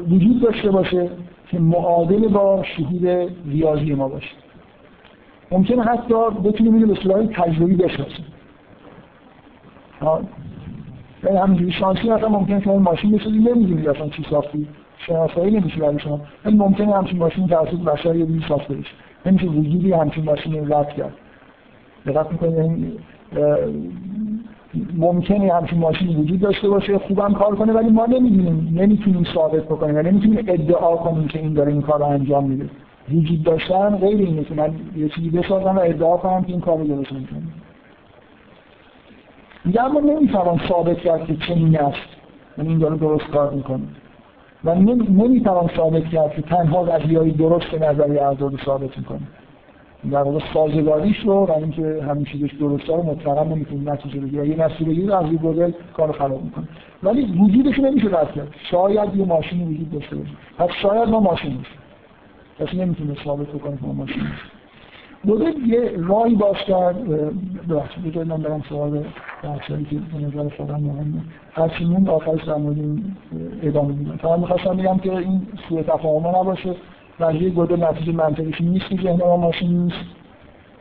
وجود 0.09 0.41
داشته 0.41 0.71
باشه 0.71 1.09
که 1.47 1.59
معادل 1.59 2.27
با 2.27 2.63
شهود 2.63 3.07
ریاضی 3.47 3.93
ما 3.93 4.07
باشه. 4.07 4.35
ممکنه 5.51 5.83
حتی 5.83 6.15
بتونیم 6.43 6.73
اینو 6.73 6.87
به 6.87 6.95
صورت 6.95 7.29
تجربی 7.33 7.75
یعنی 7.75 7.93
همینجوری 11.41 11.71
شانسی 11.71 12.09
مثلا 12.09 12.29
ممکنه 12.29 12.59
شما 12.59 12.77
ماشین 12.77 13.11
بسازی 13.11 13.37
نمی‌دونید 13.37 13.89
اصلا 13.89 14.09
چی 14.09 14.25
ساختی. 14.29 14.67
شناسایی 15.07 15.59
نمیشه 15.59 15.79
برای 15.79 15.99
شما. 15.99 16.21
ولی 16.45 16.57
ممکنه 16.57 16.95
همچین 16.95 17.19
ماشین 17.19 17.47
توسط 17.47 17.79
بشر 17.79 18.15
یه 18.15 18.25
روزی 18.25 18.41
ساخته 18.47 18.73
بشه. 18.73 18.89
نمیشه 19.25 19.47
وجودی 19.47 19.91
همچین 19.91 20.23
ماشین 20.23 20.73
رد 20.73 20.93
کرد. 20.93 21.13
دقت 22.05 22.31
می‌کنید 22.31 22.53
یعنی 22.53 22.93
ممکنه 24.97 25.53
همچین 25.53 25.79
ماشینی 25.79 26.15
وجود 26.15 26.39
داشته 26.39 26.69
باشه 26.69 26.97
خوبم 26.97 27.33
کار 27.33 27.55
کنه 27.55 27.73
ولی 27.73 27.89
ما 27.89 28.05
نمی‌دونیم 28.05 28.73
نمی‌تونیم 28.75 29.23
ثابت 29.33 29.63
بکنیم 29.63 29.95
و 29.95 30.01
نمی‌تونیم 30.01 30.45
ادعا 30.47 30.95
کنیم 30.95 31.27
که 31.27 31.39
این 31.39 31.53
داره 31.53 31.71
این 31.71 31.81
کار 31.81 31.99
رو 31.99 32.05
انجام 32.05 32.49
میده. 32.49 32.69
وجود 33.13 33.43
داشتن 33.43 33.97
غیر 33.97 34.17
اینه 34.17 34.43
که 34.43 34.55
من 34.55 34.73
یه 34.97 35.09
چیزی 35.09 35.29
بسازم 35.29 35.77
و 35.77 35.79
ادعا 35.79 36.17
کنم 36.17 36.43
که 36.43 36.51
این 36.51 36.61
کار 36.61 36.77
رو 36.77 36.87
درست 36.87 37.11
می‌کنه. 37.11 37.41
میگه 39.69 39.83
اما 39.83 39.99
نمی‌توان 39.99 40.59
ثابت 40.69 40.97
کرد 40.97 41.25
که 41.27 41.35
چنین 41.35 41.79
است. 41.79 42.09
یعنی 42.57 42.69
این 42.69 42.79
داره 42.79 42.97
درست 42.97 43.25
کار 43.25 43.53
می‌کنه. 43.53 43.81
و 44.63 44.75
نمی‌توان 44.75 45.69
ثابت 45.77 46.05
کرد 46.05 46.35
که 46.35 46.41
تنها 46.41 46.83
قضیه‌ای 46.83 47.31
درست 47.31 47.73
نظری 47.73 48.17
اعداد 48.17 48.59
ثابت 48.65 48.97
می‌کنه. 48.97 49.19
در 50.11 50.23
واقع 50.23 50.39
سازگاریش 50.53 51.19
رو 51.19 51.45
و 51.45 51.51
اینکه 51.51 52.03
همین 52.09 52.25
چیزش 52.25 52.53
درسته 52.53 52.95
رو 52.95 53.03
مطلقا 53.03 53.43
نمی‌تونیم 53.43 53.89
نتیجه 53.89 54.19
بگیره 54.19 54.47
یه 54.47 54.65
نتیجه 54.65 54.85
بگیره 54.85 55.15
از 55.15 55.25
این 55.25 55.39
مدل 55.43 55.71
کارو 55.93 56.13
خراب 56.13 56.43
می‌کنه. 56.43 56.67
ولی 57.03 57.25
وجودش 57.25 57.79
نمیشه 57.79 58.07
رد 58.07 58.31
کرد. 58.31 58.55
شاید 58.71 59.15
یه 59.15 59.25
ماشینی 59.25 59.63
وجود 59.63 59.91
داشته 59.91 60.15
باشه. 60.15 60.31
پس 60.57 60.69
شاید 60.81 61.09
ما 61.09 61.19
ماشین 61.19 61.51
نیست 61.51 61.71
کسی 62.59 62.77
نمی‌تونه 62.77 63.15
ثابت 63.23 63.47
بکنه 63.47 63.77
که 63.77 63.85
ما 63.85 63.93
ماشین 63.93 64.21
نیست 64.21 64.58
مدل 65.25 65.67
یه 65.67 65.91
راهی 65.97 66.35
باز 66.35 66.55
کرد 66.55 67.09
ببخشید 67.69 68.03
بذارید 68.03 68.31
من 68.31 68.37
برم 68.37 68.63
سوال 68.69 69.03
بحثایی 69.43 69.85
که 69.85 69.95
به 69.95 70.25
نظر 70.25 70.55
خودم 70.55 70.79
مهمه. 70.79 71.21
هرچی 71.53 71.85
موند 71.85 72.09
آخرش 72.09 72.43
در 72.43 72.55
مورد 72.55 72.77
ادامه 73.63 73.95
میدم 73.95 74.17
فقط 74.17 74.39
می‌خواستم 74.39 74.77
بگم 74.77 74.97
که 74.97 75.17
این 75.17 75.41
سوء 75.69 75.81
تفاهم 75.81 76.27
نباشه. 76.27 76.75
ولی 77.19 77.49
گودل 77.49 77.83
نتیجه 77.83 78.11
منطقیش 78.11 78.61
نیست 78.61 78.89
که 78.89 78.95
ذهن 78.95 79.17
ما 79.17 79.37
ماشین 79.37 79.83
نیست. 79.83 80.05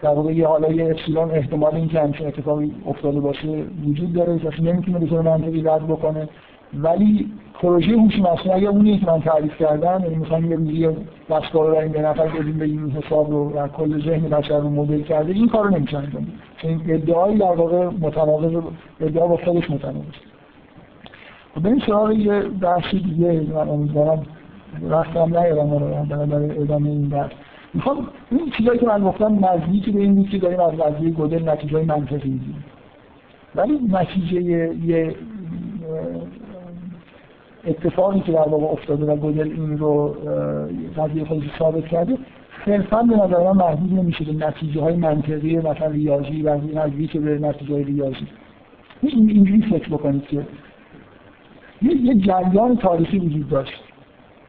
در 0.03 0.11
واقع 0.11 0.33
یه 0.33 0.47
حالا 0.47 0.73
یه 0.73 0.91
اپسیلون 0.91 1.31
احتمال 1.31 1.75
اینکه 1.75 2.01
همچین 2.01 2.27
اتفاقی 2.27 2.73
افتاده 2.87 3.21
باشه 3.21 3.65
وجود 3.87 4.13
داره. 4.13 4.39
کسی 4.39 4.63
نمی‌تونه 4.63 4.99
به 4.99 5.07
طور 5.07 5.21
منطقی 5.21 5.63
رد 5.63 5.87
بکنه. 5.87 6.29
ولی 6.75 7.31
پروژه 7.55 7.93
هوش 7.93 8.19
مصنوعی 8.19 8.51
اگر 8.51 8.69
اونی 8.69 8.99
که 8.99 9.07
من 9.07 9.21
تعریف 9.21 9.57
کردم. 9.59 10.01
یعنی 10.03 10.17
می‌خوایم 10.17 10.51
یه 10.51 10.57
روزی 10.57 10.89
دستگاه 11.31 11.67
رو 11.67 11.75
بریم 11.75 11.93
به 11.93 12.03
نفر 12.03 12.29
بدیم 12.29 12.59
به 12.59 12.65
این 12.65 12.91
حساب 12.91 13.31
رو 13.31 13.51
و 13.51 13.69
کل 13.69 14.05
ذهن 14.05 14.29
بشر 14.29 14.59
رو 14.59 14.71
مدل 14.71 15.03
کرده. 15.03 15.33
این 15.33 15.49
کارو 15.49 15.71
نمیشه 15.71 15.99
انجام 15.99 16.27
این 16.63 16.81
ادعایی 16.89 17.39
در 17.39 17.45
واقع 17.45 17.85
متناقض 17.85 18.63
ادعا 19.01 19.27
با 19.27 19.37
خودش 19.37 19.71
متناقض. 19.71 20.15
خب 21.55 21.63
بریم 21.63 21.79
سراغ 21.79 22.13
یه 22.13 22.41
بحث 22.41 22.95
دیگه. 22.95 23.33
من 23.55 23.69
امیدوارم 23.69 24.27
وقتم 24.83 25.39
نیارم 25.39 25.71
رو 25.71 26.27
برای 26.27 26.59
ادامه 26.59 26.91
این 26.91 27.09
بحث. 27.09 27.31
می‌خوام 27.75 28.07
این 28.31 28.51
چیزایی 28.57 28.79
که 28.79 28.87
من 28.87 29.05
گفتم 29.05 29.45
نزدیکی 29.45 29.91
به 29.91 30.01
این 30.01 30.15
بود 30.15 30.29
که 30.29 30.39
داریم 30.39 30.61
از 30.61 30.73
قضیه 30.73 31.11
گودل 31.11 31.49
نتیجه 31.49 31.85
منطقی 31.85 32.29
می‌گیریم. 32.29 32.65
ولی 33.55 33.79
نتیجه 33.93 34.43
یه 34.43 35.15
اتفاقی 37.67 38.21
که 38.21 38.33
در 38.33 38.49
واقع 38.49 38.67
افتاده 38.67 39.13
و 39.13 39.17
گودل 39.17 39.53
این 39.53 39.79
رو 39.79 40.17
قضیه 40.97 41.25
خودش 41.25 41.59
ثابت 41.59 41.87
کرده 41.87 42.19
صرفا 42.65 43.03
به 43.03 43.17
نظر 43.17 43.53
من 43.53 43.57
محدود 43.57 43.93
نمیشه 43.99 44.25
به 44.25 44.47
نتیجه 44.47 44.81
های 44.81 44.97
منطقی 44.97 45.57
مثلا 45.57 45.87
ریاضی 45.87 46.43
و 46.43 46.57
نزدیک 46.75 47.17
به 47.17 47.39
نتیجه 47.39 47.75
های 47.75 47.85
ریاضی 47.85 48.27
اینجوری 49.03 49.63
فکر 49.63 49.89
بکنید 49.89 50.23
که 50.23 50.47
یه 51.83 52.15
جریان 52.15 52.77
تاریخی 52.77 53.19
وجود 53.19 53.49
داشت 53.49 53.83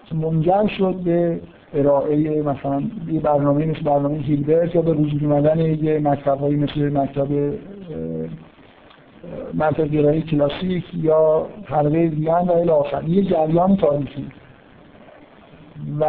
که 0.06 0.16
منجر 0.16 0.68
شد 0.68 0.96
به 0.96 1.42
ارائه 1.74 2.42
مثلا 2.42 2.84
یه 3.12 3.20
برنامه 3.20 3.66
مثل 3.66 3.82
برنامه 3.82 4.18
هیلبرت 4.18 4.76
یا 4.76 4.82
به 4.82 4.94
وجود 4.94 5.24
اومدن 5.24 5.60
یه 5.60 6.00
مکتب 6.00 6.44
مثل 6.44 6.98
مکتب 6.98 7.54
منطق 9.54 9.84
گرایی 9.84 10.22
کلاسیک 10.22 10.84
یا 10.94 11.48
حلقه 11.66 11.90
وین 11.90 12.28
و 12.28 12.52
الی 12.52 12.70
آخر. 12.70 13.04
یه 13.04 13.24
جریان 13.24 13.78
تاریخی. 13.78 14.26
و 16.00 16.06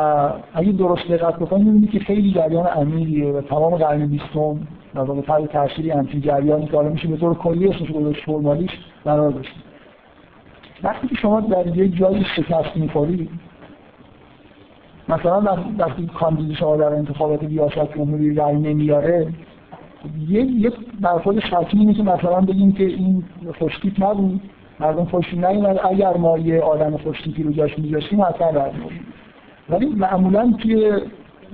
اگه 0.54 0.72
درست 0.72 1.08
دقت 1.08 1.36
بکنید 1.36 1.66
می‌بینید 1.66 1.90
که 1.90 1.98
خیلی 1.98 2.32
جریان 2.32 2.66
عمیقیه 2.66 3.32
و 3.32 3.40
تمام 3.40 3.76
قرن 3.76 4.06
بیستم 4.06 4.60
در 4.94 5.00
واقع 5.00 5.20
تحت 5.20 5.52
تاثیر 5.52 5.92
همچین 5.92 6.20
جریانی 6.20 6.66
که 6.66 6.76
حالا 6.76 6.88
میشه 6.88 7.08
به 7.08 7.16
طور 7.16 7.34
کلی 7.34 7.68
اسمش 7.68 7.90
گذاشت 7.90 8.24
فرمالیش 8.24 8.70
قرار 9.04 9.30
داشت. 9.30 9.54
وقتی 10.82 11.08
که 11.08 11.14
شما 11.14 11.40
در 11.40 11.76
یه 11.76 11.88
جایی 11.88 12.24
شکست 12.36 12.76
می‌خورید 12.76 13.30
مثلا 15.08 15.58
وقتی 15.78 16.06
کاندید 16.06 16.56
شما 16.56 16.76
در 16.76 16.94
انتخابات 16.94 17.44
ریاست 17.44 17.94
جمهوری 17.96 18.34
رأی 18.34 18.54
نمیاره 18.54 19.32
یه 20.28 20.44
یه 20.44 20.72
در 21.02 21.18
خود 21.18 21.40
شرطی 21.40 21.78
اینه 21.78 21.94
که 21.94 22.02
مثلا 22.02 22.40
بگیم 22.40 22.72
که 22.72 22.84
این 22.84 23.24
خوشتیپ 23.58 24.04
نبود 24.04 24.40
مردم 24.80 25.04
خوشی 25.04 25.36
نیومد. 25.36 25.80
اگر 25.84 26.16
ما 26.16 26.38
یه 26.38 26.60
آدم 26.60 26.96
خوشتیپی 26.96 27.42
رو 27.42 27.52
جاش 27.52 27.78
میذاشتیم 27.78 28.22
حتما 28.22 28.48
رد 28.48 28.74
ولی 29.70 29.86
معمولا 29.86 30.52
توی 30.58 30.92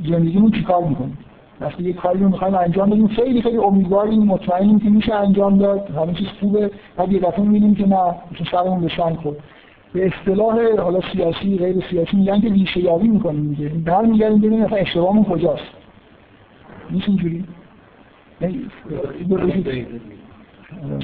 زندگیمون 0.09 0.51
چیکار 0.51 0.85
می‌کنیم؟ 0.85 1.19
وقتی 1.61 1.83
یه 1.83 1.93
کاری 1.93 2.19
رو 2.19 2.29
می‌خوایم 2.29 2.55
انجام 2.55 2.91
بدیم 2.91 3.09
خیلی 3.09 3.43
خیلی 3.43 3.57
امیدواریم 3.57 4.23
مطمئنیم 4.23 4.81
که 4.81 4.91
میشه 4.91 5.15
انجام 5.15 5.59
داد. 5.59 5.91
همه 5.91 6.15
چیز 6.15 6.27
خوبه. 6.41 6.71
بعد 6.97 7.13
یه 7.13 7.21
دفعه 7.21 7.41
می‌بینیم 7.41 7.75
که 7.75 7.87
نه 7.87 8.15
مثل 8.33 8.51
سرمون 8.51 8.81
به 8.81 8.89
شنگ 8.89 9.17
خورد. 9.17 9.37
به 9.93 10.07
اصطلاح 10.07 10.81
حالا 10.81 11.01
سیاسی 11.13 11.59
غیر 11.59 11.85
سیاسی 11.91 12.17
میگن 12.17 12.41
که 12.41 12.49
ریشه 12.49 12.81
یابی 12.81 13.09
می‌کنیم 13.09 13.49
دیگه. 13.49 13.69
برمیگردیم 13.69 14.39
ببینیم 14.39 14.65
مثلا 14.65 14.79
اشتباهمون 14.79 15.25
کجاست. 15.25 15.65
نیست 16.91 17.09
اینجوری 17.09 17.45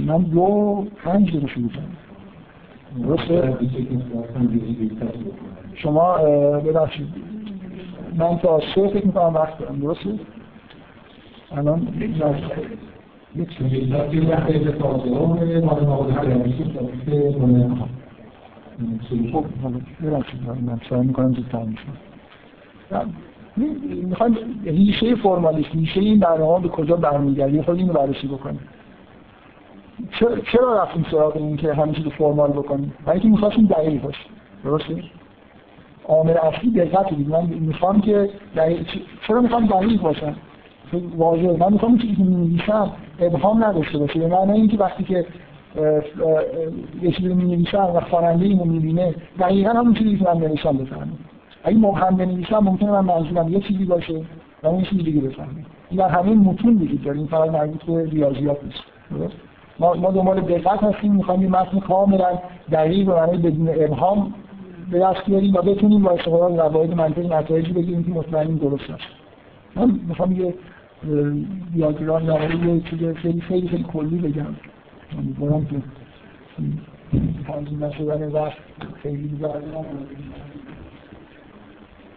من 0.06 0.22
دو 0.22 0.86
پنج 1.04 1.28
دقیقه 1.30 1.46
شروع 1.46 1.70
درسته 3.02 3.56
شما 5.74 6.18
ببخشید. 6.64 7.08
من 8.18 8.38
تا 8.38 8.60
سه 8.74 8.88
فکر 8.88 9.06
می‌کنم 9.06 9.34
وقت 9.34 9.58
دارم. 9.58 9.80
درسته؟ 9.80 10.10
الان 11.52 11.86
خب 19.32 19.44
من 20.66 20.80
سعی 20.90 21.00
می‌کنم 21.00 21.32
زودتر 21.32 21.62
میشم 21.64 21.92
می‌خوایم 23.56 24.36
ریشه 24.64 25.14
فرمالیست 25.14 25.74
ریشه 25.74 26.00
این 26.00 26.20
برنامه 26.20 26.62
به 26.62 26.68
کجا 26.68 26.96
برمیگرده؟ 26.96 27.62
خود 27.62 27.78
اینو 27.78 27.92
بررسی 27.92 28.26
بکنیم. 28.26 28.60
چرا 30.52 30.82
رفتیم 30.82 31.06
سراغ 31.10 31.36
این 31.36 31.56
که 31.56 31.74
همه 31.74 31.92
چیز 31.92 32.06
فرمال 32.06 32.50
بکنیم؟ 32.50 32.94
برای 33.06 33.20
اینکه 33.20 33.28
می‌خواستیم 33.28 33.66
دقیق 33.66 34.02
باشه 34.02 34.24
درسته؟ 34.64 35.02
عامل 36.08 36.36
اصلی 36.36 36.70
دقت 36.70 37.14
دید 37.14 37.28
من 37.28 37.44
می‌خوام 37.44 38.00
که 38.00 38.30
دقیق 38.56 38.86
چرا 39.28 39.40
می‌خوام 39.40 39.66
دقیق 39.66 40.00
باشم؟ 40.00 40.34
واضحه 41.16 41.56
من 41.56 41.72
می‌خوام 41.72 41.98
چیزی 41.98 42.14
که 42.14 42.22
می‌نویسم 42.22 42.92
ابهام 43.20 43.64
نداشته 43.64 43.98
باشه. 43.98 44.18
به 44.18 44.26
معنی 44.26 44.52
اینکه 44.52 44.76
وقتی 44.76 45.04
که 45.04 45.26
یه 47.02 47.12
چیزی 47.12 47.28
رو 47.28 47.34
می‌نویسم 47.34 47.90
و 47.94 48.00
خواننده 48.00 48.44
اینو 48.44 48.64
می‌بینه 48.64 49.14
دقیقاً 49.38 49.70
همون 49.70 49.94
چیزی 49.94 50.16
که 50.16 50.24
من 50.24 50.36
نوشتم 50.36 50.76
بفهمه 50.76 51.12
اگه 51.64 51.78
مبهم 51.78 52.16
بنویسم 52.16 52.58
ممکنه 52.58 52.90
من 52.90 53.04
منظورم 53.04 53.48
یه 53.48 53.60
چیزی 53.60 53.84
باشه 53.84 54.24
و 54.62 54.66
اون 54.66 54.82
چیزی 54.82 55.02
دیگه 55.02 55.20
بفهمه. 55.20 55.64
این 55.90 56.00
در 56.00 56.08
همه 56.08 56.34
متون 56.34 56.74
وجود 56.76 57.04
داره. 57.04 57.26
فقط 57.26 57.50
مربوط 57.50 57.84
به 57.84 58.10
ریاضیات 58.10 58.64
نیست. 58.64 58.82
ما 59.78 59.94
ما 59.94 60.10
دنبال 60.10 60.40
دقت 60.40 60.82
هستیم. 60.84 61.14
می‌خوایم 61.14 61.42
یه 61.42 61.48
متن 61.48 61.80
کاملا 61.80 62.38
دقیق 62.72 63.08
و 63.08 63.12
معنی 63.12 63.38
بدون 63.38 63.68
ابهام 63.68 64.34
به 64.90 64.98
دست 64.98 65.24
بیاریم 65.26 65.54
و 65.54 65.62
بتونیم 65.62 66.02
با 66.02 66.10
استفاده 66.10 66.44
از 66.44 66.72
قواعد 66.72 66.94
منطقی 66.94 67.28
نتایجی 67.28 67.72
بگیریم 67.72 68.04
که 68.04 68.10
مطمئنیم 68.10 68.56
درست 68.56 68.90
است. 68.90 69.04
من 69.76 70.00
می‌خوام 70.08 70.32
یه 70.32 70.54
دیاگرام 71.74 72.24
یا 72.24 72.74
یه 72.74 72.80
چیز 72.80 72.98
خیلی 73.16 73.40
خیلی 73.40 73.68
خیلی 73.68 73.84
کلی 73.92 74.18
بگم. 74.18 74.46
امیدوارم 75.18 75.66
که 75.66 75.76
تنظیم 77.46 77.84
نشدن 77.84 78.32
وقت 78.32 78.58
خیلی 79.02 79.38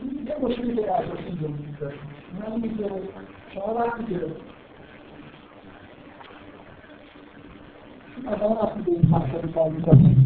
دیگه 0.02 0.32
یه 0.32 0.38
مشکلی 0.41 0.76
که 0.76 0.91
اساسی 0.91 1.38
زندگی 1.41 1.76
داریم 1.80 2.00
اونم 2.34 2.64
اینه 2.64 2.78
که 2.78 2.89
شما 3.54 3.74
وقتی 3.74 4.06
که 4.06 4.20
مثلا 8.24 8.50
وقتی 8.50 8.82
به 8.82 8.91
این 8.91 9.10
مقصد 9.10 9.54
کار 9.54 9.70
می‌کنید 9.70 10.26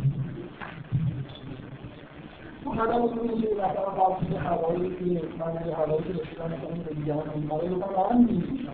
هدفتون 2.79 3.29
اینه 3.29 3.41
که 3.41 3.47
مثلا 3.55 3.83
قابل 3.83 4.35
هوایی 4.35 4.89
که 4.89 5.27
من 5.39 5.73
هوایی 5.73 6.03
که 6.03 6.09
رسیدن 6.09 6.45
مثلا 6.45 6.83
به 6.85 6.93
دیگران 6.93 7.29
این 7.35 7.47
برای 7.47 7.69
بکنم 7.69 7.93
دارم 7.95 8.17
می‌نویسم 8.17 8.73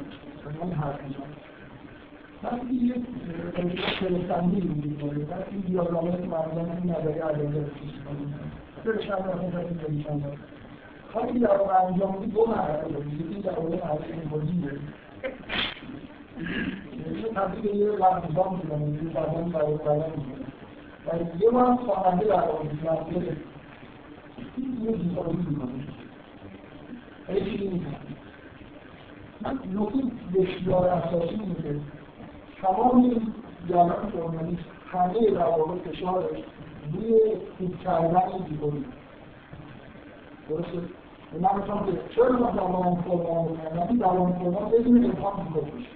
من 0.62 0.72
حرف 0.72 1.04
می‌زنم 1.04 1.36
وقتی 2.44 2.76
یه 2.76 2.94
فرستندی 4.00 4.62
رو 4.62 4.70
می‌کنه 4.76 5.26
وقتی 5.30 5.62
که 5.62 6.28
معمولا 6.28 6.74
این 6.84 6.92
نظری 6.92 7.20
عدالت 7.20 7.74
چیز 7.82 7.92
کنیم 8.06 8.34
فرش 8.84 9.10
هم 9.10 9.30
رفت 9.30 9.56
این 10.00 10.26
کاری 11.16 11.40
در 11.40 11.58
واقع 11.58 11.86
انجام 11.86 12.26
دو 12.26 12.46
مرحله 12.46 12.94
داره 12.94 13.08
یکی 13.08 13.42
در 13.42 13.60
واقع 13.60 13.76
مرحله 13.76 14.22
انگوزیه 14.24 14.80
یه 17.16 17.34
تبدیل 17.36 17.76
یه 17.76 17.88
لحظان 17.88 18.62
می‌کنه 18.64 18.88
یه 18.88 19.14
زبان 19.14 19.52
واقع 19.52 19.74
بدن 19.74 20.12
می‌کنه 20.18 20.46
و 21.08 21.40
یه 21.40 21.50
بار 21.50 21.76
خواننده 21.76 22.26
در 22.26 22.34
واقع 22.34 22.64
می‌کنه 22.64 23.38
این 24.58 24.84
یه 24.84 24.92
دیزایی 24.92 25.38
می‌کنه 25.38 25.88
هیچی 27.28 27.68
نمی‌کنه 27.68 27.98
من 29.42 29.60
نکته 29.74 30.00
بسیار 30.34 30.88
اساسی 30.88 31.36
اینه 31.36 31.56
که 31.56 31.80
تمام 32.62 33.04
این 33.04 33.34
جریان 33.70 34.12
ژورنالیست 34.12 34.64
همه 34.92 35.32
در 35.32 35.46
واقع 35.46 35.76
فشارش 35.76 36.40
روی 36.94 37.20
خوب 37.58 37.80
کردن 37.80 38.38
دیگری 38.50 38.86
درسته؟ 40.50 41.05
من 41.34 41.50
می‌خوام 41.58 41.86
که 41.86 41.92
چرا 42.16 42.32
ما 42.32 42.52
زبان 42.52 42.96
بکنم 42.96 43.58
یعنی 43.76 43.98
زبان 44.00 44.34
فرمان 44.34 44.70
بدون 44.70 45.06
الهام 45.06 45.48
دیگه 45.48 45.62
بشه 45.62 45.90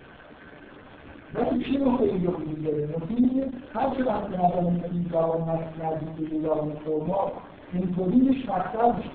ولی 1.34 1.64
چی 1.64 1.78
نقطه 1.78 2.04
اینجا 2.04 2.32
وجود 2.32 2.64
داره؟ 2.64 2.90
نقطه 2.98 3.14
اینه 3.18 3.48
هر 3.74 3.96
چه 3.96 4.04
وقت 4.04 4.30
نظر 4.30 4.86
این 4.92 5.06
زبان 5.12 5.60
نزدیک 5.82 6.30
به 6.30 6.40
زبان 6.40 6.72
فرمان 6.86 7.32
اینطوریش 7.74 8.50
مقصد 8.50 8.98
میشه 8.98 9.10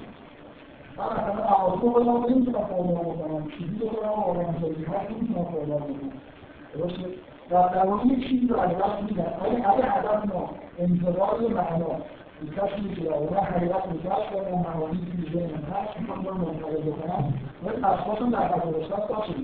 من 0.97 1.05
اصلا 1.05 1.45
اعاصم 1.45 1.91
خودم 1.91 2.35
نمی‌تونم 2.35 2.65
فرمان 2.65 2.95
بکنم 2.95 3.49
چیزی 3.59 3.79
رو 3.81 3.89
خودم 3.89 4.09
آرام 4.09 4.41
نمی‌تونم 4.41 5.45
فرمان 5.45 5.71
بکنم 5.71 5.95
در 7.51 7.87
واقع 7.87 8.09
چیزی 8.09 8.47
رو 8.47 8.57
از 8.57 8.71
دست 8.71 9.03
میدن 9.03 9.33
ولی 9.43 9.57
اگه 9.57 9.91
هدف 9.91 10.35
ما 10.35 10.51
انتقال 10.79 11.53
معنا 11.53 12.01
کسی 12.51 12.89
میشه 12.89 13.13
اون 13.13 13.37
حقیقت 13.37 13.83
که 15.95 16.01
می‌خوام 16.01 16.25
رو 16.25 16.35
منتقل 16.35 16.83
بکنم 16.83 17.35
ولی 17.65 17.77
اساسم 17.77 18.31
در 18.31 18.49
تدارستان 18.49 19.01
باشه 19.09 19.35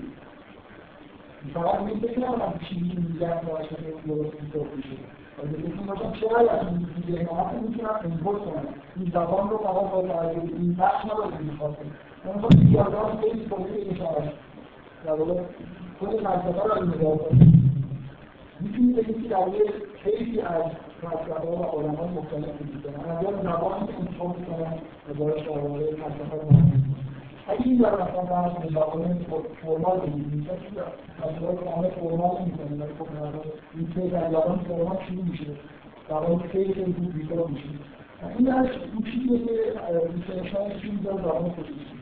فقط 1.53 1.81
که 2.13 2.19
نمونم 2.19 2.53
چیزی 2.69 2.89
که 2.89 2.99
میگن 2.99 3.39
باشه 3.47 3.75
درست 4.07 4.41
میتوب 4.41 4.67
میشه 4.75 4.95
بکنم 5.43 5.85
باشم 5.85 6.11
چرا 6.11 6.51
از 6.51 6.67
این 6.67 6.87
کنم 8.39 8.65
این 8.95 9.11
زبان 9.13 9.49
رو 9.49 9.57
با 9.91 10.01
تعریف 10.01 10.53
این 10.57 10.75
بخش 10.75 11.05
نباید 11.05 11.41
می‌خواد 11.41 11.77
کنم 11.77 11.91
من 12.25 12.33
می‌خوام 12.33 12.49
دیگرگاه 12.49 13.21
خیلی 13.21 13.45
کنید 13.49 13.75
این 13.75 13.97
شاید 13.97 14.31
در 15.05 15.15
رو 15.15 15.25
بگید 18.93 19.23
که 19.23 19.29
در 19.29 19.47
یه 19.47 19.73
از 20.47 20.63
فلسفه 21.01 21.47
و 21.47 21.63
آدم‌های 21.63 22.09
مختلف 22.09 22.61
وجود 22.61 22.83
دارن. 22.83 23.17
از 23.17 23.23
یاد 23.23 23.43
زبانی 23.43 23.87
که 23.87 23.93
انتخاب 23.99 24.39
می‌کنن 24.39 24.73
ازای 25.09 25.45
شاعرانه 25.45 25.85
فلسفه 25.85 26.35
رو 26.41 26.47
اگه 27.47 27.65
این 27.65 27.77
در 27.77 27.93
مثلا 27.93 28.21
بحث 28.21 28.65
مزاقونه 28.65 29.25
فرمال 29.61 29.99
بگیریم 29.99 30.43
که 30.43 31.39
رو 31.39 31.69
همه 31.69 31.89
فرمال 31.89 32.43
می‌کنن 32.45 32.81
ولی 32.81 32.93
خب 32.99 33.07
این 33.75 33.87
کیف 33.87 34.13
از 34.13 34.31
زبان 34.31 34.59
فرمال 34.59 34.97
میشه؟ 35.29 35.45
زبان 36.09 36.39
کیف 36.39 36.77
این 36.77 37.13
بیتر 37.13 37.43
میشه. 37.49 37.69
این 38.37 38.53
از 38.53 38.67
اون 38.93 39.03
چیزیه 39.03 39.39
که 39.45 39.53
ریسرچان 40.13 40.79
چیزی 40.81 40.97
داره 40.97 41.17
زبان 41.17 41.49
خصوصی 41.49 42.00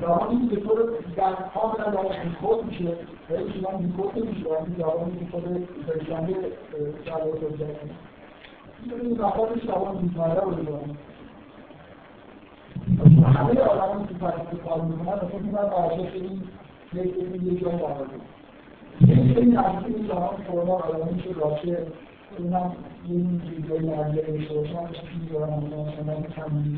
زمانی 0.00 0.48
که 0.48 0.54
به 0.54 0.60
طور 0.60 0.78
در 1.16 1.32
کاملا 1.54 2.02
در 2.02 2.20
انکود 2.20 2.64
میشه. 2.64 2.96
و 3.30 3.36
هیچ 3.36 3.64
من 3.64 3.74
انکود 3.74 4.18
نمیشه. 4.18 4.48
و 4.48 4.52
این 4.52 4.74
زمانی 4.78 5.18
که 5.18 5.26
خود 5.30 5.68
فرشنده 5.86 6.34
جلوه 7.04 7.40
رو 7.40 7.56
جلوه 7.56 7.68
این 9.02 9.20
مقامش 9.20 9.62
زمان 9.66 9.98
بیتمره 9.98 10.40
رو 10.40 10.50
دارم 10.50 10.96
همه 13.24 13.60
آدمان 13.60 14.06
که 14.06 14.14
فلسفه 14.14 14.56
کار 14.68 14.80
می‌کنن 14.80 15.08
اصلا 15.08 15.38
می‌کنن 15.38 15.64
ارزش 15.64 16.12
این 16.14 16.42
یک 16.92 17.42
یه 17.42 17.60
جای 17.60 17.76
قرار 17.76 18.06
بدن 18.06 19.40
این 19.40 19.58
از 19.58 19.84
این 19.86 20.08
زمان 20.08 20.36
کرونا 20.48 20.72
آدمی 20.72 21.22
که 21.22 21.32
راشه. 21.32 21.86
اونم 22.38 22.76
این 23.08 23.42
چیزایی 23.50 23.86
مرجع 23.86 24.22
داشته 24.22 24.54
باشن 24.54 24.86
چیزی 24.86 25.26
دارن 25.32 25.50
مثلا 25.50 26.14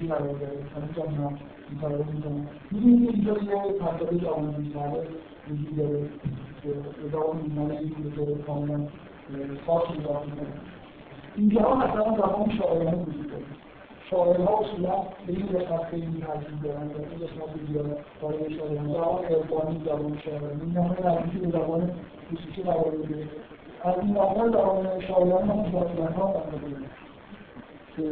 داره 0.09 1.56
این 1.71 1.81
کارا 1.81 1.97
رو 1.97 2.05
می‌کنن 2.13 2.49
می‌دونید 2.71 3.11
اینجا 3.11 3.33
یه 3.33 3.73
پرتابه 3.73 4.19
جامعه 4.19 4.59
وجود 5.51 5.77
داره 5.77 6.09
که 6.63 6.69
ادامه 7.05 7.43
می‌زنه 7.43 7.81
این 7.81 7.95
به 8.05 8.11
طور 8.11 8.39
کاملا 8.39 8.81
خاص 9.67 9.91
نگاه 10.01 10.25
می‌کنه 10.25 10.49
اینجا 11.37 11.75
مثلا 11.75 12.05
زبان 12.05 12.59
شاعرانه 12.59 12.97
وجود 12.97 13.31
داره 13.31 13.45
شاعرها 14.11 14.59
اصولا 14.59 14.95
به 15.27 15.33
این 15.33 15.47
قسمت 15.47 15.85
خیلی 15.85 16.25
ترجیح 16.27 16.63
دارن 16.63 16.89
در 16.89 16.97
این 16.97 17.27
قسمت 17.27 17.67
دیگران 17.67 17.97
کارهای 18.21 18.57
شاعرانه 18.57 18.93
زبان 18.93 19.25
عرفانی 19.25 19.83
زبان 19.85 20.19
شاعرانه 20.25 20.63
این 20.63 20.73
نامه 20.73 21.07
نزدیکی 21.07 21.39
به 21.39 21.59
زبان 21.59 21.91
خصوصی 22.33 22.63
قرار 22.63 22.91
بگیره 22.91 23.29
از 23.85 23.95
این 24.03 24.13
نامه 24.13 24.49
زبان 24.49 25.01
شاعرانه 25.01 25.53
هم 25.53 25.71
باطلن 25.73 26.13
ها 26.13 26.27
قرار 26.27 26.61
که 27.97 28.03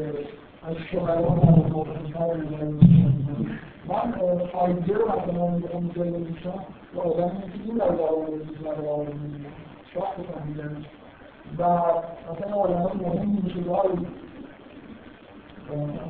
از 0.66 0.76
شاعران 0.92 1.38
هم 1.38 1.72
موقعیتر 1.72 2.36
من 3.88 4.38
فایده 4.52 4.94
رو 4.94 5.08
مثلا 5.08 5.48
میگم 5.48 5.88
جلو 5.88 6.18
میشم 6.18 6.64
و 6.94 7.00
آدمی 7.00 7.40
که 7.40 7.58
این 7.64 7.76
در 7.76 7.86
زبان 7.86 8.26
روزمره 8.26 8.74
قرار 8.74 9.06
می‌گیره 9.06 9.50
شاخ 9.94 10.04
فهمیدن 10.14 10.84
و 11.58 11.64
مثلا 12.32 12.56
آدم 12.56 12.76
های 12.76 12.96
مهم 12.96 13.42
میشه 13.44 13.60
داری 13.60 14.06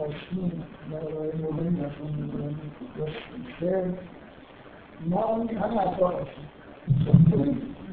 آشین 0.01 0.53
برای 0.91 1.29
مدلی 1.29 1.69
نشون 1.69 2.11
میدن 2.17 2.55
یا 2.99 3.07
شعر 3.61 3.93
ما 5.07 5.35
همین 5.35 5.59
اطلاع 5.59 6.13
هستیم 6.13 6.49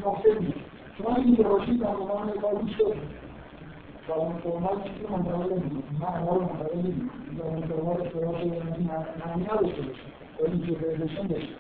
نقطه 0.05 0.39
نیست 0.39 0.59
شما 0.97 1.15
این 1.15 1.33
در 1.33 1.43
زمان 1.83 2.31
کاری 2.41 2.75
شد 4.07 4.13
زمان 4.13 4.37
فرمال 4.37 4.83
چیزی 4.83 5.13
منتقل 5.13 5.53
نمید 5.53 5.83
معنا 6.01 6.33
رو 6.33 6.41
منتقل 6.41 6.77
نمید 6.77 7.11
زمان 7.37 7.61
فرمال 7.61 8.01
اختلاف 8.01 8.35
معنی 8.35 9.43
نداشته 9.43 9.81
باشه 9.81 10.01
ولی 10.39 10.51
اینکه 10.51 10.73
فعلشن 10.73 11.27
داشته 11.27 11.55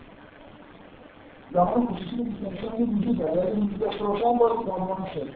زمان 1.53 1.87
خصوصی 1.87 2.17
که 2.17 2.23
بیسنشن 2.23 2.79
یه 2.79 2.85
وجود 2.85 3.17
داره 3.17 3.41
ولی 3.41 3.61
وجود 3.61 3.79
باشن 3.79 4.37
باید 4.37 4.67
زمان 4.67 5.07
شد 5.13 5.29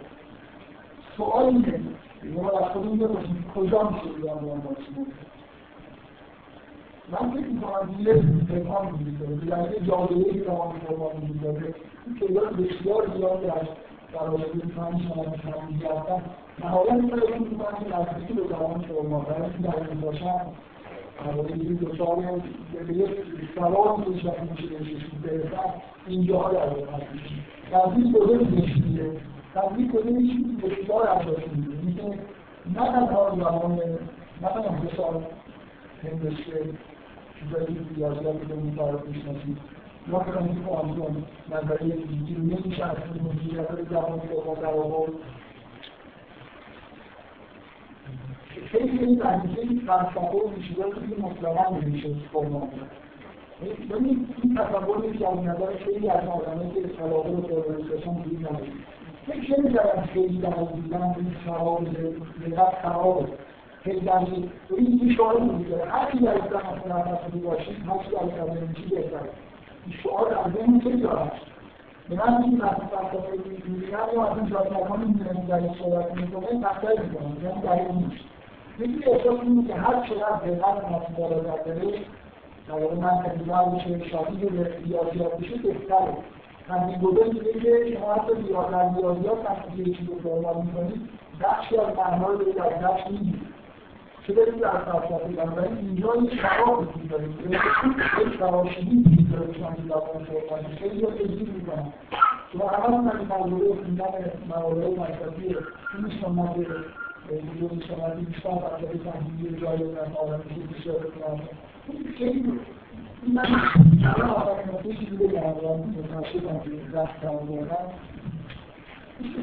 سوال 1.17 1.45
اینه 1.45 1.81
ما 2.35 2.49
از 2.49 2.71
خودمون 2.71 2.97
بپرسیم 2.97 3.45
کجا 3.55 3.89
میشه 3.89 4.21
زمان 4.23 4.59
باشه 4.59 4.81
من 7.11 7.31
فکر 7.31 7.47
می‌کنم 7.47 7.95
یه 7.99 8.13
پیغام 8.47 8.87
وجود 8.87 9.19
داره 9.19 9.47
یعنی 9.47 9.75
یه 9.75 9.87
جادویی 9.87 10.33
که 10.33 10.43
زمان 10.43 10.79
فرمال 10.79 11.11
وجود 11.15 11.41
داره 11.41 11.75
این 12.05 12.19
تعداد 12.19 12.55
بسیار 12.55 13.17
زیادی 13.17 13.47
در 14.15 14.29
واقع 14.29 14.43
پنج 14.43 15.01
سال 15.15 15.25
تمام 15.25 15.73
هستن 15.73 16.23
نهایت 16.63 16.91
این 16.91 17.09
رو 17.09 17.45
می‌کنن 17.45 17.79
که 17.79 17.97
نزدیکی 17.97 18.33
به 18.33 18.41
زمان 18.49 18.81
فرمال 18.81 19.25
برای 19.25 19.41
اینکه 19.41 19.67
در 19.67 19.89
این 19.89 20.01
باشن 20.01 20.41
یه 21.63 21.73
دچار 21.73 22.15
به 22.87 22.93
یک 22.93 23.09
که 24.05 24.19
شاید 24.19 24.51
میشه 24.51 24.67
بهش 24.67 25.05
برسن 25.23 25.73
اینجاها 26.07 26.51
در 26.51 26.69
واقع 26.69 26.91
هست 26.91 27.05
نزدیک 27.73 28.13
کجا 28.13 28.37
میشه 28.37 29.11
تبلیغ 29.55 29.91
کنه 29.91 30.11
یه 30.11 30.35
نه 32.65 32.91
تنها 32.91 33.35
زمان 33.35 33.79
نه 34.41 34.47
تنها 34.47 34.75
مثال 34.83 35.23
هندسه 36.03 36.73
چیزایی 37.39 37.87
ریاضیات 37.95 38.51
رو 38.51 38.59
متعارف 38.59 39.05
می‌شناسید 39.07 39.57
ما 40.07 40.19
کنم 40.19 40.47
که 40.47 40.71
آنجان 40.71 41.23
نظریه 41.51 41.95
رو 42.35 42.43
نمیشه 42.43 42.85
از 42.85 42.97
این 43.13 43.23
مدیریت 43.23 43.89
زمان 43.89 44.19
فرما 44.19 44.55
در 44.55 44.73
آورد 44.73 45.11
خیلی 48.65 48.99
این 48.99 49.25
اندیشه 49.25 49.61
این 49.61 49.79
فلسفه 49.87 50.19
و 50.19 50.61
چیزایی 50.67 50.93
که 50.93 51.21
مطلقا 51.21 51.77
نمیشه 51.77 52.09
فرما 52.33 52.69
ببینید 53.89 54.35
این 54.43 54.55
تصور 54.55 55.05
نیست 55.05 55.19
که 55.19 55.27
از 55.27 55.37
نظر 55.37 55.77
خیلی 55.85 56.09
از 56.09 56.27
آدمایی 56.27 56.69
که 56.69 57.03
علاقه 57.03 57.29
رو 57.29 57.41
فرمانیستشان 57.41 58.15
وجود 58.15 58.39
نداره 58.39 58.71
فکر 59.27 59.59
نمی‌کردم 59.59 60.01
خیلی 60.01 60.37
در 60.37 60.51
دیدن 60.75 61.15
این 61.17 61.35
خراب 61.45 61.87
لغت 62.47 62.81
خرابه 62.81 63.27
خیلی 63.83 63.99
در 63.99 64.19
این 64.77 65.15
شعار 65.17 65.43
وجود 65.43 65.69
داره 65.69 65.91
هر 65.91 66.11
کی 66.11 66.19
در 66.19 66.35
مثلا 66.35 66.97
نفسی 66.97 67.39
باشید 67.39 67.75
هر 67.87 67.97
کی 67.97 68.11
در 68.11 68.45
بهتره 68.95 69.29
شعار 70.03 70.29
در 70.29 70.59
ذهن 70.59 70.79
خیلی 70.79 71.01
داره 71.01 71.31
به 72.09 72.15
من 72.15 72.43
این 72.43 72.57
فلسفه 72.57 73.49
می‌بینم 73.49 73.99
یا 74.15 74.25
از 74.25 74.37
این 74.37 74.49
جاکرمان 74.49 74.99
می‌بینم 74.99 75.45
در 75.47 75.55
این 75.55 75.73
صحبت 75.73 76.17
می‌کنه 76.17 76.59
مقصد 76.59 76.99
می‌کنم 77.03 77.37
یعنی 77.43 77.61
در 77.61 77.71
این 77.71 77.95
نیست. 77.95 78.25
یکی 78.79 79.11
احساس 79.11 79.39
که 79.67 79.75
هر 79.75 80.07
چقدر 80.07 80.51
دقت 80.51 80.91
نفسی 80.91 81.13
بالاتر 81.17 81.63
داره 81.63 81.99
در 82.67 82.73
واقع 82.73 82.95
من 82.95 83.23
تقریبا 83.23 83.69
میشه 83.69 84.09
شاهد 84.09 84.43
ریاضیات 84.85 85.37
بشه 85.37 85.57
بهتره. 85.57 86.17
همین 86.69 86.99
گذاری 86.99 87.29
میگه 87.29 87.53
که 87.53 87.97
شما 87.99 88.13
حتی 88.13 88.33
در 88.71 88.89
ریاضیات 88.95 89.45
وقتی 89.45 89.83
یه 89.83 89.95
چیز 89.95 90.09
رو 90.09 90.19
فرمال 90.19 90.55
می‌کنید 90.65 91.09
بخشی 91.41 91.77
از 91.77 91.87
رو 91.87 92.63
از 92.63 92.83
بخش 92.83 93.11
می‌گیرید 93.11 93.44
چه 94.27 94.33
دارید 94.33 94.59
در 94.59 94.77
فلسفه 94.77 95.27
بنابراین 95.27 95.77
اینجا 95.77 96.13
این 96.13 96.29
شراب 96.29 96.79
وجود 96.79 97.09
داره. 97.09 97.23
یک 97.23 98.37
شراشیدی 98.39 99.03
وجود 99.05 99.31
داره. 99.31 99.53
که 99.53 99.59
شما 99.59 99.75
زبان 99.87 100.25
فرمال 100.25 100.75
خیلی 100.79 101.05
ها 101.05 101.11
تجدید 101.11 101.53
می‌کنن 101.53 101.93
شما 102.53 102.69
همه 102.69 102.97
من 102.97 103.19
این 103.19 103.27
موضوع 103.27 103.75
خوندن 103.75 104.31
موارد 104.49 104.99
مذهبی 104.99 105.47
این 105.47 106.11
سنت 106.21 106.55
وجود 107.55 107.83
سنتی 107.87 108.25
بیشتر 108.25 108.49
فلسفه 108.49 108.97
تحلیلی 108.97 109.61
جای 109.61 109.77
در 109.77 110.17
آرامشی 110.17 110.67
بسیار 110.79 111.07
خیلی 112.17 112.59
من 113.33 113.45
الان 114.05 114.29
آخرین 114.29 114.75
متاسفم 115.97 116.59
که 116.59 116.97
رفت 116.97 117.21
کردم. 117.21 117.91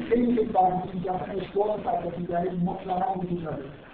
خیلی 0.09 0.35
که 0.35 0.43
در 0.43 0.71
وجود 3.15 3.41
نداره 3.41 3.92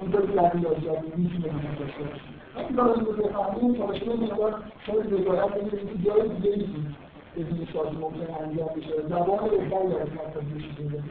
اونجا 0.00 0.20
که 0.20 0.32
در 0.32 0.52
ریاضیات 0.52 0.98
می‌تونه 1.16 1.52
همون 1.52 1.74
داشته 1.78 2.02
باشه. 2.02 2.22
وقتی 2.56 2.74
دارم 2.74 3.04
رو 3.04 3.12
بفهمیم 3.12 4.22
مقدار 4.22 4.62
شاید 4.86 5.06
رضایت 5.14 5.54
بگیریم 5.54 6.02
جای 6.04 6.28
دیگه 6.28 6.56
نیستیم 6.56 6.96
بدون 7.36 7.66
سازی 7.72 7.96
ممکن 7.96 8.44
انجام 8.44 8.68
بشه. 8.76 9.08
زبان 9.08 9.50
بهتری 9.50 9.96
از 10.02 10.08
مطلب 10.18 10.44
چیزی 10.58 11.02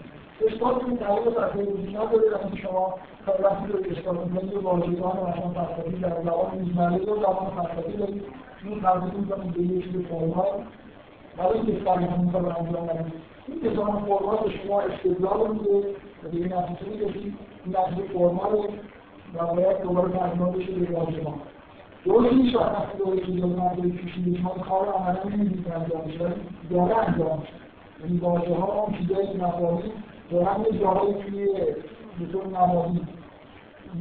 اشکال 0.45 0.81
این 0.85 0.97
تعریف 0.97 1.27
وجود 1.55 1.89
نداره 1.89 2.29
وقتی 2.33 2.57
شما 2.57 2.95
وقتی 3.43 3.71
رو 3.71 3.79
اشکال 3.91 4.17
می‌کنید 4.17 4.53
واژگان 4.53 5.17
مثلا 5.17 5.49
فلسفی 5.49 5.97
در 5.97 6.21
زبان 6.21 6.59
روزمره 6.59 7.03
یا 7.03 7.15
زبان 7.15 7.49
فلسفی 7.57 7.97
دارید 7.97 8.23
اون 8.65 8.81
تبدیل 8.81 9.19
می‌کنید 9.19 9.53
به 9.53 9.61
یه 9.61 9.81
چیز 9.81 10.05
فرمال 10.09 10.63
برای 11.37 11.59
اینکه 11.59 11.83
فرمون 11.85 12.33
رو 12.33 12.57
انجام 12.57 13.11
این 13.47 13.75
فرمال 13.75 14.37
به 14.43 14.49
شما 14.49 14.81
استدلال 14.81 15.51
میده 15.51 15.79
و 16.23 16.29
به 16.31 16.37
این 16.37 16.53
این 17.67 17.75
نتیجه 17.77 18.13
فرمال 18.13 18.67
و 19.33 19.55
باید 19.55 19.81
دوباره 19.81 20.11
ترجمه 20.11 20.51
بشه 20.51 20.71
به 20.71 20.99
واژگان 20.99 21.33
درست 22.05 22.33
نیست 22.33 22.55
وقتی 22.55 22.97
دوره 22.97 23.19
که 23.19 23.31
من 23.31 23.75
به 23.75 23.89
کشید 23.89 24.37
شما 24.37 24.49
کار 24.49 24.85
رو 24.85 24.91
عملا 24.91 25.23
نمی‌دید 25.23 25.71
انجام 25.71 26.01
بشه 26.01 26.33
داره 26.69 26.97
انجام 26.97 27.39
میشه. 27.39 27.53
یعنی 28.03 28.17
واژه 28.17 28.55
ها 28.55 28.81
اون 28.81 28.97
چیزایی 28.97 29.27
که 29.27 29.37
مفاهیم 29.37 29.91
دارن 30.31 30.65
یه 30.71 30.79
جاهایی 30.79 31.13
توی 31.13 31.45
به 32.19 32.25
طور 32.31 32.47
نمادی 32.47 33.01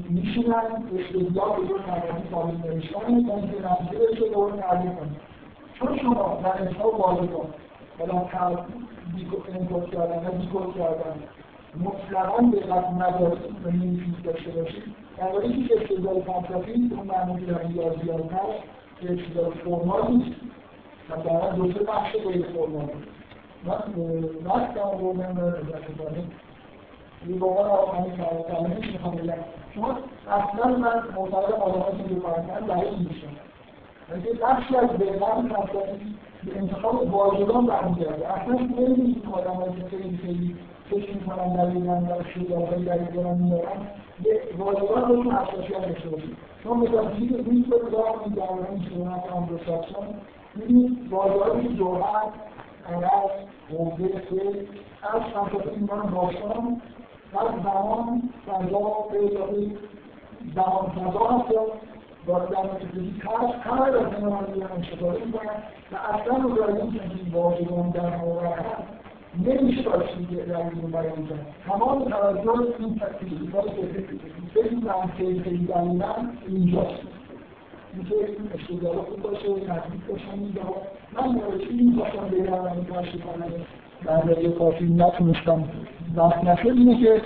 میشینن 0.08 0.54
استدلال 0.98 1.60
به 1.60 1.68
طور 1.68 1.80
نمادی 1.86 2.28
قابل 2.32 2.56
نوشتن 2.56 3.14
می‌کنن 3.14 3.40
که 3.40 3.56
نتیجه 3.72 4.04
بشه 4.12 4.28
دوباره 4.28 4.56
تعریف 4.56 4.98
کنید 4.98 5.20
چون 5.74 5.98
شما 5.98 6.40
در 6.44 6.62
انتخاب 6.62 7.00
واژه 7.00 7.32
ها 7.32 7.46
در 7.98 8.12
انکار 9.54 9.84
کردن 9.90 10.26
و 10.26 10.30
دیکور 10.38 10.74
کردن 10.74 11.22
مطلقا 11.84 12.42
به 12.42 12.60
قد 12.60 13.02
ندارید 13.02 13.42
و 13.64 13.70
نمی‌تونید 13.70 14.22
داشته 14.24 14.50
باشید 14.50 14.82
بنابراین 15.18 15.52
هیچ 15.52 15.72
استدلال 15.72 16.20
فلسفی 16.20 16.90
اون 16.96 17.06
معنی 17.06 17.46
که 17.46 17.52
در 17.52 17.66
ریاضیات 17.66 18.32
هست 18.32 18.62
که 19.00 19.12
استدلال 19.12 19.50
فرمال 19.50 20.12
نیست. 20.12 20.40
و 21.10 21.22
در 21.22 21.50
دو 21.50 21.72
سه 21.72 21.84
بخش 21.84 22.12
غیر 22.12 22.46
فرمال 22.46 22.88
وقت 23.66 23.88
نمی‌دونه 23.88 25.54
این 27.26 27.38
به 27.38 27.46
عنوان 27.46 27.70
آقایی 27.70 28.12
کلمه 28.12 28.92
می‌خوام 28.92 29.14
بگم. 29.14 29.34
شما 29.74 29.98
اصلا 30.28 30.76
من 30.76 31.02
معتقد 31.16 31.52
آدمایی 31.52 32.08
که 32.08 32.14
بکنن 32.14 32.66
ضعیف 32.66 32.98
میشن 32.98 33.26
اینکه 34.14 34.32
بخشی 34.42 34.76
از 34.76 34.88
بهتر 34.88 35.42
فلسفی 35.42 36.14
به 36.44 36.58
انتخاب 36.58 37.14
واژگان 37.14 37.66
برمیگرده. 37.66 38.32
اصلا 38.32 38.56
خیلی 38.56 39.22
آدمایی 39.32 39.72
که 39.72 39.96
خیلی 39.96 40.16
خیلی 40.16 40.56
فکر 40.90 41.14
می‌کنن 41.14 41.52
دلیلن 41.56 42.08
و 42.08 42.22
شجاعی 42.34 42.84
دلیلن 42.84 43.34
میارن 43.34 43.86
به 44.24 44.40
واژگان 44.58 45.08
رو 45.08 45.22
تو 45.22 45.30
حساسیت 45.30 45.88
داشته 45.88 46.08
باشید 46.08 46.36
شما 46.64 46.74
مثلا 46.74 47.10
چیزی 47.10 47.28
که 47.28 47.36
روی 47.36 47.62
تو 47.62 47.90
دارم 47.90 48.66
این 48.70 48.82
سنت 48.88 49.32
آنگلوساکسون 49.32 50.06
می‌بینید 50.54 51.12
واژه‌هایی 51.12 51.68
که 51.68 51.74
جرأت 51.74 52.32
عرض 52.88 53.30
حوزه 53.70 54.08
فکر 54.08 54.66
از 55.02 55.22
فلسفه 55.22 55.70
ایمان 55.72 56.10
باستان 56.14 56.82
از 57.32 57.62
زمان 57.62 58.22
فضا 58.46 59.06
پیدایی 59.10 59.78
زمان 60.54 60.86
فضا 60.90 61.28
هست 61.28 61.54
وارد 62.26 62.50
در 62.50 62.62
متفیزیک 62.62 63.22
هست 63.24 63.66
همه 63.66 63.82
از 63.82 63.94
این 63.94 64.24
رو 64.24 64.46
دیگه 64.52 64.66
استفاده 64.66 65.20
و 65.92 65.96
اصلا 65.96 66.36
رو 66.36 66.62
این 66.62 66.92
که 66.92 67.00
این 67.02 67.32
واژگان 67.32 67.90
در 67.90 68.16
موقع 68.16 68.46
هست. 68.46 69.05
نمیشه 69.44 69.82
که 69.82 70.36
در 70.36 70.56
این 70.56 70.90
بیان 70.90 71.26
کرد 71.28 71.46
تمام 71.68 72.04
توجه 72.04 72.74
این 72.78 72.94
که 72.94 73.02
فکر 74.54 74.74
منطقی 74.74 75.40
خیلی 75.40 75.66
دقیقا 75.66 76.26
اینجاست. 76.48 77.02
اینکه 77.94 78.14
این 78.14 78.50
استدلال 78.54 78.96
خوب 78.96 79.22
باشه 79.22 79.48
نزدیک 79.48 80.06
باشه 80.08 80.24
اینجا. 80.34 80.62
من 81.12 81.28
موردی 81.28 81.64
این 81.64 81.98
و 81.98 82.02
این 82.32 82.50
متاسفانه 82.50 83.46
در 84.04 84.42
یه 84.42 84.50
کافی 84.50 84.84
نتونستم. 84.84 85.64
وقت 86.16 86.44
نشد. 86.44 86.68
اینه 86.68 87.00
که 87.00 87.22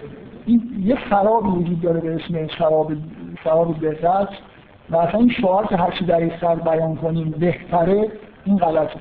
این 0.47 0.63
یه 0.85 0.99
شرابی 1.11 1.49
وجود 1.49 1.81
داره 1.81 2.01
به 2.01 2.15
اسم 2.15 2.47
شراب 2.47 2.93
شراب 3.45 3.79
بهتر. 3.81 4.29
و 4.91 4.97
اصلا 4.97 5.21
این 5.21 5.31
شعار 5.31 5.67
که 5.67 5.77
هرچی 5.77 6.05
در 6.05 6.19
این 6.19 6.33
سر 6.41 6.55
بیان 6.55 6.97
کنیم 6.97 7.31
بهتره 7.31 8.09
این 8.45 8.57
غلطه. 8.57 9.01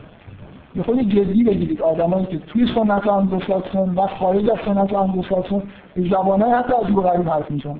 یه 0.75 0.83
خورده 0.83 0.99
جدی 0.99 1.43
بگیرید. 1.43 1.81
آدمایی 1.81 2.25
که 2.25 2.39
توی 2.39 2.67
سنت 2.75 3.07
آنگلوساکسون 3.07 3.95
و 3.95 4.07
خارج 4.07 4.49
از 4.49 4.57
سنت 4.65 4.93
آنگلوساکسون 4.93 5.63
به 5.95 6.09
زبانهای 6.09 6.51
عجیب 6.51 6.95
غریب 6.95 7.29
حرف 7.29 7.51
می‌زنن. 7.51 7.79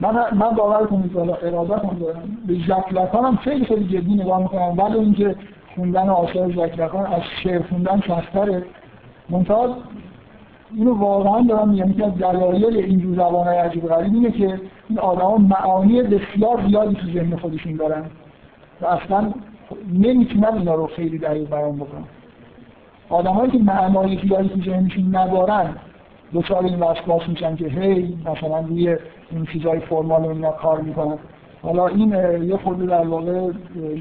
من 0.00 0.14
من 0.32 0.50
باور 0.50 0.86
کنید 0.86 1.16
حالا 1.16 1.34
ارادت 1.34 1.84
هم 1.84 1.98
دارم. 1.98 2.38
به 2.46 2.54
ژاک 2.54 2.92
لکان 2.92 3.24
هم 3.24 3.36
خیلی 3.36 3.64
خیلی 3.64 3.84
جدی 3.84 4.14
نگاه 4.14 4.42
می‌کنم. 4.42 4.78
ولی 4.78 4.98
اینکه 4.98 5.36
خوندن 5.74 6.08
آثار 6.08 6.50
ژاک 6.50 6.78
لکان 6.78 7.06
از 7.06 7.22
شعر 7.42 7.62
خوندن 7.62 8.02
سخت‌تره. 8.08 8.64
منتها 9.30 9.76
اینو 10.74 10.94
واقعا 10.94 11.42
دارم 11.42 11.68
میگم. 11.68 11.92
که 11.92 12.06
از 12.06 12.18
دلایل 12.18 12.76
اینجور 12.76 13.16
زبانهای 13.16 13.58
عجیب 13.58 13.86
غریب 13.86 14.14
اینه 14.14 14.30
که 14.30 14.60
این 14.88 14.98
آدما 14.98 15.36
معانی 15.36 16.02
بسیار 16.02 16.62
زیادی 16.68 16.94
تو 16.94 17.06
ذهن 17.06 17.36
خودشون 17.36 17.76
دارن. 17.76 18.04
و 18.80 18.86
اصلا 18.86 19.32
نمی‌تونن 19.92 20.54
اینا 20.54 20.74
رو 20.74 20.86
خیلی 20.86 21.18
دقیق 21.18 21.50
بیان 21.50 21.76
بکنن. 21.76 22.04
آدمایی 23.10 23.50
که 23.50 23.58
معنای 23.58 24.18
زیادی 24.22 24.48
تو 24.48 24.70
ذهنشون 24.70 25.16
ندارن 25.16 25.74
دچار 26.34 26.64
این 26.64 26.80
وسواس 26.80 27.28
میشن 27.28 27.56
که 27.56 27.68
هی 27.68 28.18
مثلا 28.26 28.60
روی 28.60 28.96
این 29.30 29.46
چیزای 29.52 29.80
فرمال 29.80 30.26
اینا 30.26 30.50
کار 30.50 30.80
می‌کنن. 30.80 31.18
حالا 31.62 31.86
این 31.86 32.12
یه 32.48 32.56
خورده 32.56 32.86
در 32.86 33.06
واقع 33.06 33.50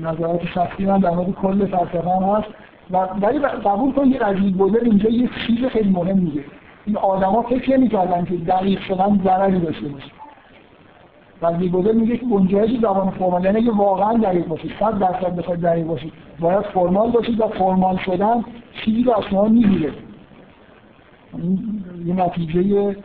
نظرات 0.02 0.46
شخصی 0.46 0.86
من 0.86 1.00
در 1.00 1.10
مورد 1.10 1.32
کل 1.32 1.66
فلسفه 1.66 2.10
هم 2.10 2.24
هست. 2.24 2.48
و 2.92 2.98
ولی 2.98 3.40
قبول 3.40 3.94
کن 3.94 4.08
یه 4.08 4.28
رجیل 4.28 4.54
بودر 4.58 4.80
اینجا 4.80 5.10
یه 5.10 5.30
چیز 5.48 5.66
خیلی 5.66 5.90
مهم 5.90 6.18
میگه. 6.18 6.44
این 6.86 6.98
آدما 6.98 7.42
فکر 7.42 7.78
نمی‌کردن 7.78 8.26
که 8.26 8.36
دقیق 8.36 8.80
شدن 8.80 9.22
ضرری 9.24 9.60
داشته 9.60 9.88
باشه. 9.88 10.12
رجیل 11.42 11.72
بودر 11.72 11.92
میگه 11.92 12.18
که 12.18 12.26
گنجایش 12.26 12.80
زبان 12.82 13.10
فرمال 13.10 13.46
یعنی 13.46 13.58
اگه 13.58 13.72
واقعا 13.72 14.18
دقیق 14.18 14.48
باشید 14.48 14.72
صد 14.80 15.00
درصد 15.00 15.36
بخواید 15.36 15.62
دقیق 15.62 15.86
باشید 15.86 16.14
باید 16.40 16.62
فرمال 16.62 17.12
باشید 17.12 17.40
و 17.40 17.48
فرمال 17.48 17.98
شدن 17.98 18.44
چیزی 18.86 19.04
رو 19.04 19.18
از 19.18 19.24
شما 19.30 19.48
می‌گیره. 19.48 19.94
یه 22.06 22.14
نتیجه 22.14 22.96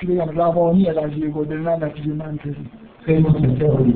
چی 0.00 0.06
بگم 0.06 0.28
روانی 0.28 0.92
قضیه 0.92 1.28
گلدر 1.28 1.56
نه 1.56 1.86
نتیجه 1.86 2.12
منطقی. 2.12 2.56
خیلی 3.06 3.22
متشکرم. 3.22 3.94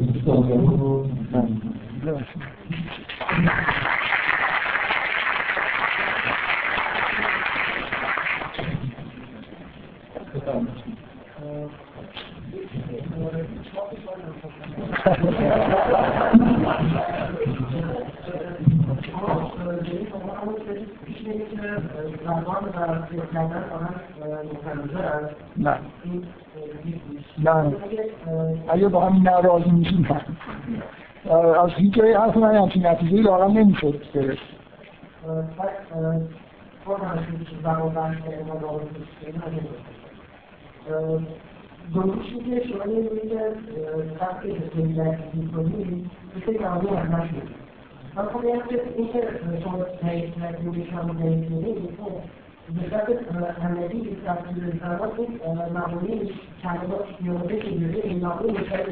نه. 15.07 15.14
نه 27.38 27.74
اگه 28.68 28.88
با 28.88 29.00
هم 29.00 29.22
نه. 29.22 29.40
راضی 29.40 29.70
میشیم 29.70 30.09
از 31.64 31.70
هیچ 31.76 31.94
جای 31.94 32.12
حرف 32.12 32.36
من 32.36 32.57
همچین 32.57 32.86
نتیجه 32.86 33.22
دارم 33.22 33.59
نمی‌شد. 33.59 34.03
گرفت 34.14 34.42
دومیش 41.95 42.26
که 42.26 42.68
شما 42.68 42.85
که 42.85 43.41
وقتی 44.20 44.53
که 44.53 44.61
زندگی 44.76 45.22
می‌کنید 45.35 46.11
مثل 46.37 46.59
که 46.59 46.66
آنی 46.66 46.89
هم 46.89 47.16
نشد 47.16 47.49
من 48.16 48.26
خب 48.26 48.45
یعنی 48.45 48.61
که 48.68 48.83
این 48.97 49.12
که 49.12 49.28
شما 49.64 49.78
شما 50.91 51.12
نمی‌دونید 51.12 51.76
به 52.74 52.80
صورت 52.89 53.61
عملی 53.61 54.16
تفسیر 54.26 54.78
فرمان 54.80 55.11
این 55.18 55.39
مقوله 55.78 56.30
کلمات 56.62 57.07
یوده 57.24 57.57
که 57.57 57.70
دیده 57.70 58.01
این 58.05 58.18
به 58.20 58.26
صورت 58.68 58.87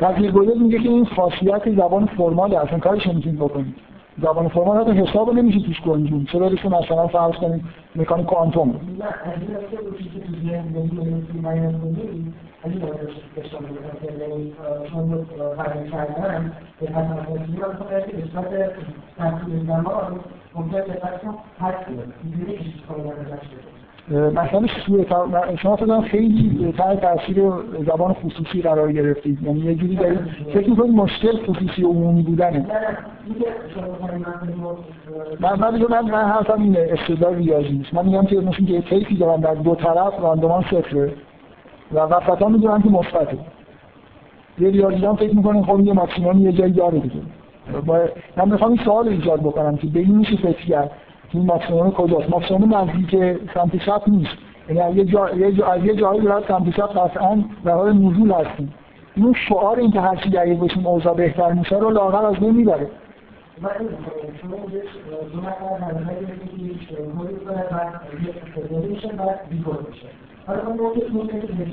تغییر 0.00 0.30
گذار 0.30 0.54
میگه 0.54 0.78
که 0.78 0.88
این 0.88 1.04
خاصیت 1.04 1.76
زبان 1.76 2.06
فرمال 2.06 2.54
اصلا 2.54 2.78
کارش 2.78 3.06
نمی‌تونید 3.06 3.38
بکنید. 3.38 3.89
زبان 4.18 4.48
فرمان 4.48 4.80
حتی 4.80 4.90
حساب 4.92 5.32
نمیشه 5.34 5.60
توش 5.60 5.80
گنجون 5.80 6.24
چه 6.24 6.38
برسه 6.38 6.68
مثلا 6.68 7.06
فرض 7.06 7.34
کنید 7.34 7.64
مکانیک 7.96 8.26
کوانتوم 8.26 8.80
مثلا 24.10 24.66
شما 25.62 25.76
فکر 25.76 26.00
خیلی 26.00 26.74
تحت 26.78 27.00
تاثیر 27.00 27.42
زبان 27.86 28.12
خصوصی 28.12 28.62
قرار 28.62 28.92
گرفتید. 28.92 29.42
یعنی 29.42 29.60
یه 29.60 29.74
جوری 29.74 29.96
دارید 29.96 30.18
فکر 30.54 30.70
می‌کنید 30.70 30.94
مشکل 30.94 31.36
خصوصی 31.46 31.82
عمومی 31.82 32.22
بودنه. 32.22 32.66
من 35.40 35.58
من 35.58 35.86
من 35.90 36.00
من 36.00 36.24
حرفم 36.24 36.62
اینه 36.62 36.88
استدلال 36.92 37.34
ریاضی 37.34 37.68
نیست. 37.68 37.94
من 37.94 38.04
میگم 38.04 38.24
که 38.24 38.36
مثلا 38.36 38.66
که 38.66 38.80
کیفی 38.80 39.16
دارم 39.16 39.40
در 39.40 39.54
دو 39.54 39.74
طرف 39.74 40.20
راندمان 40.22 40.62
صفره 40.62 41.12
و 41.92 41.98
وسطا 41.98 42.48
می‌دونم 42.48 42.82
که 42.82 42.88
مثبته. 42.88 43.38
یه 44.58 44.70
ریاضیدان 44.70 45.16
فکر 45.16 45.36
می‌کنه 45.36 45.62
خب 45.62 45.80
یه 45.80 45.92
ماکسیمم 45.92 46.38
یه 46.38 46.52
جایی 46.52 46.72
داره 46.72 46.98
دیگه. 46.98 47.20
من 48.36 48.50
می‌خوام 48.50 48.72
این 48.72 48.80
سوال 48.84 49.08
ایجاد 49.08 49.40
بکنم 49.40 49.76
که 49.76 49.86
به 49.86 50.00
این 50.00 50.16
میشه 50.16 50.36
فکر 50.36 50.66
کرد 50.66 50.90
این 51.32 51.46
ماکسیمم 51.46 51.90
کجاست 51.90 52.30
ماکسیمم 52.30 52.74
نزدیک 52.74 53.38
سمت 53.54 53.76
چپ 53.76 54.02
نیست 54.06 54.36
یعنی 54.68 54.80
از 54.80 54.96
یه 54.96 55.04
جا 55.04 55.26
از 55.26 55.84
یه 55.84 55.94
جایی 55.94 56.20
داره 56.20 56.48
سمت 56.48 56.76
چپ 56.76 56.98
قطعا 56.98 57.44
در 57.64 57.72
حال 57.72 57.92
نزول 57.92 58.32
هستیم 58.32 58.74
این 59.16 59.34
شعار 59.48 59.78
این 59.78 59.90
که 59.90 60.00
هر 60.00 60.16
چی 60.16 60.30
دقیق 60.30 60.60
بشیم 60.60 60.86
اوضاع 60.86 61.14
بهتر 61.14 61.52
میشه 61.52 61.76
رو 61.76 61.90
لاغر 61.90 62.26
از 62.26 62.34
بین 62.34 62.50
می‌بره 62.50 62.90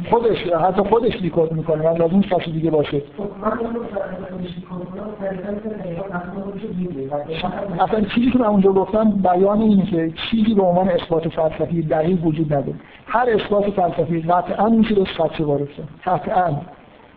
خودش 0.09 0.47
حتی 0.47 0.82
خودش 0.82 1.18
دیکود 1.22 1.51
می‌کنه 1.51 1.84
من 1.84 1.97
لازم 1.97 2.22
کسی 2.22 2.51
دیگه 2.51 2.72
باشه. 2.72 3.01
اصلا 7.80 8.01
چیزی 8.01 8.32
که 8.32 8.39
من 8.39 8.45
اونجا 8.45 8.72
گفتم 8.72 9.11
بیان 9.11 9.61
اینه 9.61 9.86
که 9.86 10.13
چیزی 10.32 10.53
به 10.53 10.61
عنوان 10.61 10.89
اثبات 10.89 11.28
فلسفی 11.28 11.82
دقیق 11.82 12.26
وجود 12.26 12.53
نداره. 12.53 12.76
هر 13.07 13.30
اثبات 13.30 13.70
فلسفی 13.70 14.22
قطعا 14.22 14.70
میشه 14.70 14.95
به 14.95 15.05
خدشه 15.05 15.43
وارد 15.43 15.70
شد 15.70 15.84
قطعا. 16.05 16.51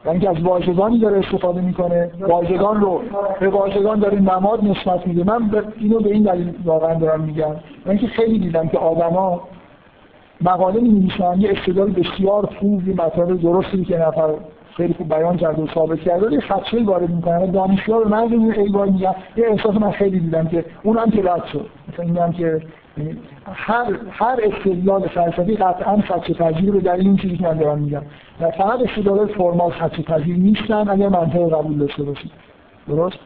یعنی 0.07 0.19
که 0.19 0.31
از 0.31 0.43
واژگانی 0.43 0.99
داره 0.99 1.19
استفاده 1.19 1.61
می‌کنه. 1.61 2.11
واژگان 2.21 2.81
رو 2.81 3.01
به 3.41 3.49
واژگان 3.49 3.99
داره 3.99 4.21
نماد 4.21 4.65
نسبت 4.65 5.07
میده. 5.07 5.25
من 5.25 5.65
اینو 5.79 6.01
به 6.01 6.11
این 6.11 6.23
دلیل 6.23 6.55
واقعا 6.65 6.95
دارم 6.95 7.21
میگم. 7.21 7.57
من 7.87 7.99
که 7.99 8.07
خیلی 8.07 8.39
دیدم 8.39 8.69
که 8.69 8.79
آدما 8.79 9.41
مقاله 10.43 10.81
می 10.81 11.13
یه 11.39 11.51
استدلال 11.51 11.91
بسیار 11.91 12.47
خوب 12.61 12.89
یه 12.89 12.95
مطالب 12.95 13.41
درستی 13.43 13.85
که 13.85 13.99
نفر 13.99 14.35
خیلی 14.77 14.95
خوب 14.95 15.09
بیان 15.09 15.37
کرده 15.37 15.63
و 15.63 15.67
ثابت 15.75 16.01
کرده 16.01 16.33
یه 16.33 16.41
خدشه 16.41 16.85
وارد 16.85 17.11
می‌کنن 17.11 17.51
دانشجو 17.51 17.99
به 17.99 18.09
من 18.09 18.19
این 18.19 18.55
ای 18.55 18.69
بار 18.69 18.87
میگن 18.87 19.15
یه 19.37 19.47
احساس 19.47 19.75
من 19.75 19.91
خیلی 19.91 20.21
دیدم 20.21 20.49
که 20.49 20.65
اونم 20.83 21.11
که 21.11 21.23
رد 21.23 21.45
شد. 21.53 21.67
مثلا 21.93 22.05
اینم 22.05 22.33
که 22.33 22.63
هر 23.53 23.97
هر 24.11 24.39
استدلال 24.43 25.09
فلسفی 25.09 25.57
قطعا 25.57 25.97
خدشه 25.97 26.35
پذیر 26.35 26.73
به 26.73 26.81
دلیل 26.81 27.07
این 27.07 27.17
چیزی 27.17 27.37
که 27.37 27.45
من 27.45 27.59
دارم 27.59 27.79
میگم. 27.79 28.03
و 28.41 28.51
فقط 28.51 28.81
استدلال 28.81 29.27
فرمال 29.27 29.71
خدشه 29.71 30.03
پذیر 30.03 30.37
نیستن 30.37 30.89
اگر 30.89 31.09
منطق 31.09 31.49
قبول 31.49 31.79
داشته 31.79 32.03
باشید. 32.03 32.31
درست؟ 32.89 33.19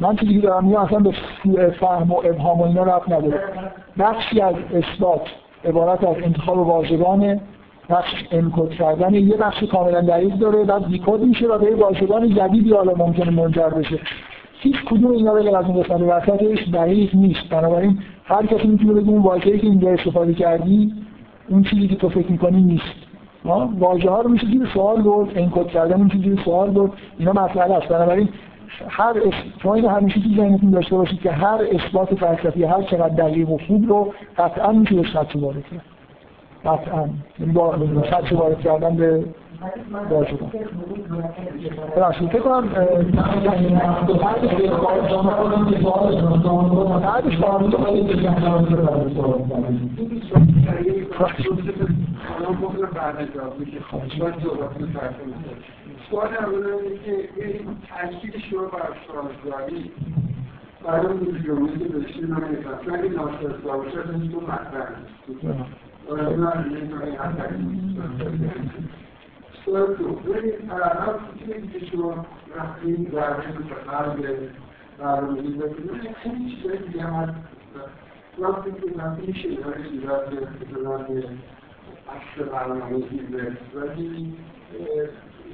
من 0.00 0.16
چیزی 0.16 0.34
که 0.34 0.40
دارم 0.40 0.64
میگم 0.64 0.80
اصلا 0.80 0.98
به 0.98 1.70
فهم 1.70 2.12
و 2.12 2.16
ابهام 2.24 2.60
و 2.60 2.64
اینا 2.64 2.82
رفت 2.82 3.12
نداره. 3.12 3.40
بخشی 3.98 4.40
از 4.40 4.54
اثبات 4.74 5.20
عبارت 5.64 6.04
از 6.04 6.16
انتخاب 6.22 6.58
واژگان 6.58 7.40
بخش 7.90 8.24
انکود 8.30 8.70
کردن. 8.70 9.14
یه 9.14 9.36
بخش 9.36 9.62
کاملا 9.62 10.00
دقیق 10.00 10.34
داره 10.34 10.64
بعد 10.64 10.86
دیکود 10.86 11.20
میشه 11.20 11.46
و 11.46 11.58
به 11.58 11.74
واژگان 11.74 12.34
جدیدی 12.34 12.72
حالا 12.72 12.94
ممکنه 12.94 13.30
منجر 13.30 13.68
بشه. 13.68 13.98
هیچ 14.60 14.76
کدوم 14.84 15.10
اینا 15.10 15.34
به 15.34 15.58
از 15.58 15.64
اون 15.64 15.82
قسمت 15.82 16.00
وسطش 16.00 16.68
دقیق 16.68 17.14
نیست. 17.14 17.48
بنابراین 17.50 17.98
هر 18.24 18.46
کسی 18.46 18.68
می‌تونه 18.68 18.92
بگه 18.92 19.08
اون 19.08 19.22
واژه‌ای 19.22 19.58
که 19.58 19.66
اینجا 19.66 19.90
استفاده 19.90 20.34
کردی 20.34 20.92
اون 21.48 21.62
چیزی 21.62 21.88
که 21.88 21.96
تو 21.96 22.08
فکر 22.08 22.32
می‌کنی 22.32 22.62
نیست. 22.62 22.94
واژه 23.78 24.10
ها 24.10 24.20
رو 24.20 24.30
میشه 24.30 24.46
زیر 24.46 24.68
سوال 24.74 25.02
برد. 25.02 25.38
انکود 25.38 25.68
کردن 25.68 25.96
اون 25.96 26.08
چیزی 26.08 26.36
سوال 26.44 26.70
برد. 26.70 26.90
اینا 27.18 27.32
مسئله 27.32 27.74
است. 27.74 27.88
بنابراین 27.88 28.28
هر 28.88 29.14
شما 29.62 29.74
اینو 29.74 29.88
همیشه 29.88 30.20
تو 30.20 30.28
ذهنتون 30.36 30.70
داشته 30.70 30.96
باشید 30.96 31.20
که 31.20 31.30
هر 31.30 31.60
اثبات 31.72 32.14
فلسفی 32.14 32.64
هر 32.64 32.82
چقدر 32.82 33.08
دقیق 33.08 33.50
و 33.50 33.58
خوب 33.58 33.88
رو 33.88 34.12
قطعا 34.38 34.72
میشه 34.72 34.94
به 34.94 35.02
شخص 35.02 35.36
وارد 35.36 35.64
کرد 35.70 35.82
قطعا. 36.64 37.08
یعنی 37.38 37.52
با 37.52 37.76
شخص 38.10 38.32
وارد 38.32 38.60
کردن 38.60 38.96
به 38.96 39.24
واژگان 40.10 40.50
ببخشید 41.96 42.28
فکر 42.28 42.40
کنم 42.40 42.68
بعدش 47.02 47.38
سوال 56.10 56.34
اول 56.34 56.66
اینه 56.66 56.98
که 56.98 57.28
این 57.36 57.76
تاکید 57.88 58.38
شما 58.50 58.64
بر 58.64 58.96
شاهزادی 59.06 59.90
برای 60.84 61.06
اون 61.06 61.42
جمعه 61.46 61.78
که 61.78 61.84
داشتیم 61.84 62.26
من 62.26 62.44
نمیفهم 62.44 62.94
اگه 62.94 63.08
ناشناس 63.08 63.60
باشه 63.64 64.10
این 64.10 64.32
تو 64.32 64.40
مطرح 64.40 64.88
سوال 69.64 69.94
دو. 69.94 70.08
ببینید 70.08 70.70
الان 70.70 71.18
چیزی 71.38 71.68
که 71.68 71.86
شما 71.86 72.26
رفتیم 72.56 73.04
در 73.04 73.30
به 73.32 73.74
قلب 73.74 74.50
برنامه‌ریزی 74.98 75.58
بکنید 75.58 76.16
خیلی 76.22 76.56
چیزای 76.56 76.78
دیگه 76.78 77.02
هم 77.02 77.14
هست. 77.14 77.34
وقتی 78.38 78.70
که 78.70 78.98
من 78.98 79.18
این 79.20 79.34
شیرهای 79.34 79.84
شیرات 79.90 80.30
به 80.30 80.36
اصل 82.08 82.44
برنامه‌ریزی 82.52 83.20
ولی 83.74 84.34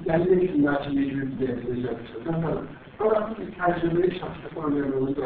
دلیل 0.07 0.39
این 0.39 0.63
بچه 0.63 0.91
یه 0.91 1.11
جوری 1.11 1.27
به 1.27 1.53
اجازه 1.53 1.99
شد 2.13 2.29
وقتی 3.01 3.35
که 3.35 3.51
تجربه 3.61 4.11
شخص 4.11 4.55
کنه 4.55 4.81
رو 4.81 5.07
در 5.07 5.23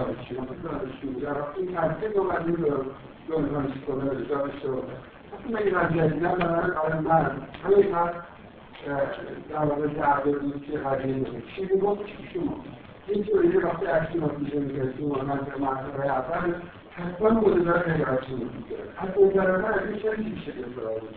وقتی 1.40 1.60
این 1.60 1.76
تجربه 1.76 2.08
رو 2.16 2.24
بعد 2.24 2.46
رو 3.88 4.10
اجازه 4.10 4.52
شد 4.62 4.84
وقتی 5.32 5.52
من 5.52 5.62
این 5.62 5.74
از 5.74 5.92
جدیدن 5.92 6.36
من 6.36 6.70
آره 6.70 7.00
من 7.00 7.30
همه 7.64 7.88
من 7.92 8.10
در 9.50 9.64
واقع 9.64 9.86
درده 9.86 10.38
بود 10.38 10.66
که 10.66 10.78
قضیه 10.78 11.14
میگه 11.14 11.42
چی 11.56 11.68
می‌گفت؟ 11.74 12.06
چی 12.06 12.28
شما 12.34 12.64
این 13.08 13.24
توری 13.24 13.48
وقتی 13.48 13.86
اکسی 13.86 14.18
ما 14.18 14.28
پیش 14.28 14.54
میگرسیم 14.54 15.10
و 15.10 15.14
من 15.14 15.36
به 15.36 15.56
مرتبه 15.60 16.06
اول 16.06 16.54
حتما 16.90 17.30
مدلار 17.30 17.90
نگرشون 17.90 18.38
میگه 18.38 18.76
حتی 18.96 19.24
مدلار 19.24 19.62
من 19.62 19.74
از 19.74 19.86
این 19.88 19.98
شکل 19.98 20.62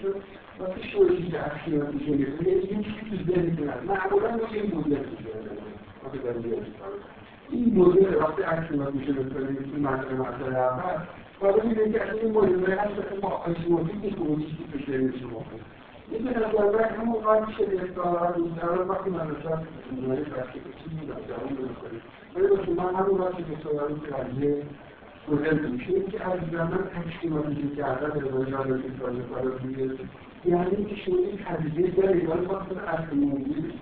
چون 0.01 0.13
وقتی 0.59 0.89
شوری 0.89 1.33
ما 1.77 1.85
پیش 1.85 2.07
میگرسیم 2.07 2.47
این 2.69 2.83
چیزی 2.83 2.99
تو 3.09 3.31
ذهن 3.31 3.73
معمولا 3.87 4.35
ما 4.35 4.47
این 4.53 4.75
مدل 4.75 4.89
میشه. 4.89 5.29
این 7.49 7.77
مدل 7.77 8.15
وقتی 8.15 8.75
ما 8.75 8.85
پیش 8.85 9.07
میگرسیم 9.07 9.71
این 9.73 9.83
مرتبه 9.83 10.13
مرتبه 10.13 10.57
اول 10.57 11.01
بعد 11.41 11.65
میگه 11.65 11.91
که 11.91 12.13
این 12.13 12.31
مدل 12.31 12.71
هست 12.71 13.23
ما 13.23 13.43
اسموتی 13.43 14.09
که 14.09 14.15
کنیشی 14.15 14.65
پیش 14.73 14.87
میگرسیم 14.87 15.29
این 16.11 16.23
به 16.23 16.29
نظر 16.29 16.77
من 16.77 16.83
همون 16.83 17.21
قایم 17.21 17.45
میشه 17.45 17.65
به 17.65 17.83
اصطلاح 17.83 18.33
روزنامه 18.35 18.81
وقتی 18.81 19.09
من 19.09 19.35
رسم 19.35 19.67
جمهوری 19.91 20.23
فرقی 20.23 20.59
که 20.59 20.69
چی 20.83 20.95
میدم 20.99 21.13
در 21.13 21.43
اون 21.43 21.53
بکنیم 21.53 22.01
ولی 22.35 22.47
بسید 22.47 22.79
من 22.79 22.95
همون 22.95 23.21
وقتی 23.21 23.43
که 23.43 23.55
که 24.05 24.15
قضیه 24.15 24.63
مدل 25.31 25.69
میشه 25.69 25.89
این 25.93 26.05
که 26.07 26.25
از 26.25 26.39
زمان 26.51 26.79
تشکیماتی 26.95 27.75
کردن 27.77 28.19
به 28.19 28.37
وجه 28.37 28.57
رو 28.57 28.77
که 28.77 28.87
سوال 28.99 29.21
فرق 29.33 29.65
میگه 29.65 29.89
یعنی 30.45 30.85
که 30.85 30.95
شما 30.95 31.15
این 31.15 31.39
قضیه 31.49 31.91
داری 31.91 32.19
ولی 32.19 32.45
وقتی 32.45 32.75
اصل 32.87 33.15
موضوعی 33.15 33.43
بسید 33.43 33.79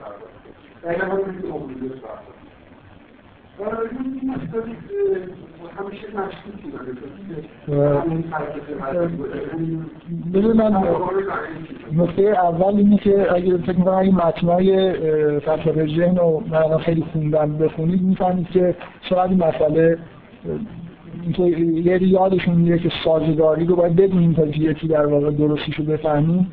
دقیقا 0.84 1.06
همون 1.06 1.42
که 1.42 1.48
موضوعی 1.48 1.90
بسید 1.90 2.38
ببین 10.34 10.52
من 10.52 10.84
نکته 11.94 12.22
اول 12.22 12.76
اینه 12.76 12.98
که 12.98 13.34
اگر 13.36 13.58
فکر 13.58 13.78
می‌کنم 13.78 13.96
اگه 13.96 14.16
متنای 14.16 14.94
فلسفه 15.40 15.88
ذهن 15.98 16.16
رو 16.16 16.44
من 16.50 16.78
خیلی 16.78 17.04
خوندم 17.14 17.58
بخونید 17.58 18.02
می‌فهمید 18.02 18.50
که 18.50 18.76
چقدر 19.10 19.30
این 19.30 19.44
مسئله 19.44 19.98
اینکه 21.24 21.44
یه 21.90 22.04
یادشون 22.04 22.56
میره 22.56 22.80
که 22.80 22.92
سازگاری 23.04 23.66
رو 23.66 23.76
باید 23.76 23.96
بدونیم 23.96 24.34
تا 24.34 24.46
جیتی 24.46 24.88
در 24.88 25.06
واقع 25.06 25.32
درستیشو 25.32 25.84
بفهمیم 25.84 26.52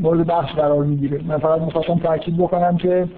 مورد 0.00 0.26
بحث 0.26 0.54
قرار 0.54 0.84
می‌گیره. 0.84 1.20
من 1.26 1.38
فقط 1.38 1.60
می‌خواستم 1.60 1.98
تاکید 1.98 2.36
بکنم 2.36 2.76
که 2.76 3.08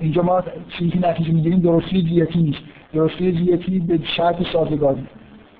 اینجا 0.00 0.22
ما 0.22 0.42
چیزی 0.78 0.98
نتیجه 0.98 1.32
می‌گیریم 1.32 1.60
درستی 1.60 2.02
جیتی 2.02 2.42
نیست. 2.42 2.60
درستی 2.94 3.32
جیتی 3.32 3.78
به 3.78 3.98
شرط 4.16 4.36
سازگاری. 4.52 5.02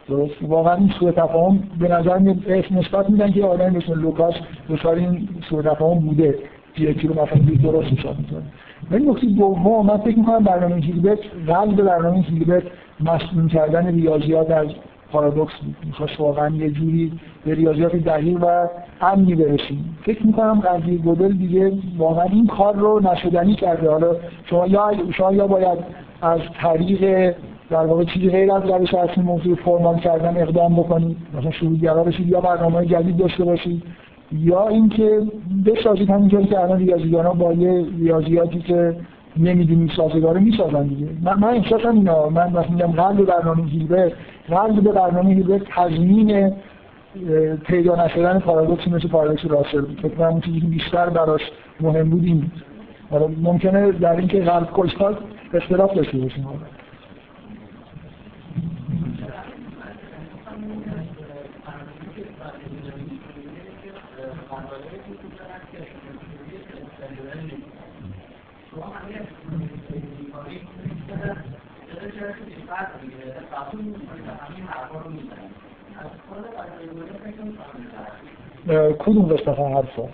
درست؟ 0.08 0.34
واقعا 0.42 0.74
این 0.74 0.90
سوء 0.98 1.10
تفاهم 1.10 1.62
به 1.78 1.88
نظر 1.88 2.18
میاد 2.18 2.36
نسبت 2.70 3.10
میدن 3.10 3.32
که 3.32 3.44
آدم 3.44 3.76
مثل 3.76 3.94
لوکاس 3.98 4.34
دچار 4.68 4.96
این 4.96 5.28
سوء 5.48 5.62
تفاهم 5.62 5.98
بوده. 5.98 6.38
جیتی 6.74 7.08
رو 7.08 7.14
مثلا 7.14 7.38
درست 7.62 7.98
حساب 7.98 8.18
می‌کنه. 8.18 8.42
ولی 8.90 9.10
نکته 9.10 9.26
دوم 9.26 9.86
من 9.86 9.96
فکر 9.96 10.18
می‌کنم 10.18 10.38
برنامه 10.38 10.76
هیلبرت 10.76 11.18
قلب 11.46 11.82
برنامه 11.82 12.20
هیلبرت 12.20 12.62
مسئول 13.00 13.48
کردن 13.48 13.86
ریاضیات 13.86 14.50
از 14.50 14.66
پارادوکس 15.12 15.52
بود 15.64 15.76
می‌خواست 15.84 16.20
واقعا 16.20 16.48
یه 16.56 16.70
جوری 16.70 17.12
به 17.44 17.54
ریاضیات 17.54 17.96
دقیق 17.96 18.38
و 18.42 18.66
امنی 19.00 19.34
برسیم. 19.34 19.98
فکر 20.04 20.26
می‌کنم 20.26 20.60
قضیه 20.60 20.98
گودل 20.98 21.32
دیگه 21.32 21.72
واقعا 21.98 22.24
این 22.24 22.46
کار 22.46 22.74
رو 22.76 23.00
نشدنی 23.00 23.54
کرده. 23.54 23.90
حالا 23.90 24.16
شما 24.50 24.66
یا 24.66 24.90
شما 25.16 25.32
یا 25.32 25.46
باید 25.46 25.78
از 26.22 26.40
طریق 26.62 27.34
در 27.70 27.86
واقع 27.86 28.04
چیزی 28.04 28.30
غیر 28.30 28.52
از 28.52 28.62
روش 28.70 28.94
اصلی 28.94 29.24
موضوع 29.24 29.54
فرمان 29.54 29.98
کردن 29.98 30.42
اقدام 30.42 30.76
بکنید 30.76 31.16
مثلا 31.38 31.50
شروعگرا 31.50 32.04
بشید 32.04 32.28
یا 32.28 32.40
برنامه 32.40 32.86
جدید 32.86 33.16
داشته 33.16 33.44
باشید. 33.44 33.82
یا 34.32 34.68
اینکه 34.68 35.22
بسازید 35.66 36.10
همینجوری 36.10 36.44
که 36.44 36.60
الان 36.60 36.78
ریاضیدانا 36.78 37.32
با 37.32 37.52
یه 37.52 37.86
ریاضیاتی 37.98 38.58
که 38.58 38.96
نمی‌دونیم 39.36 39.88
سازگاره 39.96 40.40
می‌سازن 40.40 40.86
دیگه. 40.86 41.08
من, 41.22 41.38
من 41.38 41.48
احساسم 41.48 41.94
اینا 41.94 42.28
من 42.28 42.52
وقتی 42.52 42.72
میگم 42.72 42.86
قلب 42.86 43.26
برنامه 43.26 43.64
هیلبرت. 43.64 44.12
قلب 44.48 44.92
برنامه 44.92 45.34
هیلبرت 45.34 45.62
تضمین 45.76 46.52
پیدا 47.66 48.04
نشدن 48.04 48.38
پارادوکسی 48.38 48.90
مثل 48.90 49.08
پارادوکس 49.08 49.44
راسل 49.44 49.84
فکر 50.02 50.14
کنم 50.14 50.40
چیزی 50.40 50.60
که 50.60 50.66
بیشتر 50.66 51.10
براش 51.10 51.40
مهم 51.80 52.10
بود 52.10 52.24
این 52.24 52.50
ممکنه 53.42 53.92
در 53.92 54.16
اینکه 54.16 54.40
قلب 54.40 54.70
کجاست 54.70 55.18
اختلاف 55.54 55.94
داشته 55.94 56.18
باشیم. 56.18 56.46
کدوم 78.98 79.26
قسمت 79.26 79.58
حرفا 79.58 80.08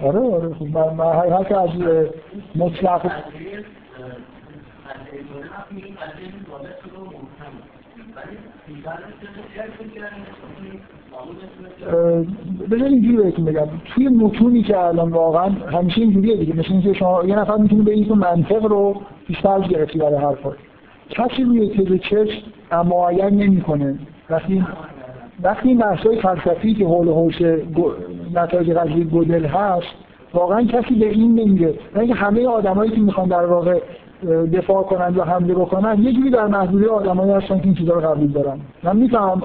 آره 0.00 0.20
آره 0.20 0.54
خب 0.54 0.64
من 0.64 1.32
هر 1.32 1.44
که 1.44 1.56
از 1.56 1.70
مطلق 2.56 3.10
بذار 12.70 12.88
اینجوری 12.88 13.16
بهتون 13.16 13.44
بگم. 13.44 13.66
توی 13.94 14.08
متونی 14.08 14.62
که 14.62 14.78
الان 14.78 15.10
واقعا 15.10 15.48
همیشه 15.48 16.00
اینجوریه 16.00 16.36
دیگه. 16.36 16.56
مثل 16.56 16.72
اینکه 16.72 16.92
شما 16.92 17.24
یه 17.24 17.38
نفر 17.38 17.56
می‌تونه 17.56 17.82
به 17.82 17.92
این 17.92 18.12
منطق 18.12 18.64
رو 18.64 19.00
بیشتر 19.26 19.60
گرفتی 19.60 19.98
برای 19.98 20.16
حرفا. 20.16 20.52
کسی 21.10 21.44
روی 21.44 21.68
تز 21.68 22.00
چشم 22.00 22.42
معین 22.84 23.42
نمی‌کنه. 23.42 23.98
وقتی 24.30 24.66
وقتی 25.42 25.68
این 25.68 25.78
بحثای 25.78 26.20
فلسفی 26.20 26.74
که 26.74 26.84
حول 26.84 27.08
حوش 27.08 27.42
نتایج 28.34 28.70
قضیه 28.70 29.04
گودل 29.04 29.46
هست 29.46 29.86
واقعا 30.34 30.64
کسی 30.64 30.94
به 30.94 31.10
این 31.10 31.34
نمیگه. 31.34 31.74
اینکه 31.96 32.14
همه 32.14 32.46
آدمایی 32.46 32.90
که 32.90 33.00
می‌خوان 33.00 33.28
در 33.28 33.46
واقع 33.46 33.80
دفاع 34.52 34.82
کنن 34.82 35.14
یا 35.16 35.24
حمله 35.24 35.54
بکنن 35.54 36.02
یه 36.02 36.12
جوری 36.12 36.30
در 36.30 36.46
محدوده 36.46 36.88
آدمایی 36.88 37.32
هستن 37.32 37.58
که 37.58 37.64
این 37.64 37.74
چیزا 37.74 37.94
رو 37.94 38.00
قبول 38.00 38.26
دارن. 38.26 38.60
من 38.82 38.96
می‌فهمم. 38.96 39.42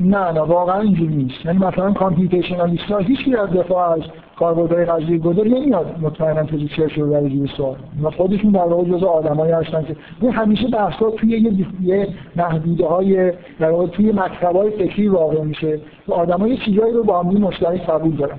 نه 0.00 0.32
نه 0.32 0.40
واقعا 0.40 0.80
اینجوری 0.80 1.16
نیست. 1.16 1.46
یعنی 1.46 1.58
مثلا 1.58 1.92
کامپیوتیشنالیست 1.92 2.84
ها 2.84 2.98
هیچ 2.98 3.18
از 3.38 3.50
دفاع 3.50 3.92
از 3.92 4.00
کاربردهای 4.38 4.84
قضیه 4.84 5.18
گودل 5.18 5.48
نمیاد 5.48 5.98
مطمئنا 6.00 6.42
توی 6.42 6.68
چه 6.68 6.88
شروع 6.88 7.10
برای 7.10 7.30
جوری 7.30 7.50
سوال. 7.56 7.76
و 8.02 8.10
خودشون 8.10 8.50
در 8.50 8.64
واقع 8.64 8.84
جزء 8.84 9.06
آدمایی 9.06 9.52
هستن 9.52 9.84
که 9.84 9.96
این 10.20 10.32
همیشه 10.32 10.68
بحثا 10.68 11.10
توی 11.10 11.30
یه 11.30 11.66
یه 11.82 12.08
محدوده 12.36 12.86
های 12.86 13.32
در 13.58 13.70
واقع 13.70 13.86
توی 13.86 14.12
مکتبای 14.12 14.70
فکری 14.70 15.08
واقع 15.08 15.42
میشه. 15.42 15.80
و 16.08 16.12
آدمای 16.12 16.56
چیزایی 16.56 16.92
رو 16.92 17.04
با 17.04 17.22
هم 17.22 17.26
مشترک 17.26 17.86
قبول 17.86 18.16
دارن. 18.16 18.38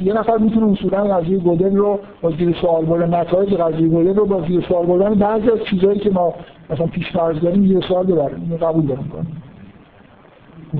یه 0.00 0.12
نفر 0.12 0.38
می‌تونه 0.38 0.72
اصولا 0.72 1.04
قضیه 1.04 1.38
گودل 1.38 1.76
رو 1.76 1.98
با 2.22 2.30
زیر 2.30 2.56
سوال 2.60 2.84
بردن 2.84 3.14
نتایج 3.14 3.54
قضیه 3.54 3.88
گودل 3.88 4.14
رو 4.14 4.26
با 4.26 4.40
زیر 4.48 4.64
سوال 4.68 4.86
بردن. 4.86 5.14
بعضی 5.14 5.50
از 5.50 5.58
چیزایی 5.70 5.98
که 5.98 6.10
ما 6.10 6.34
مثلا 6.70 6.86
پیش 6.86 7.10
فرض 7.12 7.40
داریم 7.40 7.66
زیر 7.66 7.80
سوال 7.80 8.06
ببریم. 8.06 8.40
اینو 8.40 8.56
قبول 8.56 8.86
دارم. 8.86 9.08
کنیم 9.12 9.42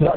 در 0.01 0.09